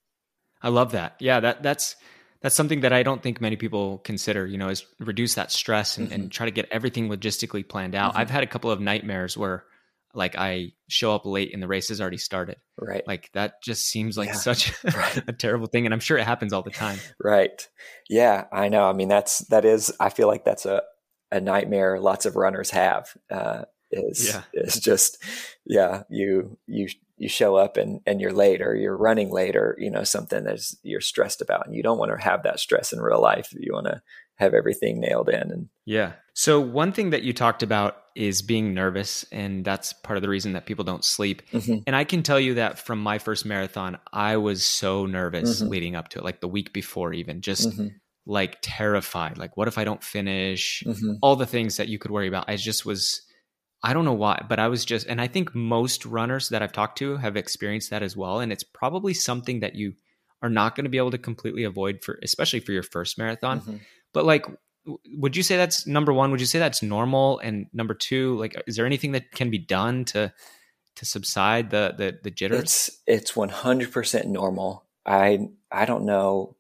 I 0.60 0.70
love 0.70 0.90
that. 0.92 1.14
Yeah. 1.20 1.38
That 1.38 1.62
that's, 1.62 1.94
that's 2.42 2.54
something 2.54 2.80
that 2.80 2.92
I 2.92 3.02
don't 3.02 3.22
think 3.22 3.40
many 3.40 3.56
people 3.56 3.98
consider, 3.98 4.46
you 4.46 4.58
know, 4.58 4.68
is 4.68 4.84
reduce 5.00 5.34
that 5.34 5.50
stress 5.50 5.98
and, 5.98 6.06
mm-hmm. 6.06 6.14
and 6.14 6.32
try 6.32 6.46
to 6.46 6.52
get 6.52 6.68
everything 6.70 7.08
logistically 7.08 7.68
planned 7.68 7.94
out. 7.94 8.12
Mm-hmm. 8.12 8.20
I've 8.20 8.30
had 8.30 8.42
a 8.42 8.46
couple 8.46 8.70
of 8.70 8.80
nightmares 8.80 9.36
where 9.36 9.64
like 10.14 10.36
I 10.36 10.72
show 10.88 11.14
up 11.14 11.26
late 11.26 11.52
and 11.52 11.62
the 11.62 11.68
race 11.68 11.88
has 11.88 12.00
already 12.00 12.18
started. 12.18 12.56
Right. 12.78 13.06
Like 13.06 13.30
that 13.34 13.62
just 13.62 13.86
seems 13.86 14.16
like 14.16 14.28
yeah. 14.28 14.34
such 14.34 14.72
a 15.26 15.32
terrible 15.32 15.66
thing. 15.66 15.84
And 15.84 15.92
I'm 15.92 16.00
sure 16.00 16.16
it 16.16 16.24
happens 16.24 16.52
all 16.52 16.62
the 16.62 16.70
time. 16.70 16.98
Right. 17.22 17.68
Yeah, 18.08 18.44
I 18.52 18.68
know. 18.68 18.88
I 18.88 18.92
mean, 18.92 19.08
that's, 19.08 19.40
that 19.48 19.64
is, 19.64 19.92
I 20.00 20.08
feel 20.08 20.28
like 20.28 20.44
that's 20.44 20.66
a, 20.66 20.82
a 21.30 21.40
nightmare 21.40 22.00
lots 22.00 22.24
of 22.24 22.36
runners 22.36 22.70
have, 22.70 23.14
uh, 23.30 23.64
is, 23.90 24.28
yeah. 24.32 24.42
is 24.54 24.78
just, 24.80 25.22
yeah, 25.66 26.04
you, 26.08 26.56
you, 26.66 26.88
you 27.18 27.28
show 27.28 27.56
up 27.56 27.76
and, 27.76 28.00
and 28.06 28.20
you're 28.20 28.32
late 28.32 28.62
or 28.62 28.74
you're 28.74 28.96
running 28.96 29.30
late 29.30 29.56
or, 29.56 29.76
you 29.78 29.90
know, 29.90 30.04
something 30.04 30.44
that 30.44 30.60
you're 30.82 31.00
stressed 31.00 31.40
about 31.42 31.66
and 31.66 31.74
you 31.74 31.82
don't 31.82 31.98
want 31.98 32.10
to 32.10 32.24
have 32.24 32.42
that 32.44 32.60
stress 32.60 32.92
in 32.92 33.00
real 33.00 33.20
life. 33.20 33.52
You 33.58 33.72
want 33.72 33.86
to 33.86 34.00
have 34.36 34.54
everything 34.54 35.00
nailed 35.00 35.28
in. 35.28 35.50
And 35.50 35.68
yeah. 35.84 36.12
So 36.32 36.60
one 36.60 36.92
thing 36.92 37.10
that 37.10 37.22
you 37.22 37.32
talked 37.32 37.64
about 37.64 37.96
is 38.14 38.42
being 38.42 38.72
nervous. 38.72 39.24
And 39.32 39.64
that's 39.64 39.92
part 39.92 40.16
of 40.16 40.22
the 40.22 40.28
reason 40.28 40.52
that 40.52 40.66
people 40.66 40.84
don't 40.84 41.04
sleep. 41.04 41.42
Mm-hmm. 41.50 41.78
And 41.86 41.96
I 41.96 42.04
can 42.04 42.22
tell 42.22 42.38
you 42.38 42.54
that 42.54 42.78
from 42.78 43.00
my 43.00 43.18
first 43.18 43.44
marathon, 43.44 43.98
I 44.12 44.36
was 44.36 44.64
so 44.64 45.06
nervous 45.06 45.60
mm-hmm. 45.60 45.70
leading 45.70 45.96
up 45.96 46.08
to 46.10 46.18
it, 46.18 46.24
like 46.24 46.40
the 46.40 46.48
week 46.48 46.72
before, 46.72 47.12
even 47.12 47.40
just 47.40 47.68
mm-hmm. 47.68 47.88
like 48.26 48.58
terrified. 48.62 49.38
Like, 49.38 49.56
what 49.56 49.68
if 49.68 49.78
I 49.78 49.84
don't 49.84 50.02
finish? 50.02 50.84
Mm-hmm. 50.86 51.14
All 51.22 51.34
the 51.36 51.46
things 51.46 51.76
that 51.76 51.88
you 51.88 51.98
could 51.98 52.12
worry 52.12 52.28
about. 52.28 52.48
I 52.48 52.56
just 52.56 52.86
was, 52.86 53.22
I 53.82 53.92
don't 53.92 54.04
know 54.04 54.12
why, 54.12 54.44
but 54.48 54.58
I 54.58 54.68
was 54.68 54.84
just, 54.84 55.06
and 55.06 55.20
I 55.20 55.28
think 55.28 55.54
most 55.54 56.04
runners 56.04 56.48
that 56.48 56.62
I've 56.62 56.72
talked 56.72 56.98
to 56.98 57.16
have 57.16 57.36
experienced 57.36 57.90
that 57.90 58.02
as 58.02 58.16
well. 58.16 58.40
And 58.40 58.52
it's 58.52 58.64
probably 58.64 59.14
something 59.14 59.60
that 59.60 59.76
you 59.76 59.94
are 60.42 60.50
not 60.50 60.74
going 60.74 60.84
to 60.84 60.90
be 60.90 60.98
able 60.98 61.12
to 61.12 61.18
completely 61.18 61.64
avoid 61.64 62.02
for, 62.02 62.18
especially 62.22 62.60
for 62.60 62.72
your 62.72 62.82
first 62.82 63.18
marathon. 63.18 63.60
Mm-hmm. 63.60 63.76
But 64.12 64.24
like, 64.24 64.46
would 65.16 65.36
you 65.36 65.42
say 65.42 65.56
that's 65.56 65.86
number 65.86 66.12
one? 66.12 66.30
Would 66.30 66.40
you 66.40 66.46
say 66.46 66.58
that's 66.58 66.82
normal? 66.82 67.38
And 67.40 67.66
number 67.72 67.94
two, 67.94 68.36
like, 68.38 68.60
is 68.66 68.76
there 68.76 68.86
anything 68.86 69.12
that 69.12 69.30
can 69.32 69.50
be 69.50 69.58
done 69.58 70.04
to 70.06 70.32
to 70.96 71.04
subside 71.04 71.70
the 71.70 71.94
the, 71.96 72.18
the 72.22 72.30
jitters? 72.30 72.60
It's 72.60 73.02
it's 73.06 73.36
one 73.36 73.50
hundred 73.50 73.92
percent 73.92 74.28
normal. 74.28 74.86
I 75.04 75.50
I 75.70 75.84
don't 75.84 76.04
know 76.04 76.56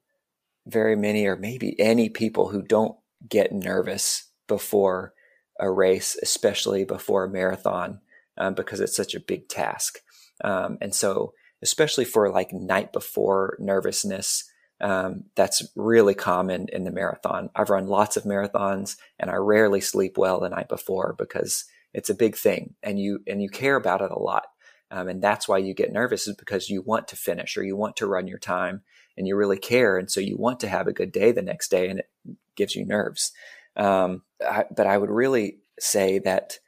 very 0.66 0.94
many 0.94 1.26
or 1.26 1.36
maybe 1.36 1.78
any 1.80 2.10
people 2.10 2.48
who 2.48 2.62
don't 2.62 2.96
get 3.26 3.50
nervous 3.50 4.28
before 4.46 5.14
a 5.58 5.70
race, 5.70 6.16
especially 6.22 6.84
before 6.84 7.24
a 7.24 7.30
marathon, 7.30 8.00
um, 8.36 8.54
because 8.54 8.80
it's 8.80 8.96
such 8.96 9.14
a 9.14 9.20
big 9.20 9.48
task. 9.48 10.00
Um, 10.42 10.78
and 10.80 10.94
so, 10.94 11.34
especially 11.62 12.04
for 12.04 12.30
like 12.30 12.52
night 12.52 12.92
before 12.92 13.56
nervousness, 13.58 14.44
um, 14.80 15.24
that's 15.34 15.66
really 15.74 16.14
common 16.14 16.68
in 16.72 16.84
the 16.84 16.92
marathon. 16.92 17.50
I've 17.54 17.70
run 17.70 17.88
lots 17.88 18.16
of 18.16 18.24
marathons 18.24 18.96
and 19.18 19.30
I 19.30 19.34
rarely 19.34 19.80
sleep 19.80 20.16
well 20.16 20.38
the 20.40 20.48
night 20.48 20.68
before 20.68 21.16
because 21.18 21.64
it's 21.92 22.10
a 22.10 22.14
big 22.14 22.36
thing 22.36 22.74
and 22.82 23.00
you, 23.00 23.20
and 23.26 23.42
you 23.42 23.48
care 23.48 23.74
about 23.74 24.02
it 24.02 24.12
a 24.12 24.18
lot. 24.18 24.46
Um, 24.90 25.08
and 25.08 25.20
that's 25.20 25.48
why 25.48 25.58
you 25.58 25.74
get 25.74 25.92
nervous 25.92 26.28
is 26.28 26.36
because 26.36 26.70
you 26.70 26.80
want 26.80 27.08
to 27.08 27.16
finish 27.16 27.56
or 27.56 27.64
you 27.64 27.76
want 27.76 27.96
to 27.96 28.06
run 28.06 28.28
your 28.28 28.38
time 28.38 28.82
and 29.16 29.26
you 29.26 29.36
really 29.36 29.58
care. 29.58 29.98
And 29.98 30.10
so 30.10 30.20
you 30.20 30.36
want 30.36 30.60
to 30.60 30.68
have 30.68 30.86
a 30.86 30.92
good 30.92 31.12
day 31.12 31.32
the 31.32 31.42
next 31.42 31.70
day 31.70 31.88
and 31.88 31.98
it 31.98 32.08
gives 32.54 32.74
you 32.74 32.86
nerves. 32.86 33.32
Um, 33.78 34.22
I, 34.44 34.64
but 34.74 34.86
I 34.86 34.98
would 34.98 35.10
really 35.10 35.58
say 35.78 36.18
that 36.20 36.58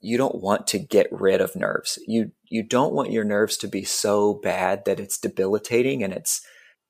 you 0.00 0.18
don't 0.18 0.42
want 0.42 0.66
to 0.68 0.78
get 0.78 1.06
rid 1.10 1.40
of 1.40 1.56
nerves. 1.56 1.98
You, 2.06 2.32
you 2.44 2.62
don't 2.62 2.92
want 2.92 3.10
your 3.10 3.24
nerves 3.24 3.56
to 3.58 3.68
be 3.68 3.84
so 3.84 4.34
bad 4.34 4.84
that 4.84 5.00
it's 5.00 5.18
debilitating 5.18 6.02
and 6.02 6.12
it's, 6.12 6.42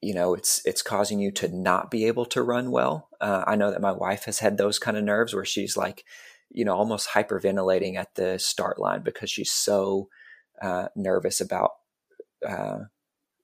you 0.02 0.12
know, 0.12 0.34
it's 0.34 0.60
it's 0.66 0.82
causing 0.82 1.18
you 1.18 1.30
to 1.32 1.48
not 1.48 1.90
be 1.90 2.06
able 2.06 2.26
to 2.26 2.42
run 2.42 2.70
well. 2.70 3.08
Uh, 3.20 3.44
I 3.46 3.56
know 3.56 3.70
that 3.70 3.80
my 3.80 3.92
wife 3.92 4.24
has 4.24 4.40
had 4.40 4.58
those 4.58 4.78
kind 4.78 4.96
of 4.96 5.04
nerves 5.04 5.32
where 5.32 5.46
she's 5.46 5.76
like, 5.76 6.04
you 6.50 6.64
know, 6.64 6.74
almost 6.74 7.08
hyperventilating 7.10 7.96
at 7.96 8.14
the 8.14 8.38
start 8.38 8.78
line 8.78 9.02
because 9.02 9.30
she's 9.30 9.50
so 9.50 10.08
uh, 10.60 10.88
nervous 10.94 11.40
about 11.40 11.70
uh, 12.46 12.80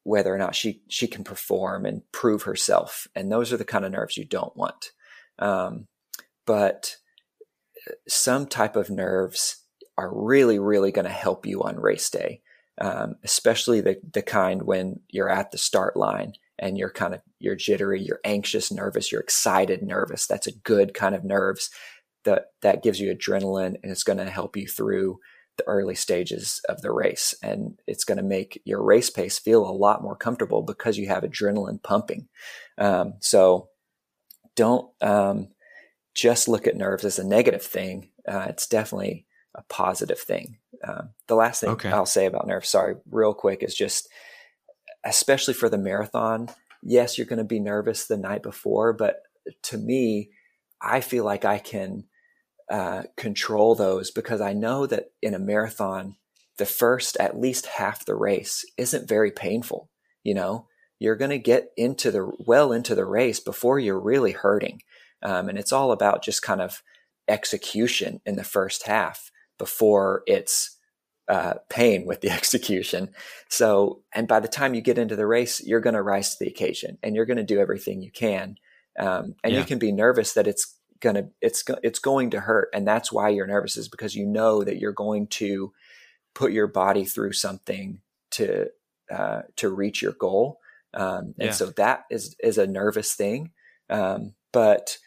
whether 0.03 0.35
or 0.35 0.39
not 0.39 0.55
she 0.55 0.83
she 0.89 1.07
can 1.07 1.25
perform 1.25 1.87
and 1.87 2.03
prove 2.13 2.43
herself. 2.43 3.07
And 3.15 3.31
those 3.33 3.53
are 3.53 3.57
the 3.57 3.65
kind 3.65 3.85
of 3.85 3.93
nerves 3.93 4.17
you 4.17 4.25
don't 4.25 4.57
want. 4.57 4.91
Um, 5.39 5.87
but 6.51 6.97
uh, 7.87 7.93
some 8.09 8.45
type 8.45 8.75
of 8.75 8.91
nerves 8.91 9.65
are 9.97 10.13
really, 10.13 10.59
really 10.59 10.91
going 10.91 11.05
to 11.05 11.13
help 11.13 11.47
you 11.47 11.63
on 11.63 11.77
race 11.77 12.11
day. 12.11 12.43
Um, 12.81 13.15
especially 13.23 13.81
the, 13.81 14.01
the 14.13 14.23
kind 14.23 14.65
when 14.65 14.99
you're 15.11 15.29
at 15.29 15.53
the 15.53 15.59
start 15.59 15.97
line 15.97 16.33
and 16.59 16.77
you're 16.77 16.91
kind 16.91 17.15
of 17.15 17.21
you're 17.39 17.55
jittery, 17.55 18.03
you're 18.03 18.19
anxious, 18.25 18.73
nervous, 18.73 19.13
you're 19.13 19.21
excited, 19.21 19.81
nervous. 19.85 20.27
That's 20.27 20.49
a 20.49 20.57
good 20.65 20.93
kind 20.93 21.15
of 21.15 21.23
nerves 21.23 21.71
that 22.25 22.47
that 22.63 22.83
gives 22.83 22.99
you 22.99 23.15
adrenaline 23.15 23.77
and 23.81 23.93
it's 23.93 24.03
going 24.03 24.19
to 24.19 24.29
help 24.29 24.57
you 24.57 24.67
through 24.67 25.21
the 25.57 25.65
early 25.69 25.95
stages 25.95 26.61
of 26.69 26.83
the 26.83 26.91
race 26.91 27.33
and 27.45 27.79
it's 27.87 28.05
going 28.05 28.19
to 28.19 28.25
make 28.25 28.61
your 28.65 28.83
race 28.83 29.11
pace 29.11 29.39
feel 29.39 29.65
a 29.65 29.71
lot 29.71 30.03
more 30.03 30.17
comfortable 30.17 30.63
because 30.63 30.99
you 30.99 31.07
have 31.07 31.23
adrenaline 31.23 31.81
pumping. 31.81 32.27
Um, 32.77 33.15
so 33.21 33.69
don't 34.57 34.91
um, 35.01 35.49
just 36.15 36.49
look 36.49 36.67
at 36.67 36.77
nerves 36.77 37.05
as 37.05 37.19
a 37.19 37.27
negative 37.27 37.63
thing. 37.63 38.11
Uh, 38.27 38.47
it's 38.49 38.67
definitely 38.67 39.27
a 39.55 39.63
positive 39.65 40.19
thing. 40.19 40.59
Um, 40.87 41.11
the 41.27 41.35
last 41.35 41.61
thing 41.61 41.71
okay. 41.71 41.91
I'll 41.91 42.07
say 42.07 42.27
about 42.27 42.47
nerves, 42.47 42.69
sorry, 42.69 42.97
real 43.11 43.35
quick, 43.35 43.63
is 43.63 43.75
just 43.75 44.09
especially 45.05 45.55
for 45.55 45.69
the 45.69 45.79
marathon, 45.79 46.51
yes, 46.83 47.17
you're 47.17 47.27
going 47.27 47.39
to 47.39 47.45
be 47.45 47.61
nervous 47.61 48.07
the 48.07 48.17
night 48.17 48.43
before, 48.43 48.93
but 48.93 49.23
to 49.63 49.79
me, 49.79 50.31
I 50.81 51.01
feel 51.01 51.25
like 51.25 51.45
I 51.45 51.59
can 51.59 52.05
uh, 52.71 53.05
control 53.17 53.75
those 53.75 54.11
because 54.11 54.41
I 54.41 54.53
know 54.53 54.87
that 54.87 55.13
in 55.23 55.35
a 55.35 55.39
marathon, 55.39 56.17
the 56.59 56.67
first 56.67 57.17
at 57.19 57.39
least 57.39 57.67
half 57.67 58.05
the 58.05 58.15
race 58.15 58.65
isn't 58.77 59.09
very 59.09 59.31
painful. 59.31 59.91
You 60.23 60.35
know, 60.35 60.67
you're 60.99 61.17
going 61.17 61.31
to 61.31 61.39
get 61.39 61.71
into 61.77 62.11
the 62.11 62.31
well 62.39 62.73
into 62.73 62.95
the 62.95 63.07
race 63.07 63.41
before 63.41 63.79
you're 63.79 64.01
really 64.01 64.33
hurting. 64.33 64.83
Um, 65.23 65.49
and 65.49 65.59
it's 65.59 65.73
all 65.73 65.93
about 65.93 66.23
just 66.23 66.43
kind 66.43 66.61
of 66.61 66.83
execution 67.29 68.21
in 68.27 68.37
the 68.37 68.45
first 68.45 68.87
half 68.87 69.31
before 69.59 70.23
it's 70.27 70.77
uh, 71.29 71.55
pain 71.69 72.07
with 72.07 72.21
the 72.21 72.31
execution. 72.39 73.11
So, 73.49 74.03
and 74.13 74.27
by 74.27 74.41
the 74.41 74.49
time 74.49 74.75
you 74.75 74.81
get 74.81 74.99
into 74.99 75.17
the 75.17 75.27
race, 75.27 75.65
you're 75.65 75.81
going 75.81 75.95
to 75.95 76.03
rise 76.03 76.33
to 76.35 76.45
the 76.45 76.51
occasion 76.51 76.99
and 77.03 77.15
you're 77.15 77.27
going 77.27 77.37
to 77.37 77.45
do 77.45 77.61
everything 77.61 78.03
you 78.03 78.11
can. 78.11 78.57
Um, 78.99 79.37
and 79.45 79.53
yeah. 79.53 79.61
you 79.61 79.65
can 79.65 79.79
be 79.79 79.93
nervous 79.93 80.33
that 80.33 80.49
it's 80.49 80.77
gonna, 81.01 81.29
it's, 81.41 81.63
it's 81.83 82.01
going 82.01 82.31
to 82.31 82.41
hurt. 82.41 82.69
And 82.75 82.87
that's 82.87 83.13
why 83.13 83.29
you're 83.29 83.47
nervous 83.47 83.77
is 83.77 83.89
because 83.89 84.15
you 84.15 84.27
know 84.27 84.65
that 84.65 84.79
you're 84.79 84.93
going 84.93 85.29
to 85.29 85.73
put 86.35 86.53
your 86.53 86.67
body 86.67 87.05
through 87.05 87.33
something 87.33 88.01
to, 88.33 88.67
uh, 89.11 89.43
to 89.57 89.69
reach 89.69 90.03
your 90.03 90.13
goal. 90.13 90.59
Um, 90.93 91.35
and 91.39 91.47
yeah. 91.47 91.53
so 91.53 91.67
that 91.67 92.05
is, 92.11 92.35
is 92.43 92.59
a 92.59 92.67
nervous 92.67 93.15
thing. 93.15 93.53
Um, 93.89 94.35
but 94.53 94.99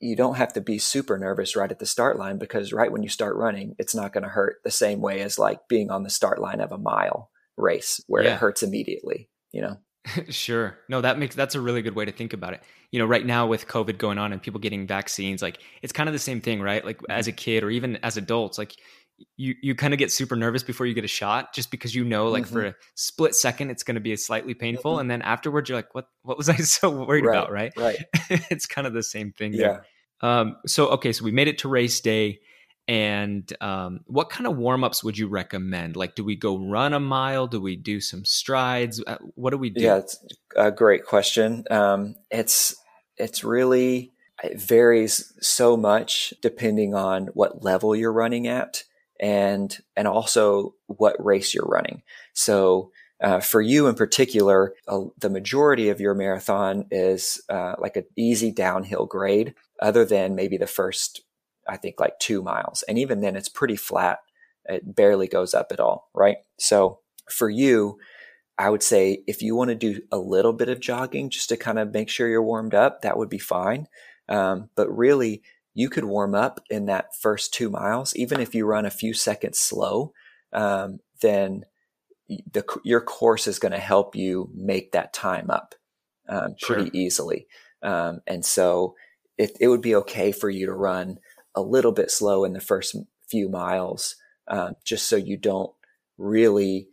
you 0.00 0.16
don't 0.16 0.36
have 0.36 0.52
to 0.54 0.60
be 0.60 0.78
super 0.78 1.18
nervous 1.18 1.56
right 1.56 1.70
at 1.70 1.78
the 1.78 1.86
start 1.86 2.18
line 2.18 2.38
because 2.38 2.72
right 2.72 2.92
when 2.92 3.02
you 3.02 3.08
start 3.08 3.36
running, 3.36 3.74
it's 3.78 3.94
not 3.94 4.12
going 4.12 4.24
to 4.24 4.28
hurt 4.28 4.56
the 4.64 4.70
same 4.70 5.00
way 5.00 5.20
as 5.20 5.38
like 5.38 5.68
being 5.68 5.90
on 5.90 6.02
the 6.02 6.10
start 6.10 6.40
line 6.40 6.60
of 6.60 6.72
a 6.72 6.78
mile 6.78 7.30
race 7.56 8.00
where 8.06 8.22
yeah. 8.22 8.34
it 8.34 8.38
hurts 8.38 8.62
immediately, 8.62 9.28
you 9.52 9.62
know? 9.62 9.76
sure. 10.28 10.78
No, 10.88 11.00
that 11.00 11.18
makes 11.18 11.34
that's 11.34 11.54
a 11.54 11.60
really 11.60 11.82
good 11.82 11.94
way 11.94 12.04
to 12.04 12.12
think 12.12 12.32
about 12.32 12.52
it. 12.52 12.62
You 12.90 12.98
know, 12.98 13.06
right 13.06 13.24
now 13.24 13.46
with 13.46 13.66
COVID 13.66 13.98
going 13.98 14.18
on 14.18 14.32
and 14.32 14.42
people 14.42 14.60
getting 14.60 14.86
vaccines, 14.86 15.40
like 15.40 15.58
it's 15.82 15.92
kind 15.92 16.08
of 16.08 16.12
the 16.12 16.18
same 16.18 16.40
thing, 16.40 16.60
right? 16.60 16.84
Like 16.84 17.00
as 17.08 17.26
a 17.26 17.32
kid 17.32 17.64
or 17.64 17.70
even 17.70 17.96
as 18.02 18.16
adults, 18.16 18.58
like 18.58 18.76
you 19.36 19.54
you 19.62 19.74
kind 19.74 19.92
of 19.92 19.98
get 19.98 20.12
super 20.12 20.36
nervous 20.36 20.62
before 20.62 20.86
you 20.86 20.94
get 20.94 21.04
a 21.04 21.08
shot 21.08 21.54
just 21.54 21.70
because 21.70 21.94
you 21.94 22.04
know 22.04 22.28
like 22.28 22.44
mm-hmm. 22.44 22.52
for 22.52 22.66
a 22.66 22.74
split 22.94 23.34
second 23.34 23.70
it's 23.70 23.82
going 23.82 23.94
to 23.94 24.00
be 24.00 24.14
slightly 24.16 24.54
painful 24.54 24.92
mm-hmm. 24.92 25.02
and 25.02 25.10
then 25.10 25.22
afterwards 25.22 25.68
you're 25.68 25.78
like 25.78 25.94
what 25.94 26.08
what 26.22 26.36
was 26.36 26.48
i 26.48 26.56
so 26.56 26.90
worried 26.90 27.24
right, 27.24 27.36
about? 27.36 27.52
Right? 27.52 27.72
right. 27.76 27.98
It's 28.50 28.66
kind 28.66 28.86
of 28.86 28.92
the 28.92 29.02
same 29.02 29.32
thing 29.32 29.52
yeah. 29.52 29.58
There. 29.58 30.30
um 30.30 30.56
so 30.66 30.88
okay 30.88 31.12
so 31.12 31.24
we 31.24 31.32
made 31.32 31.48
it 31.48 31.58
to 31.58 31.68
race 31.68 32.00
day 32.00 32.40
and 32.86 33.50
um 33.60 34.00
what 34.06 34.30
kind 34.30 34.46
of 34.46 34.56
warm-ups 34.56 35.02
would 35.04 35.16
you 35.16 35.28
recommend? 35.28 35.96
Like 35.96 36.14
do 36.14 36.24
we 36.24 36.36
go 36.36 36.58
run 36.58 36.92
a 36.92 37.00
mile? 37.00 37.46
Do 37.46 37.60
we 37.60 37.76
do 37.76 38.00
some 38.00 38.24
strides? 38.24 39.02
Uh, 39.06 39.18
what 39.34 39.50
do 39.50 39.58
we 39.58 39.70
do? 39.70 39.82
Yeah 39.82 39.98
it's 39.98 40.18
a 40.56 40.70
great 40.70 41.04
question. 41.04 41.64
Um 41.70 42.16
it's 42.30 42.74
it's 43.16 43.44
really 43.44 44.12
it 44.42 44.60
varies 44.60 45.32
so 45.40 45.76
much 45.76 46.34
depending 46.42 46.94
on 46.94 47.28
what 47.28 47.62
level 47.62 47.94
you're 47.94 48.12
running 48.12 48.48
at 48.48 48.82
and 49.20 49.78
and 49.96 50.08
also 50.08 50.74
what 50.86 51.24
race 51.24 51.54
you're 51.54 51.64
running. 51.66 52.02
So 52.32 52.90
uh, 53.20 53.40
for 53.40 53.60
you 53.60 53.86
in 53.86 53.94
particular, 53.94 54.74
uh, 54.88 55.04
the 55.18 55.30
majority 55.30 55.88
of 55.88 56.00
your 56.00 56.14
marathon 56.14 56.86
is 56.90 57.40
uh, 57.48 57.74
like 57.78 57.96
an 57.96 58.04
easy 58.16 58.50
downhill 58.50 59.06
grade, 59.06 59.54
other 59.80 60.04
than 60.04 60.34
maybe 60.34 60.56
the 60.56 60.66
first, 60.66 61.22
I 61.68 61.76
think, 61.76 62.00
like 62.00 62.18
two 62.18 62.42
miles, 62.42 62.82
and 62.88 62.98
even 62.98 63.20
then 63.20 63.36
it's 63.36 63.48
pretty 63.48 63.76
flat. 63.76 64.18
It 64.66 64.94
barely 64.94 65.28
goes 65.28 65.54
up 65.54 65.72
at 65.72 65.80
all, 65.80 66.10
right? 66.14 66.38
So 66.58 67.00
for 67.30 67.48
you, 67.48 67.98
I 68.58 68.70
would 68.70 68.82
say 68.82 69.22
if 69.26 69.42
you 69.42 69.56
want 69.56 69.68
to 69.68 69.74
do 69.74 70.00
a 70.10 70.18
little 70.18 70.52
bit 70.52 70.68
of 70.68 70.80
jogging 70.80 71.30
just 71.30 71.48
to 71.50 71.56
kind 71.56 71.78
of 71.78 71.92
make 71.92 72.08
sure 72.08 72.28
you're 72.28 72.42
warmed 72.42 72.74
up, 72.74 73.02
that 73.02 73.18
would 73.18 73.28
be 73.28 73.38
fine. 73.38 73.88
Um, 74.28 74.70
but 74.74 74.88
really, 74.96 75.42
you 75.74 75.90
could 75.90 76.04
warm 76.04 76.34
up 76.34 76.60
in 76.70 76.86
that 76.86 77.14
first 77.20 77.52
two 77.52 77.68
miles, 77.68 78.14
even 78.16 78.40
if 78.40 78.54
you 78.54 78.64
run 78.64 78.86
a 78.86 78.90
few 78.90 79.12
seconds 79.12 79.58
slow, 79.58 80.12
um, 80.52 81.00
then 81.20 81.64
the, 82.28 82.64
your 82.84 83.00
course 83.00 83.46
is 83.46 83.58
going 83.58 83.72
to 83.72 83.78
help 83.78 84.14
you 84.14 84.48
make 84.54 84.92
that 84.92 85.12
time 85.12 85.50
up 85.50 85.74
um, 86.28 86.54
pretty 86.60 86.86
sure. 86.86 86.90
easily. 86.94 87.46
Um, 87.82 88.20
and 88.26 88.44
so 88.44 88.94
it, 89.36 89.56
it 89.60 89.68
would 89.68 89.82
be 89.82 89.96
okay 89.96 90.32
for 90.32 90.48
you 90.48 90.66
to 90.66 90.72
run 90.72 91.18
a 91.54 91.60
little 91.60 91.92
bit 91.92 92.10
slow 92.10 92.44
in 92.44 92.52
the 92.52 92.60
first 92.60 92.96
few 93.28 93.48
miles, 93.48 94.16
um, 94.48 94.74
just 94.84 95.08
so 95.08 95.16
you 95.16 95.36
don't 95.36 95.72
really 96.16 96.88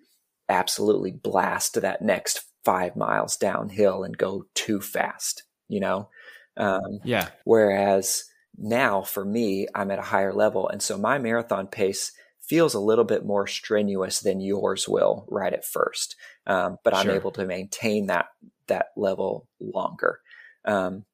absolutely 0.49 1.11
blast 1.11 1.79
that 1.79 2.01
next 2.01 2.41
five 2.65 2.95
miles 2.95 3.37
downhill 3.37 4.03
and 4.03 4.17
go 4.17 4.45
too 4.55 4.81
fast, 4.81 5.43
you 5.67 5.79
know? 5.79 6.09
Um, 6.57 6.99
yeah. 7.03 7.29
Whereas 7.45 8.25
now 8.61 9.01
for 9.01 9.25
me, 9.25 9.67
I'm 9.73 9.91
at 9.91 9.99
a 9.99 10.03
higher 10.03 10.33
level. 10.33 10.69
And 10.69 10.81
so 10.81 10.97
my 10.97 11.17
marathon 11.17 11.67
pace 11.67 12.11
feels 12.39 12.73
a 12.73 12.79
little 12.79 13.03
bit 13.03 13.25
more 13.25 13.47
strenuous 13.47 14.19
than 14.19 14.39
yours 14.39 14.87
will 14.87 15.25
right 15.29 15.53
at 15.53 15.65
first. 15.65 16.15
Um, 16.45 16.77
but 16.83 16.93
I'm 16.93 17.09
able 17.09 17.31
to 17.31 17.45
maintain 17.45 18.07
that, 18.07 18.27
that 18.67 18.87
level 18.95 19.47
longer. 19.59 20.19
Um, 20.65 21.05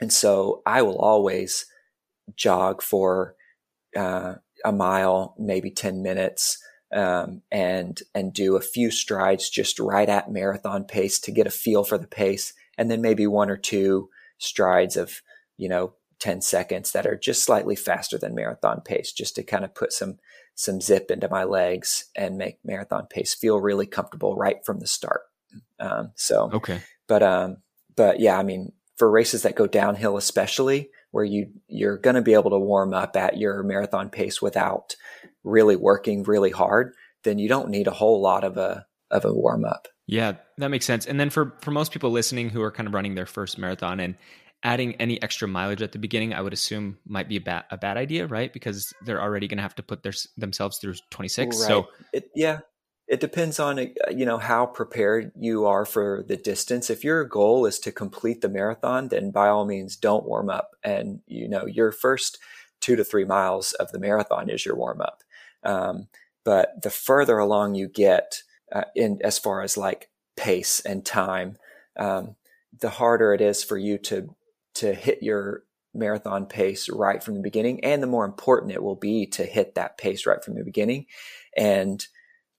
and 0.00 0.12
so 0.12 0.62
I 0.66 0.82
will 0.82 0.98
always 0.98 1.66
jog 2.36 2.82
for, 2.82 3.36
uh, 3.96 4.34
a 4.64 4.72
mile, 4.72 5.34
maybe 5.38 5.70
10 5.70 6.02
minutes, 6.02 6.58
um, 6.92 7.42
and, 7.50 8.00
and 8.14 8.32
do 8.32 8.56
a 8.56 8.60
few 8.60 8.90
strides 8.90 9.48
just 9.48 9.78
right 9.78 10.08
at 10.08 10.30
marathon 10.30 10.84
pace 10.84 11.18
to 11.20 11.32
get 11.32 11.46
a 11.46 11.50
feel 11.50 11.84
for 11.84 11.96
the 11.96 12.06
pace. 12.06 12.52
And 12.76 12.90
then 12.90 13.00
maybe 13.00 13.26
one 13.26 13.50
or 13.50 13.56
two 13.56 14.10
strides 14.38 14.96
of, 14.96 15.22
you 15.56 15.68
know, 15.68 15.94
10 16.22 16.40
seconds 16.40 16.92
that 16.92 17.04
are 17.04 17.16
just 17.16 17.42
slightly 17.42 17.74
faster 17.74 18.16
than 18.16 18.32
marathon 18.32 18.80
pace 18.80 19.10
just 19.10 19.34
to 19.34 19.42
kind 19.42 19.64
of 19.64 19.74
put 19.74 19.92
some 19.92 20.18
some 20.54 20.80
zip 20.80 21.10
into 21.10 21.28
my 21.28 21.42
legs 21.42 22.04
and 22.14 22.38
make 22.38 22.60
marathon 22.64 23.06
pace 23.10 23.34
feel 23.34 23.60
really 23.60 23.86
comfortable 23.86 24.36
right 24.36 24.64
from 24.64 24.78
the 24.78 24.86
start. 24.86 25.22
Um, 25.80 26.12
so 26.14 26.48
okay. 26.54 26.80
but 27.08 27.24
um 27.24 27.56
but 27.96 28.20
yeah 28.20 28.38
i 28.38 28.42
mean 28.42 28.72
for 28.96 29.10
races 29.10 29.42
that 29.42 29.56
go 29.56 29.66
downhill 29.66 30.16
especially 30.16 30.90
where 31.10 31.24
you 31.24 31.50
you're 31.66 31.98
going 31.98 32.14
to 32.14 32.22
be 32.22 32.34
able 32.34 32.50
to 32.50 32.58
warm 32.58 32.94
up 32.94 33.16
at 33.16 33.36
your 33.36 33.62
marathon 33.64 34.08
pace 34.08 34.40
without 34.40 34.94
really 35.42 35.76
working 35.76 36.22
really 36.22 36.50
hard 36.50 36.94
then 37.24 37.38
you 37.38 37.48
don't 37.48 37.68
need 37.68 37.88
a 37.88 37.92
whole 37.92 38.22
lot 38.22 38.44
of 38.44 38.56
a 38.56 38.86
of 39.10 39.24
a 39.26 39.32
warm 39.34 39.64
up. 39.64 39.88
Yeah 40.06 40.36
that 40.58 40.68
makes 40.68 40.86
sense. 40.86 41.06
And 41.06 41.18
then 41.20 41.28
for 41.28 41.54
for 41.60 41.70
most 41.72 41.92
people 41.92 42.10
listening 42.10 42.48
who 42.48 42.62
are 42.62 42.70
kind 42.70 42.86
of 42.86 42.94
running 42.94 43.14
their 43.14 43.26
first 43.26 43.58
marathon 43.58 44.00
and 44.00 44.14
adding 44.64 44.94
any 44.96 45.20
extra 45.22 45.48
mileage 45.48 45.82
at 45.82 45.92
the 45.92 45.98
beginning, 45.98 46.32
I 46.34 46.40
would 46.40 46.52
assume 46.52 46.98
might 47.06 47.28
be 47.28 47.36
a 47.36 47.40
bad 47.40 47.64
a 47.70 47.76
bad 47.76 47.96
idea, 47.96 48.26
right? 48.26 48.52
Because 48.52 48.92
they're 49.02 49.20
already 49.20 49.48
going 49.48 49.58
to 49.58 49.62
have 49.62 49.74
to 49.76 49.82
put 49.82 50.02
their 50.02 50.12
themselves 50.36 50.78
through 50.78 50.94
26. 51.10 51.56
Right. 51.56 51.66
So 51.66 51.88
it, 52.12 52.30
yeah, 52.34 52.60
it 53.08 53.20
depends 53.20 53.58
on 53.58 53.78
uh, 53.78 53.86
you 54.10 54.24
know 54.24 54.38
how 54.38 54.66
prepared 54.66 55.32
you 55.36 55.66
are 55.66 55.84
for 55.84 56.24
the 56.26 56.36
distance. 56.36 56.90
If 56.90 57.04
your 57.04 57.24
goal 57.24 57.66
is 57.66 57.78
to 57.80 57.92
complete 57.92 58.40
the 58.40 58.48
marathon, 58.48 59.08
then 59.08 59.30
by 59.30 59.48
all 59.48 59.64
means 59.64 59.96
don't 59.96 60.24
warm 60.26 60.48
up, 60.48 60.76
and 60.82 61.20
you 61.26 61.48
know 61.48 61.66
your 61.66 61.92
first 61.92 62.38
two 62.80 62.96
to 62.96 63.04
three 63.04 63.24
miles 63.24 63.72
of 63.74 63.92
the 63.92 63.98
marathon 63.98 64.50
is 64.50 64.64
your 64.64 64.76
warm 64.76 65.00
up. 65.00 65.22
Um, 65.62 66.08
but 66.44 66.82
the 66.82 66.90
further 66.90 67.38
along 67.38 67.74
you 67.74 67.88
get 67.88 68.42
uh, 68.72 68.84
in 68.96 69.18
as 69.22 69.38
far 69.38 69.62
as 69.62 69.76
like 69.76 70.08
pace 70.36 70.80
and 70.80 71.04
time, 71.04 71.56
um, 71.96 72.36
the 72.80 72.90
harder 72.90 73.32
it 73.34 73.40
is 73.40 73.62
for 73.62 73.78
you 73.78 73.98
to 73.98 74.34
to 74.74 74.94
hit 74.94 75.22
your 75.22 75.64
marathon 75.94 76.46
pace 76.46 76.88
right 76.88 77.22
from 77.22 77.34
the 77.34 77.42
beginning. 77.42 77.84
And 77.84 78.02
the 78.02 78.06
more 78.06 78.24
important 78.24 78.72
it 78.72 78.82
will 78.82 78.96
be 78.96 79.26
to 79.28 79.44
hit 79.44 79.74
that 79.74 79.98
pace 79.98 80.26
right 80.26 80.42
from 80.42 80.54
the 80.54 80.64
beginning 80.64 81.06
and 81.56 82.04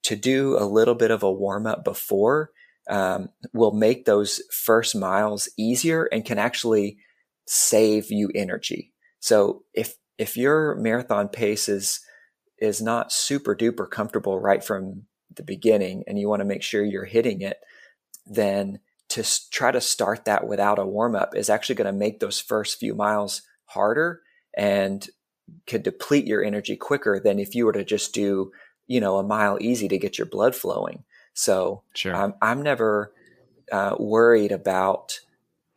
to 0.04 0.16
do 0.16 0.58
a 0.58 0.66
little 0.66 0.96
bit 0.96 1.12
of 1.12 1.24
a 1.24 1.32
warm 1.32 1.66
up 1.66 1.84
before 1.84 2.52
um, 2.90 3.30
will 3.54 3.72
make 3.72 4.06
those 4.06 4.42
first 4.52 4.96
miles 4.96 5.50
easier 5.58 6.06
and 6.12 6.26
can 6.26 6.38
actually 6.38 6.98
save 7.48 8.12
you 8.12 8.30
energy. 8.36 8.94
So 9.20 9.64
if, 9.74 9.96
if 10.18 10.38
your 10.38 10.76
marathon 10.76 11.30
pace 11.30 11.70
is, 11.70 12.02
is 12.60 12.82
not 12.82 13.12
super 13.12 13.56
duper 13.56 13.90
comfortable 13.90 14.40
right 14.40 14.64
from 14.64 15.04
the 15.36 15.44
beginning 15.44 16.04
and 16.08 16.20
you 16.20 16.30
want 16.30 16.42
to 16.42 16.46
make 16.46 16.62
sure 16.62 16.84
you're 16.84 17.06
hitting 17.06 17.42
it, 17.42 17.58
then 18.26 18.80
to 19.14 19.24
try 19.52 19.72
to 19.72 19.80
start 19.80 20.26
that 20.26 20.48
without 20.48 20.80
a 20.80 20.86
warm 20.86 21.16
up 21.16 21.36
is 21.36 21.48
actually 21.48 21.76
going 21.76 21.86
to 21.86 21.94
make 21.94 22.20
those 22.20 22.40
first 22.40 22.80
few 22.80 22.96
miles 22.96 23.44
harder 23.66 24.22
and 24.58 25.08
could 25.68 25.84
deplete 25.84 26.26
your 26.26 26.44
energy 26.44 26.76
quicker 26.76 27.20
than 27.20 27.38
if 27.38 27.54
you 27.54 27.66
were 27.66 27.74
to 27.74 27.84
just 27.84 28.12
do, 28.12 28.52
you 28.88 29.00
know, 29.00 29.18
a 29.18 29.24
mile 29.24 29.60
easy 29.62 29.88
to 29.88 30.00
get 30.00 30.18
your 30.18 30.26
blood 30.26 30.56
flowing. 30.56 31.04
So 31.36 31.84
sure. 31.94 32.16
I'm, 32.16 32.34
I'm 32.42 32.64
never 32.64 33.14
uh, 33.72 33.98
worried 34.00 34.52
about 34.52 35.20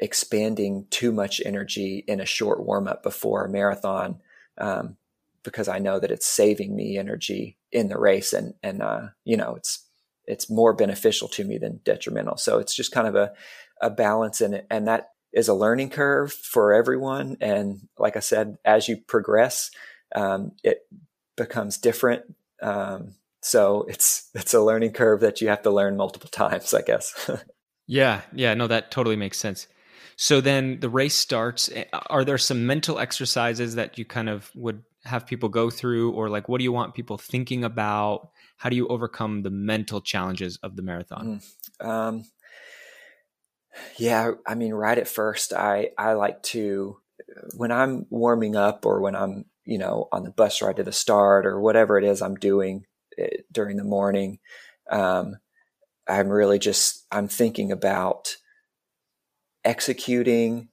expanding 0.01 0.87
too 0.89 1.13
much 1.13 1.43
energy 1.45 2.05
in 2.09 2.21
a 2.21 2.27
short 2.27 2.65
warm 2.65 2.89
up 2.89 3.03
before 3.03 3.45
a 3.45 3.51
marathon 3.51 4.23
um, 4.57 4.97
because 5.43 5.69
I 5.69 5.79
know 5.79 5.99
that 5.99 6.11
it's 6.11 6.27
saving 6.27 6.75
me 6.75 6.97
energy 6.97 7.59
in 7.71 7.89
the 7.89 7.99
race 7.99 8.33
and 8.33 8.55
and 8.63 8.83
uh, 8.83 9.09
you 9.25 9.37
know 9.37 9.55
it's 9.55 9.86
it's 10.27 10.51
more 10.51 10.73
beneficial 10.73 11.29
to 11.29 11.45
me 11.45 11.59
than 11.59 11.81
detrimental. 11.85 12.37
So 12.37 12.59
it's 12.59 12.75
just 12.75 12.93
kind 12.93 13.07
of 13.07 13.15
a, 13.15 13.33
a 13.81 13.91
balance 13.91 14.41
in 14.41 14.55
it. 14.55 14.67
And 14.71 14.89
that 14.89 15.11
is 15.33 15.49
a 15.49 15.55
learning 15.55 15.91
curve 15.91 16.33
for 16.33 16.73
everyone. 16.73 17.37
And 17.41 17.89
like 17.99 18.17
I 18.17 18.21
said, 18.21 18.57
as 18.65 18.89
you 18.89 18.97
progress, 18.97 19.71
um, 20.15 20.53
it 20.65 20.81
becomes 21.37 21.79
different. 21.79 22.23
Um, 22.63 23.15
so 23.43 23.85
it's, 23.89 24.31
it's 24.35 24.55
a 24.55 24.63
learning 24.63 24.93
curve 24.93 25.21
that 25.21 25.41
you 25.41 25.49
have 25.49 25.63
to 25.63 25.71
learn 25.71 25.97
multiple 25.97 26.31
times, 26.31 26.73
I 26.75 26.83
guess. 26.83 27.31
yeah. 27.87 28.23
Yeah. 28.33 28.55
No, 28.55 28.67
that 28.67 28.91
totally 28.91 29.17
makes 29.17 29.39
sense. 29.39 29.69
So 30.17 30.41
then 30.41 30.81
the 30.81 30.89
race 30.89 31.15
starts. 31.15 31.71
Are 32.09 32.25
there 32.25 32.39
some 32.39 32.67
mental 32.67 32.99
exercises 32.99 33.75
that 33.75 33.99
you 33.99 34.07
kind 34.07 34.31
of 34.31 34.51
would 34.55 34.83
have 35.05 35.27
people 35.27 35.51
go 35.51 35.71
through, 35.71 36.13
or 36.13 36.29
like 36.31 36.49
what 36.49 36.59
do 36.59 36.65
you 36.65 36.73
want 36.73 36.95
people 36.95 37.19
thinking 37.19 37.65
about? 37.65 38.31
How 38.57 38.71
do 38.71 38.77
you 38.77 38.89
overcome 38.89 39.43
the 39.43 39.51
mental 39.51 40.01
challenges 40.01 40.59
of 40.63 40.77
the 40.77 40.83
marathon? 40.83 41.41
Mm, 41.81 41.87
um, 41.87 42.25
yeah, 43.99 44.33
I 44.47 44.55
mean, 44.55 44.73
right 44.73 44.97
at 44.97 45.09
first, 45.09 45.53
I 45.53 45.91
I 45.99 46.15
like 46.15 46.43
to 46.45 46.99
when 47.57 47.73
I'm 47.73 48.07
warming 48.11 48.57
up 48.57 48.87
or 48.87 49.01
when 49.01 49.15
I'm 49.15 49.45
you 49.65 49.79
know 49.79 50.09
on 50.13 50.23
the 50.23 50.31
bus 50.31 50.63
ride 50.63 50.77
to 50.77 50.85
the 50.85 50.93
start 50.93 51.47
or 51.47 51.61
whatever 51.61 51.99
it 51.99 52.05
is 52.05 52.23
I'm 52.23 52.37
doing 52.37 52.87
eh, 53.19 53.29
during 53.53 53.77
the 53.77 53.85
morning. 53.85 54.39
Um, 54.91 55.37
I'm 56.09 56.29
really 56.29 56.59
just 56.59 57.05
I'm 57.11 57.29
thinking 57.29 57.73
about 57.73 58.37
executing 59.65 60.69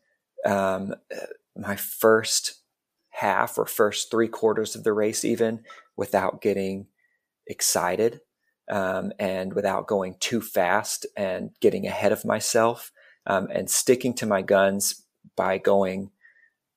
um, 0.46 0.96
my 1.56 1.76
first 1.76 2.62
half 3.10 3.58
or 3.58 3.66
first 3.66 4.12
three 4.12 4.28
quarters 4.28 4.76
of 4.76 4.84
the 4.84 4.94
race, 4.94 5.26
even 5.26 5.64
without 5.96 6.42
getting 6.42 6.88
excited 7.48 8.22
um, 8.70 9.12
and 9.20 9.54
without 9.54 9.88
going 9.88 10.16
too 10.20 10.42
fast 10.42 11.06
and 11.18 11.52
getting 11.60 11.86
ahead 11.86 12.12
of 12.12 12.26
myself 12.26 12.92
um, 13.26 13.48
and 13.52 13.70
sticking 13.70 14.14
to 14.16 14.26
my 14.26 14.42
guns 14.42 15.04
by 15.36 15.58
going 15.58 16.12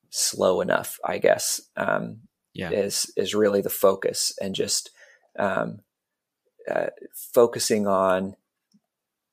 slow 0.09 0.61
enough, 0.61 0.99
I 1.03 1.17
guess, 1.17 1.61
um, 1.75 2.21
yeah. 2.53 2.71
is, 2.71 3.11
is 3.15 3.35
really 3.35 3.61
the 3.61 3.69
focus 3.69 4.33
and 4.41 4.55
just 4.55 4.89
um, 5.37 5.79
uh, 6.69 6.87
focusing 7.33 7.87
on 7.87 8.35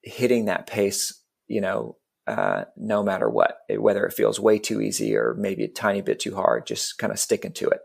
hitting 0.03 0.47
that 0.47 0.67
pace, 0.67 1.23
you 1.47 1.61
know, 1.61 1.97
uh, 2.27 2.65
no 2.77 3.03
matter 3.03 3.29
what, 3.29 3.59
whether 3.69 4.07
it 4.07 4.13
feels 4.13 4.41
way 4.41 4.59
too 4.59 4.81
easy 4.81 5.15
or 5.17 5.35
maybe 5.35 5.65
a 5.65 5.69
tiny 5.69 6.01
bit 6.01 6.21
too 6.21 6.35
hard, 6.35 6.67
just 6.67 6.99
kind 6.99 7.13
of 7.13 7.19
sticking 7.19 7.53
to 7.53 7.69
it. 7.69 7.81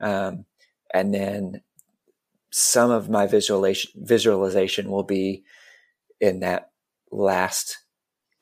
Um, 0.00 0.44
and 0.92 1.12
then 1.12 1.62
some 2.50 2.90
of 2.90 3.10
my 3.10 3.26
visualization 3.26 3.90
visualization 3.96 4.90
will 4.90 5.02
be 5.02 5.44
in 6.20 6.40
that 6.40 6.70
last 7.10 7.78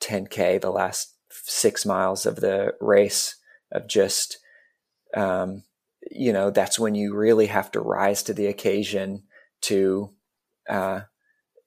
10k, 0.01 0.61
the 0.61 0.71
last 0.71 1.13
six 1.29 1.85
miles 1.85 2.25
of 2.25 2.37
the 2.37 2.73
race 2.79 3.35
of 3.71 3.87
just, 3.87 4.39
um, 5.15 5.63
you 6.09 6.31
know, 6.31 6.49
that's 6.49 6.79
when 6.79 6.95
you 6.95 7.15
really 7.15 7.47
have 7.47 7.71
to 7.71 7.79
rise 7.79 8.23
to 8.23 8.33
the 8.33 8.47
occasion 8.47 9.23
to, 9.61 10.11
uh, 10.69 11.01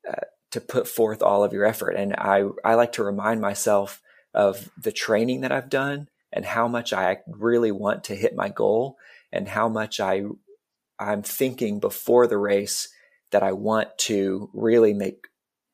uh, 0.09 0.21
to 0.51 0.61
put 0.61 0.89
forth 0.89 1.23
all 1.23 1.45
of 1.45 1.53
your 1.53 1.65
effort. 1.65 1.91
And 1.91 2.15
I, 2.15 2.45
I 2.65 2.75
like 2.75 2.93
to 2.93 3.05
remind 3.05 3.41
myself 3.41 4.01
of 4.35 4.71
the 4.77 4.93
training 4.93 5.41
that 5.43 5.53
I've 5.53 5.69
done 5.69 6.09
and 6.33 6.45
how 6.45 6.69
much 6.69 6.93
I 6.93 7.19
really 7.27 7.73
want 7.73 8.05
to 8.05 8.15
hit 8.15 8.35
my 8.35 8.49
goal 8.49 8.97
and 9.33 9.49
how 9.49 9.69
much 9.69 10.01
I 10.01 10.23
I'm 11.01 11.23
thinking 11.23 11.81
before 11.81 12.27
the 12.27 12.39
race 12.39 12.89
that 13.31 13.43
I 13.43 13.53
want 13.53 13.97
to 13.99 14.51
really 14.53 14.93
make 14.93 15.27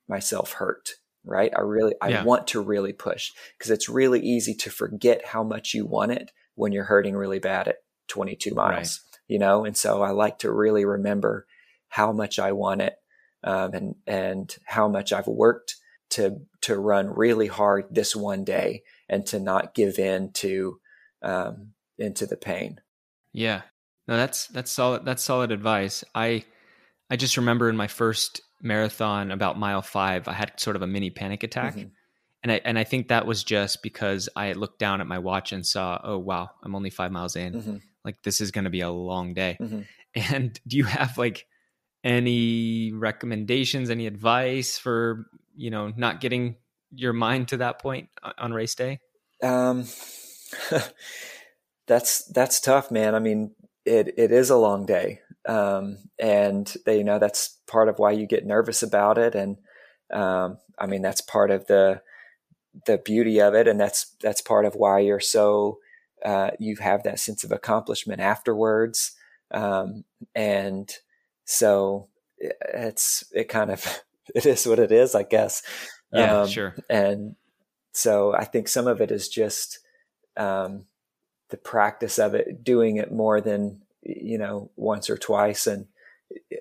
myself 0.08 0.52
hurt, 0.52 0.90
right? 1.24 1.52
I 1.54 1.62
really, 1.62 1.94
I 2.00 2.08
yeah. 2.08 2.24
want 2.24 2.46
to 2.48 2.60
really 2.60 2.92
push 2.92 3.32
because 3.58 3.70
it's 3.70 3.88
really 3.88 4.20
easy 4.20 4.54
to 4.54 4.70
forget 4.70 5.26
how 5.26 5.42
much 5.42 5.74
you 5.74 5.84
want 5.84 6.12
it 6.12 6.30
when 6.54 6.72
you're 6.72 6.84
hurting 6.84 7.16
really 7.16 7.40
bad 7.40 7.66
at 7.66 7.78
22 8.08 8.54
miles, 8.54 8.76
right. 8.78 9.18
you 9.26 9.38
know? 9.40 9.64
And 9.64 9.76
so 9.76 10.00
I 10.02 10.10
like 10.10 10.38
to 10.40 10.52
really 10.52 10.84
remember 10.84 11.46
how 11.88 12.12
much 12.12 12.38
I 12.38 12.52
want 12.52 12.82
it 12.82 12.94
um, 13.42 13.74
and, 13.74 13.94
and 14.06 14.56
how 14.64 14.86
much 14.88 15.12
I've 15.12 15.26
worked 15.26 15.74
to, 16.10 16.40
to 16.62 16.78
run 16.78 17.12
really 17.12 17.48
hard 17.48 17.86
this 17.90 18.14
one 18.14 18.44
day 18.44 18.84
and 19.08 19.26
to 19.26 19.40
not 19.40 19.74
give 19.74 19.98
in 19.98 20.32
to, 20.34 20.78
um, 21.22 21.72
into 21.98 22.26
the 22.26 22.36
pain. 22.36 22.80
Yeah. 23.32 23.62
No, 24.09 24.16
that's 24.16 24.46
that's 24.48 24.70
solid. 24.70 25.04
That's 25.04 25.22
solid 25.22 25.52
advice. 25.52 26.04
I 26.14 26.44
I 27.11 27.16
just 27.16 27.36
remember 27.36 27.68
in 27.68 27.76
my 27.76 27.88
first 27.88 28.40
marathon, 28.62 29.30
about 29.30 29.59
mile 29.59 29.82
five, 29.82 30.28
I 30.28 30.32
had 30.32 30.59
sort 30.59 30.76
of 30.76 30.82
a 30.82 30.86
mini 30.86 31.11
panic 31.11 31.42
attack, 31.42 31.74
mm-hmm. 31.74 31.88
and 32.42 32.52
I 32.52 32.61
and 32.64 32.78
I 32.78 32.84
think 32.84 33.09
that 33.09 33.26
was 33.26 33.44
just 33.44 33.82
because 33.82 34.28
I 34.36 34.52
looked 34.52 34.78
down 34.78 35.00
at 35.00 35.07
my 35.07 35.18
watch 35.18 35.52
and 35.52 35.66
saw, 35.66 36.00
oh 36.02 36.18
wow, 36.18 36.50
I'm 36.62 36.74
only 36.74 36.90
five 36.90 37.12
miles 37.12 37.36
in. 37.36 37.54
Mm-hmm. 37.54 37.76
Like 38.04 38.22
this 38.22 38.40
is 38.40 38.52
going 38.52 38.64
to 38.64 38.70
be 38.70 38.80
a 38.80 38.90
long 38.90 39.34
day. 39.34 39.57
Mm-hmm. 39.61 39.80
And 40.32 40.59
do 40.66 40.78
you 40.78 40.84
have 40.84 41.18
like 41.18 41.44
any 42.02 42.90
recommendations, 42.90 43.90
any 43.90 44.07
advice 44.07 44.78
for 44.78 45.26
you 45.54 45.70
know 45.70 45.92
not 45.94 46.22
getting 46.22 46.57
your 46.90 47.12
mind 47.12 47.48
to 47.48 47.59
that 47.59 47.80
point 47.80 48.09
on 48.38 48.54
race 48.54 48.74
day? 48.74 49.00
Um, 49.42 49.84
that's 51.86 52.24
that's 52.26 52.61
tough, 52.61 52.90
man. 52.90 53.14
I 53.14 53.18
mean, 53.18 53.54
it 53.87 54.14
it 54.18 54.32
is 54.32 54.51
a 54.51 54.57
long 54.57 54.84
day, 54.84 55.20
um, 55.47 55.99
and 56.18 56.74
they, 56.84 56.99
you 56.99 57.05
know 57.05 57.18
that's 57.18 57.59
part 57.66 57.89
of 57.89 57.99
why 57.99 58.11
you 58.11 58.26
get 58.26 58.45
nervous 58.45 58.82
about 58.82 59.16
it, 59.16 59.34
and 59.34 59.59
um, 60.12 60.59
I 60.78 60.87
mean 60.87 61.03
that's 61.03 61.20
part 61.20 61.51
of 61.51 61.66
the 61.66 62.03
the 62.87 62.99
beauty 62.99 63.41
of 63.41 63.55
it, 63.55 63.68
and 63.68 63.80
that's 63.80 64.14
that's 64.20 64.41
part 64.41 64.66
of 64.66 64.74
why 64.74 64.99
you're 64.99 65.20
so 65.20 65.78
uh, 66.24 66.51
you 66.59 66.76
have 66.76 67.05
that 67.05 67.20
sense 67.20 67.45
of 67.45 67.53
accomplishment 67.53 68.20
afterwards, 68.20 69.12
um, 69.53 70.05
and 70.34 70.93
so 71.45 72.09
it's 72.39 73.24
it 73.32 73.49
kind 73.49 73.70
of 73.70 74.03
it 74.34 74.45
is 74.45 74.66
what 74.66 74.78
it 74.78 74.93
is, 74.93 75.14
I 75.14 75.22
guess. 75.22 75.62
Yeah, 76.12 76.41
um, 76.41 76.49
sure. 76.49 76.74
And 76.91 77.37
so 77.93 78.34
I 78.34 78.45
think 78.45 78.68
some 78.68 78.87
of 78.87 79.01
it 79.01 79.11
is 79.11 79.28
just 79.28 79.78
um, 80.37 80.84
the 81.51 81.57
practice 81.57 82.18
of 82.18 82.34
it, 82.34 82.64
doing 82.64 82.97
it 82.97 83.12
more 83.12 83.40
than 83.40 83.82
you 84.03 84.38
know 84.38 84.70
once 84.76 85.09
or 85.11 85.16
twice, 85.16 85.66
and 85.66 85.86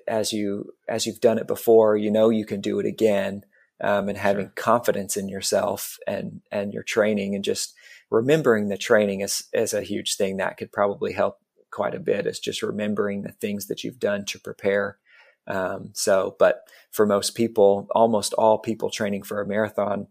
as 0.06 0.32
you 0.32 0.72
as 0.88 1.06
you've 1.06 1.20
done 1.20 1.38
it 1.38 1.46
before, 1.46 1.96
you 1.96 2.10
know 2.10 2.30
you 2.30 2.44
can 2.44 2.60
do 2.60 2.78
it 2.78 2.86
again, 2.86 3.44
um, 3.80 4.08
and 4.08 4.18
having 4.18 4.46
sure. 4.46 4.52
confidence 4.56 5.16
in 5.16 5.28
yourself 5.28 5.98
and 6.06 6.40
and 6.50 6.72
your 6.72 6.82
training, 6.82 7.34
and 7.34 7.44
just 7.44 7.74
remembering 8.10 8.68
the 8.68 8.78
training 8.78 9.20
is 9.20 9.44
is 9.52 9.74
a 9.74 9.82
huge 9.82 10.16
thing 10.16 10.36
that 10.36 10.56
could 10.56 10.72
probably 10.72 11.12
help 11.12 11.38
quite 11.70 11.94
a 11.94 12.00
bit. 12.00 12.26
Is 12.26 12.38
just 12.38 12.62
remembering 12.62 13.22
the 13.22 13.32
things 13.32 13.66
that 13.66 13.84
you've 13.84 14.00
done 14.00 14.24
to 14.26 14.38
prepare. 14.40 14.98
Um, 15.48 15.90
so, 15.94 16.34
but 16.38 16.62
for 16.90 17.06
most 17.06 17.36
people, 17.36 17.86
almost 17.92 18.32
all 18.34 18.58
people 18.58 18.90
training 18.90 19.22
for 19.22 19.40
a 19.40 19.46
marathon, 19.46 20.08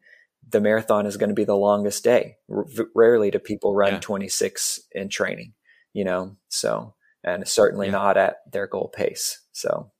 the 0.47 0.61
marathon 0.61 1.05
is 1.05 1.17
going 1.17 1.29
to 1.29 1.35
be 1.35 1.43
the 1.43 1.55
longest 1.55 2.03
day. 2.03 2.37
R- 2.51 2.65
rarely 2.93 3.31
do 3.31 3.39
people 3.39 3.75
run 3.75 3.93
yeah. 3.93 3.99
26 3.99 4.79
in 4.91 5.09
training, 5.09 5.53
you 5.93 6.03
know, 6.03 6.37
so, 6.49 6.95
and 7.23 7.47
certainly 7.47 7.87
yeah. 7.87 7.93
not 7.93 8.17
at 8.17 8.37
their 8.51 8.67
goal 8.67 8.91
pace. 8.93 9.41
So, 9.51 9.91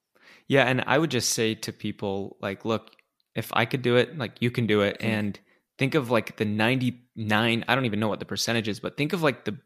yeah. 0.48 0.64
And 0.64 0.84
I 0.86 0.98
would 0.98 1.12
just 1.12 1.32
say 1.32 1.56
to 1.56 1.74
people, 1.74 2.38
like, 2.42 2.66
look, 2.66 2.92
if 3.36 3.50
I 3.54 3.66
could 3.66 3.82
do 3.82 3.96
it, 3.96 4.18
like, 4.18 4.34
you 4.40 4.52
can 4.52 4.68
do 4.68 4.82
it. 4.82 5.00
Mm-hmm. 5.00 5.08
And 5.08 5.40
think 5.80 5.96
of 5.96 6.12
like 6.12 6.38
the 6.38 6.46
99, 6.46 7.66
I 7.68 7.76
don't 7.76 7.86
even 7.86 8.00
know 8.00 8.08
what 8.08 8.20
the 8.20 8.26
percentage 8.26 8.68
is, 8.68 8.80
but 8.80 8.98
think 8.98 9.14
of 9.14 9.24
like 9.24 9.46
the 9.46 9.58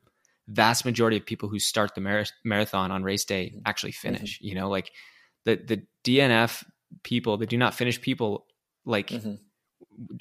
vast 0.47 0.86
majority 0.86 1.17
of 1.17 1.25
people 1.25 1.49
who 1.49 1.59
start 1.59 1.93
the 1.93 2.01
mar- 2.01 2.25
marathon 2.45 2.91
on 2.91 3.03
race 3.03 3.25
day 3.25 3.47
mm-hmm. 3.47 3.59
actually 3.65 3.91
finish, 3.91 4.38
mm-hmm. 4.38 4.47
you 4.47 4.55
know, 4.55 4.69
like 4.69 4.89
the, 5.45 5.57
the 5.57 5.84
DNF 6.05 6.63
people, 7.03 7.38
the 7.38 7.45
do 7.45 7.57
not 7.57 7.75
finish 7.75 7.99
people, 7.99 8.45
like, 8.86 9.09
mm-hmm 9.09 9.36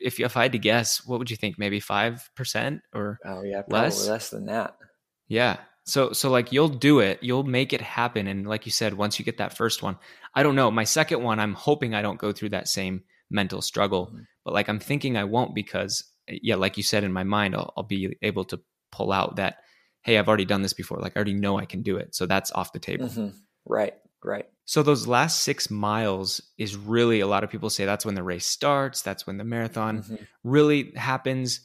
if 0.00 0.20
if 0.20 0.36
I 0.36 0.42
had 0.42 0.52
to 0.52 0.58
guess, 0.58 1.04
what 1.06 1.18
would 1.18 1.30
you 1.30 1.36
think? 1.36 1.58
Maybe 1.58 1.80
five 1.80 2.28
percent 2.34 2.82
or 2.94 3.18
oh 3.24 3.42
yeah, 3.42 3.62
probably 3.62 3.80
less? 3.80 4.08
less 4.08 4.30
than 4.30 4.46
that. 4.46 4.76
Yeah. 5.28 5.58
So 5.84 6.12
so 6.12 6.30
like 6.30 6.52
you'll 6.52 6.68
do 6.68 7.00
it, 7.00 7.22
you'll 7.22 7.44
make 7.44 7.72
it 7.72 7.80
happen, 7.80 8.26
and 8.26 8.46
like 8.46 8.66
you 8.66 8.72
said, 8.72 8.94
once 8.94 9.18
you 9.18 9.24
get 9.24 9.38
that 9.38 9.56
first 9.56 9.82
one, 9.82 9.98
I 10.34 10.42
don't 10.42 10.54
know. 10.56 10.70
My 10.70 10.84
second 10.84 11.22
one, 11.22 11.40
I'm 11.40 11.54
hoping 11.54 11.94
I 11.94 12.02
don't 12.02 12.18
go 12.18 12.32
through 12.32 12.50
that 12.50 12.68
same 12.68 13.04
mental 13.30 13.62
struggle, 13.62 14.06
mm-hmm. 14.06 14.22
but 14.44 14.54
like 14.54 14.68
I'm 14.68 14.80
thinking 14.80 15.16
I 15.16 15.24
won't 15.24 15.54
because 15.54 16.04
yeah, 16.28 16.56
like 16.56 16.76
you 16.76 16.82
said 16.82 17.04
in 17.04 17.12
my 17.12 17.24
mind, 17.24 17.54
I'll, 17.54 17.72
I'll 17.76 17.84
be 17.84 18.16
able 18.22 18.44
to 18.46 18.60
pull 18.92 19.12
out 19.12 19.36
that 19.36 19.56
hey, 20.02 20.18
I've 20.18 20.28
already 20.28 20.44
done 20.44 20.62
this 20.62 20.72
before. 20.72 20.98
Like 20.98 21.12
I 21.16 21.18
already 21.18 21.34
know 21.34 21.58
I 21.58 21.66
can 21.66 21.82
do 21.82 21.96
it, 21.96 22.14
so 22.14 22.26
that's 22.26 22.52
off 22.52 22.72
the 22.72 22.78
table. 22.78 23.06
Mm-hmm. 23.06 23.36
Right. 23.66 23.94
Right. 24.24 24.46
So 24.64 24.82
those 24.82 25.06
last 25.06 25.40
six 25.40 25.70
miles 25.70 26.40
is 26.58 26.76
really 26.76 27.20
a 27.20 27.26
lot 27.26 27.44
of 27.44 27.50
people 27.50 27.70
say 27.70 27.84
that's 27.84 28.04
when 28.04 28.14
the 28.14 28.22
race 28.22 28.46
starts. 28.46 29.02
That's 29.02 29.26
when 29.26 29.38
the 29.38 29.44
marathon 29.44 30.02
mm-hmm. 30.02 30.16
really 30.44 30.92
happens. 30.94 31.60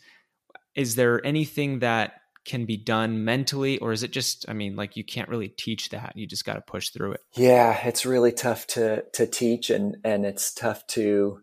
Is 0.76 0.96
there 0.96 1.26
anything 1.26 1.80
that 1.80 2.14
can 2.46 2.66
be 2.66 2.78
done 2.78 3.24
mentally, 3.24 3.78
or 3.80 3.94
is 3.94 4.04
it 4.04 4.12
just, 4.12 4.46
I 4.50 4.54
mean, 4.54 4.76
like 4.76 4.98
you 4.98 5.04
can't 5.04 5.30
really 5.30 5.48
teach 5.48 5.90
that. 5.90 6.14
You 6.16 6.28
just 6.28 6.46
got 6.46 6.56
to 6.56 6.62
push 6.62 6.90
through 6.90 7.14
it. 7.14 7.22
Yeah, 7.36 7.80
it's 7.88 8.06
really 8.06 8.34
tough 8.34 8.68
to 8.68 9.04
to 9.14 9.26
teach, 9.26 9.70
and 9.70 9.98
and 10.04 10.26
it's 10.26 10.54
tough 10.54 10.86
to, 10.88 11.40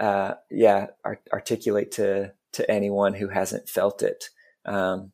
uh, 0.00 0.34
yeah, 0.50 0.86
art- 1.04 1.28
articulate 1.32 1.92
to 1.92 2.32
to 2.52 2.70
anyone 2.70 3.14
who 3.14 3.28
hasn't 3.28 3.68
felt 3.68 4.02
it. 4.02 4.30
Um, 4.64 5.12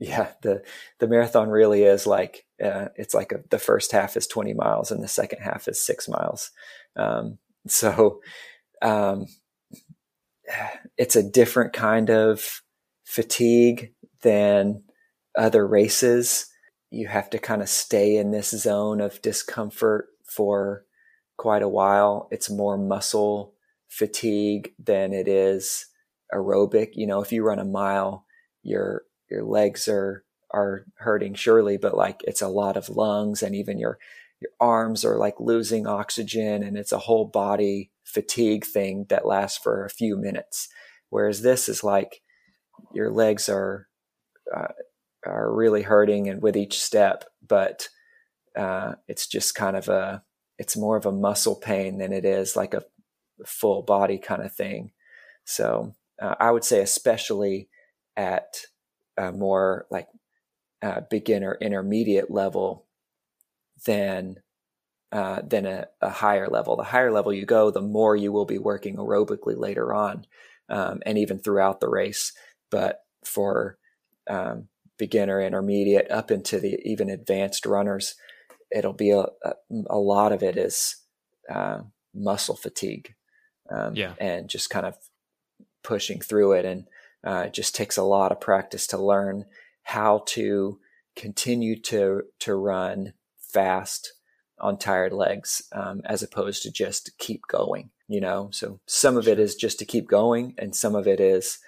yeah, 0.00 0.32
the 0.42 0.62
the 0.98 1.06
marathon 1.06 1.50
really 1.50 1.82
is 1.84 2.06
like 2.06 2.46
uh, 2.62 2.86
it's 2.96 3.14
like 3.14 3.32
a, 3.32 3.40
the 3.50 3.58
first 3.58 3.92
half 3.92 4.16
is 4.16 4.26
twenty 4.26 4.54
miles 4.54 4.90
and 4.90 5.02
the 5.04 5.08
second 5.08 5.40
half 5.42 5.68
is 5.68 5.84
six 5.84 6.08
miles. 6.08 6.50
Um, 6.96 7.38
so 7.68 8.20
um, 8.82 9.26
it's 10.96 11.16
a 11.16 11.22
different 11.22 11.74
kind 11.74 12.10
of 12.10 12.62
fatigue 13.04 13.92
than 14.22 14.82
other 15.36 15.66
races. 15.66 16.46
You 16.90 17.06
have 17.08 17.28
to 17.30 17.38
kind 17.38 17.60
of 17.60 17.68
stay 17.68 18.16
in 18.16 18.30
this 18.30 18.50
zone 18.50 19.02
of 19.02 19.22
discomfort 19.22 20.06
for 20.24 20.86
quite 21.36 21.62
a 21.62 21.68
while. 21.68 22.26
It's 22.30 22.50
more 22.50 22.78
muscle 22.78 23.54
fatigue 23.88 24.72
than 24.78 25.12
it 25.12 25.28
is 25.28 25.86
aerobic. 26.32 26.90
You 26.94 27.06
know, 27.06 27.20
if 27.20 27.32
you 27.32 27.44
run 27.44 27.58
a 27.58 27.64
mile, 27.64 28.24
your 28.62 29.02
your 29.30 29.44
legs 29.44 29.88
are 29.88 30.24
are 30.52 30.84
hurting 30.96 31.34
surely, 31.34 31.76
but 31.76 31.96
like 31.96 32.22
it's 32.26 32.42
a 32.42 32.48
lot 32.48 32.76
of 32.76 32.88
lungs 32.88 33.42
and 33.42 33.54
even 33.54 33.78
your 33.78 33.98
your 34.40 34.50
arms 34.58 35.04
are 35.04 35.16
like 35.16 35.38
losing 35.38 35.86
oxygen 35.86 36.62
and 36.62 36.76
it's 36.76 36.92
a 36.92 36.98
whole 36.98 37.26
body 37.26 37.90
fatigue 38.04 38.64
thing 38.64 39.06
that 39.08 39.26
lasts 39.26 39.58
for 39.58 39.84
a 39.84 39.90
few 39.90 40.16
minutes. 40.16 40.68
Whereas 41.10 41.42
this 41.42 41.68
is 41.68 41.84
like 41.84 42.22
your 42.92 43.10
legs 43.10 43.48
are 43.48 43.88
uh, 44.54 44.72
are 45.24 45.52
really 45.52 45.82
hurting 45.82 46.28
and 46.28 46.42
with 46.42 46.56
each 46.56 46.80
step, 46.82 47.24
but 47.46 47.88
uh, 48.56 48.94
it's 49.06 49.26
just 49.26 49.54
kind 49.54 49.76
of 49.76 49.88
a 49.88 50.22
it's 50.58 50.76
more 50.76 50.96
of 50.96 51.06
a 51.06 51.12
muscle 51.12 51.56
pain 51.56 51.98
than 51.98 52.12
it 52.12 52.24
is 52.24 52.56
like 52.56 52.74
a 52.74 52.84
full 53.46 53.82
body 53.82 54.18
kind 54.18 54.42
of 54.42 54.52
thing. 54.52 54.92
So 55.44 55.94
uh, 56.20 56.34
I 56.38 56.50
would 56.50 56.64
say, 56.64 56.80
especially 56.80 57.68
at 58.16 58.62
a 59.20 59.32
more 59.32 59.86
like 59.90 60.08
uh, 60.82 61.02
beginner 61.10 61.56
intermediate 61.60 62.30
level 62.30 62.86
than 63.86 64.36
uh, 65.12 65.42
than 65.42 65.66
a, 65.66 65.86
a, 66.00 66.08
higher 66.08 66.48
level. 66.48 66.76
The 66.76 66.84
higher 66.84 67.10
level 67.10 67.32
you 67.32 67.44
go, 67.44 67.70
the 67.70 67.82
more 67.82 68.14
you 68.14 68.30
will 68.30 68.44
be 68.44 68.58
working 68.58 68.96
aerobically 68.96 69.58
later 69.58 69.92
on, 69.92 70.24
um, 70.68 71.00
and 71.04 71.18
even 71.18 71.38
throughout 71.38 71.80
the 71.80 71.88
race. 71.88 72.32
But 72.70 73.00
for 73.24 73.76
um, 74.28 74.68
beginner, 74.98 75.42
intermediate, 75.42 76.10
up 76.10 76.30
into 76.30 76.60
the 76.60 76.78
even 76.84 77.10
advanced 77.10 77.66
runners, 77.66 78.14
it'll 78.70 78.92
be 78.92 79.10
a, 79.10 79.26
a, 79.42 79.54
a 79.88 79.98
lot 79.98 80.32
of 80.32 80.44
it 80.44 80.56
is 80.56 80.96
uh, 81.52 81.80
muscle 82.14 82.56
fatigue, 82.56 83.14
um, 83.68 83.96
yeah, 83.96 84.14
and 84.20 84.48
just 84.48 84.70
kind 84.70 84.86
of 84.86 84.96
pushing 85.82 86.20
through 86.20 86.52
it. 86.52 86.64
And 86.64 86.86
uh, 87.24 87.44
it 87.46 87.54
just 87.54 87.74
takes 87.74 87.96
a 87.96 88.02
lot 88.02 88.32
of 88.32 88.40
practice 88.40 88.86
to 88.88 88.98
learn 88.98 89.44
how 89.82 90.22
to 90.26 90.78
continue 91.16 91.78
to 91.80 92.22
to 92.38 92.54
run 92.54 93.12
fast 93.38 94.12
on 94.58 94.78
tired 94.78 95.12
legs 95.12 95.62
um, 95.72 96.02
as 96.04 96.22
opposed 96.22 96.62
to 96.62 96.70
just 96.70 97.16
keep 97.18 97.42
going 97.48 97.90
you 98.10 98.20
know? 98.20 98.48
So 98.52 98.80
some 98.86 99.16
of 99.16 99.28
it 99.28 99.38
is 99.38 99.54
just 99.54 99.78
to 99.78 99.84
keep 99.84 100.08
going 100.08 100.54
and 100.58 100.74
some 100.74 100.96
of 100.96 101.06
it 101.06 101.20
is 101.20 101.60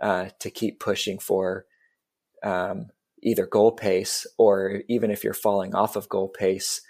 uh, 0.00 0.30
to 0.38 0.50
keep 0.50 0.80
pushing 0.80 1.18
for 1.18 1.66
um, 2.42 2.86
either 3.22 3.46
goal 3.46 3.72
pace 3.72 4.26
or 4.38 4.80
even 4.88 5.10
if 5.10 5.22
you're 5.22 5.34
falling 5.34 5.74
off 5.74 5.96
of 5.96 6.08
goal 6.08 6.28
pace 6.28 6.80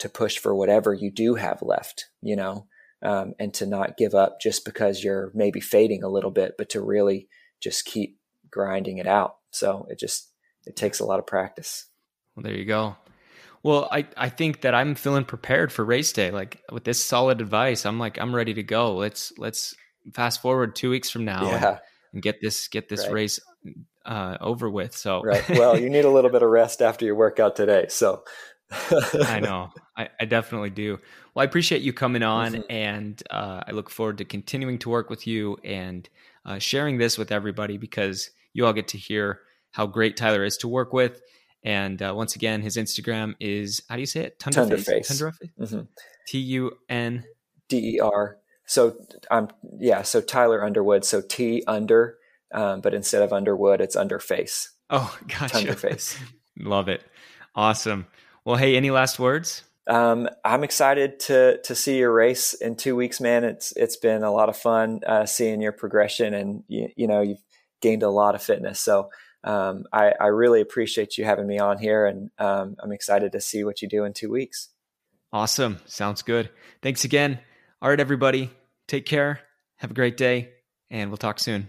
to 0.00 0.08
push 0.08 0.36
for 0.36 0.52
whatever 0.52 0.92
you 0.92 1.12
do 1.12 1.36
have 1.36 1.62
left 1.62 2.06
you 2.20 2.34
know 2.34 2.66
um, 3.04 3.34
and 3.38 3.52
to 3.54 3.66
not 3.66 3.96
give 3.96 4.14
up 4.14 4.40
just 4.40 4.64
because 4.64 5.04
you're 5.04 5.30
maybe 5.34 5.60
fading 5.60 6.02
a 6.02 6.08
little 6.08 6.30
bit, 6.30 6.54
but 6.56 6.70
to 6.70 6.80
really 6.80 7.28
just 7.60 7.84
keep 7.84 8.18
grinding 8.50 8.98
it 8.98 9.06
out. 9.06 9.36
So 9.50 9.86
it 9.90 9.98
just 9.98 10.30
it 10.66 10.76
takes 10.76 11.00
a 11.00 11.04
lot 11.04 11.18
of 11.18 11.26
practice. 11.26 11.86
Well, 12.34 12.44
there 12.44 12.56
you 12.56 12.64
go. 12.64 12.96
Well, 13.62 13.88
I, 13.90 14.06
I 14.16 14.28
think 14.28 14.62
that 14.62 14.74
I'm 14.74 14.94
feeling 14.94 15.24
prepared 15.24 15.72
for 15.72 15.84
race 15.84 16.12
day. 16.12 16.30
Like 16.30 16.60
with 16.70 16.84
this 16.84 17.02
solid 17.02 17.40
advice, 17.40 17.86
I'm 17.86 17.98
like 17.98 18.18
I'm 18.20 18.34
ready 18.34 18.54
to 18.54 18.62
go. 18.62 18.96
Let's 18.96 19.32
let's 19.38 19.74
fast 20.12 20.42
forward 20.42 20.76
two 20.76 20.90
weeks 20.90 21.10
from 21.10 21.24
now 21.24 21.46
yeah. 21.46 21.68
and, 21.68 21.78
and, 22.14 22.22
get 22.22 22.40
this 22.40 22.68
get 22.68 22.88
this 22.88 23.04
right. 23.04 23.12
race 23.12 23.40
uh, 24.04 24.36
over 24.40 24.68
with. 24.68 24.96
So 24.96 25.22
right. 25.22 25.48
Well, 25.48 25.78
you 25.78 25.88
need 25.88 26.04
a 26.04 26.10
little 26.10 26.30
bit 26.30 26.42
of 26.42 26.50
rest 26.50 26.82
after 26.82 27.04
your 27.04 27.14
workout 27.14 27.56
today. 27.56 27.86
So 27.88 28.24
I 28.70 29.40
know. 29.40 29.70
I, 29.96 30.08
I, 30.20 30.24
definitely 30.24 30.70
do. 30.70 30.98
Well, 31.34 31.42
I 31.42 31.44
appreciate 31.44 31.82
you 31.82 31.92
coming 31.92 32.22
on, 32.22 32.64
and 32.68 33.22
uh, 33.30 33.62
I 33.66 33.72
look 33.72 33.90
forward 33.90 34.18
to 34.18 34.24
continuing 34.24 34.78
to 34.80 34.88
work 34.88 35.10
with 35.10 35.26
you 35.26 35.58
and 35.62 36.08
uh, 36.44 36.58
sharing 36.58 36.98
this 36.98 37.16
with 37.18 37.30
everybody 37.30 37.76
because 37.76 38.30
you 38.52 38.66
all 38.66 38.72
get 38.72 38.88
to 38.88 38.98
hear 38.98 39.40
how 39.72 39.86
great 39.86 40.16
Tyler 40.16 40.44
is 40.44 40.56
to 40.58 40.68
work 40.68 40.92
with. 40.92 41.20
And 41.62 42.00
uh, 42.02 42.12
once 42.14 42.36
again, 42.36 42.62
his 42.62 42.76
Instagram 42.76 43.34
is 43.40 43.82
how 43.88 43.96
do 43.96 44.00
you 44.00 44.06
say 44.06 44.24
it? 44.24 44.38
Tunderface. 44.38 45.10
Tunderface. 45.10 45.50
Mm-hmm. 45.58 45.80
T 46.26 46.38
U 46.38 46.72
N 46.88 47.24
D 47.68 47.96
E 47.96 48.00
R. 48.00 48.38
So 48.66 48.96
I'm 49.30 49.44
um, 49.44 49.50
yeah. 49.78 50.02
So 50.02 50.20
Tyler 50.20 50.62
Underwood. 50.64 51.04
So 51.04 51.22
T 51.22 51.62
under, 51.66 52.18
um, 52.52 52.80
but 52.80 52.94
instead 52.94 53.22
of 53.22 53.32
Underwood, 53.32 53.80
it's 53.80 53.96
Underface. 53.96 54.70
Oh, 54.90 55.16
gotcha. 55.28 55.58
Tunderface. 55.58 56.18
Love 56.58 56.88
it. 56.88 57.02
Awesome. 57.54 58.06
Well, 58.44 58.56
hey, 58.56 58.76
any 58.76 58.90
last 58.90 59.18
words? 59.18 59.62
Um, 59.86 60.28
I'm 60.44 60.64
excited 60.64 61.20
to 61.20 61.60
to 61.62 61.74
see 61.74 61.98
your 61.98 62.12
race 62.12 62.52
in 62.54 62.76
two 62.76 62.94
weeks, 62.94 63.20
man. 63.20 63.44
It's 63.44 63.72
it's 63.72 63.96
been 63.96 64.22
a 64.22 64.30
lot 64.30 64.48
of 64.48 64.56
fun 64.56 65.00
uh, 65.06 65.24
seeing 65.26 65.62
your 65.62 65.72
progression, 65.72 66.34
and 66.34 66.62
you, 66.68 66.88
you, 66.96 67.06
know 67.06 67.22
you've 67.22 67.42
gained 67.80 68.02
a 68.02 68.10
lot 68.10 68.34
of 68.34 68.42
fitness. 68.42 68.80
So 68.80 69.10
um, 69.44 69.84
I, 69.92 70.12
I, 70.18 70.26
really 70.26 70.62
appreciate 70.62 71.18
you 71.18 71.24
having 71.24 71.46
me 71.46 71.58
on 71.58 71.78
here, 71.78 72.06
and 72.06 72.30
um, 72.38 72.76
I'm 72.82 72.92
excited 72.92 73.32
to 73.32 73.40
see 73.40 73.64
what 73.64 73.82
you 73.82 73.88
do 73.88 74.04
in 74.04 74.14
two 74.14 74.30
weeks. 74.30 74.68
Awesome, 75.32 75.78
sounds 75.86 76.22
good. 76.22 76.48
Thanks 76.82 77.04
again. 77.04 77.38
All 77.82 77.90
right, 77.90 78.00
everybody, 78.00 78.50
take 78.88 79.04
care. 79.04 79.40
Have 79.76 79.90
a 79.90 79.94
great 79.94 80.16
day, 80.16 80.50
and 80.90 81.10
we'll 81.10 81.18
talk 81.18 81.38
soon. 81.38 81.68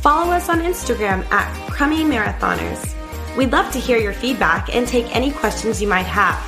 Follow 0.00 0.32
us 0.32 0.48
on 0.48 0.60
Instagram 0.60 1.28
at 1.32 1.70
Crummy 1.70 2.04
Marathoners. 2.04 2.94
We'd 3.36 3.50
love 3.50 3.72
to 3.72 3.80
hear 3.80 3.98
your 3.98 4.12
feedback 4.12 4.72
and 4.74 4.86
take 4.86 5.14
any 5.14 5.32
questions 5.32 5.82
you 5.82 5.88
might 5.88 6.06
have. 6.06 6.38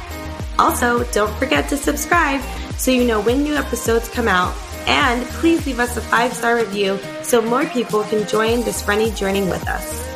Also, 0.56 1.02
don't 1.12 1.36
forget 1.36 1.68
to 1.70 1.76
subscribe 1.76 2.40
so 2.76 2.92
you 2.92 3.04
know 3.04 3.20
when 3.20 3.42
new 3.42 3.54
episodes 3.54 4.08
come 4.08 4.28
out. 4.28 4.54
And 4.86 5.26
please 5.40 5.66
leave 5.66 5.80
us 5.80 5.96
a 5.96 6.00
five 6.00 6.32
star 6.32 6.56
review 6.56 6.98
so 7.22 7.42
more 7.42 7.66
people 7.66 8.04
can 8.04 8.26
join 8.28 8.60
this 8.62 8.86
running 8.86 9.14
journey 9.16 9.42
with 9.42 9.66
us. 9.68 10.06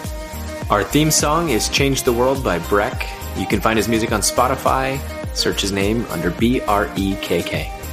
Our 0.70 0.84
theme 0.84 1.10
song 1.10 1.50
is 1.50 1.68
Change 1.68 2.04
the 2.04 2.12
World 2.12 2.42
by 2.42 2.60
Brekk. 2.60 3.04
You 3.38 3.46
can 3.46 3.60
find 3.60 3.76
his 3.76 3.88
music 3.88 4.12
on 4.12 4.20
Spotify. 4.20 5.00
Search 5.34 5.60
his 5.60 5.72
name 5.72 6.06
under 6.10 6.30
B 6.30 6.60
R 6.62 6.88
E 6.96 7.16
K 7.20 7.42
K. 7.42 7.83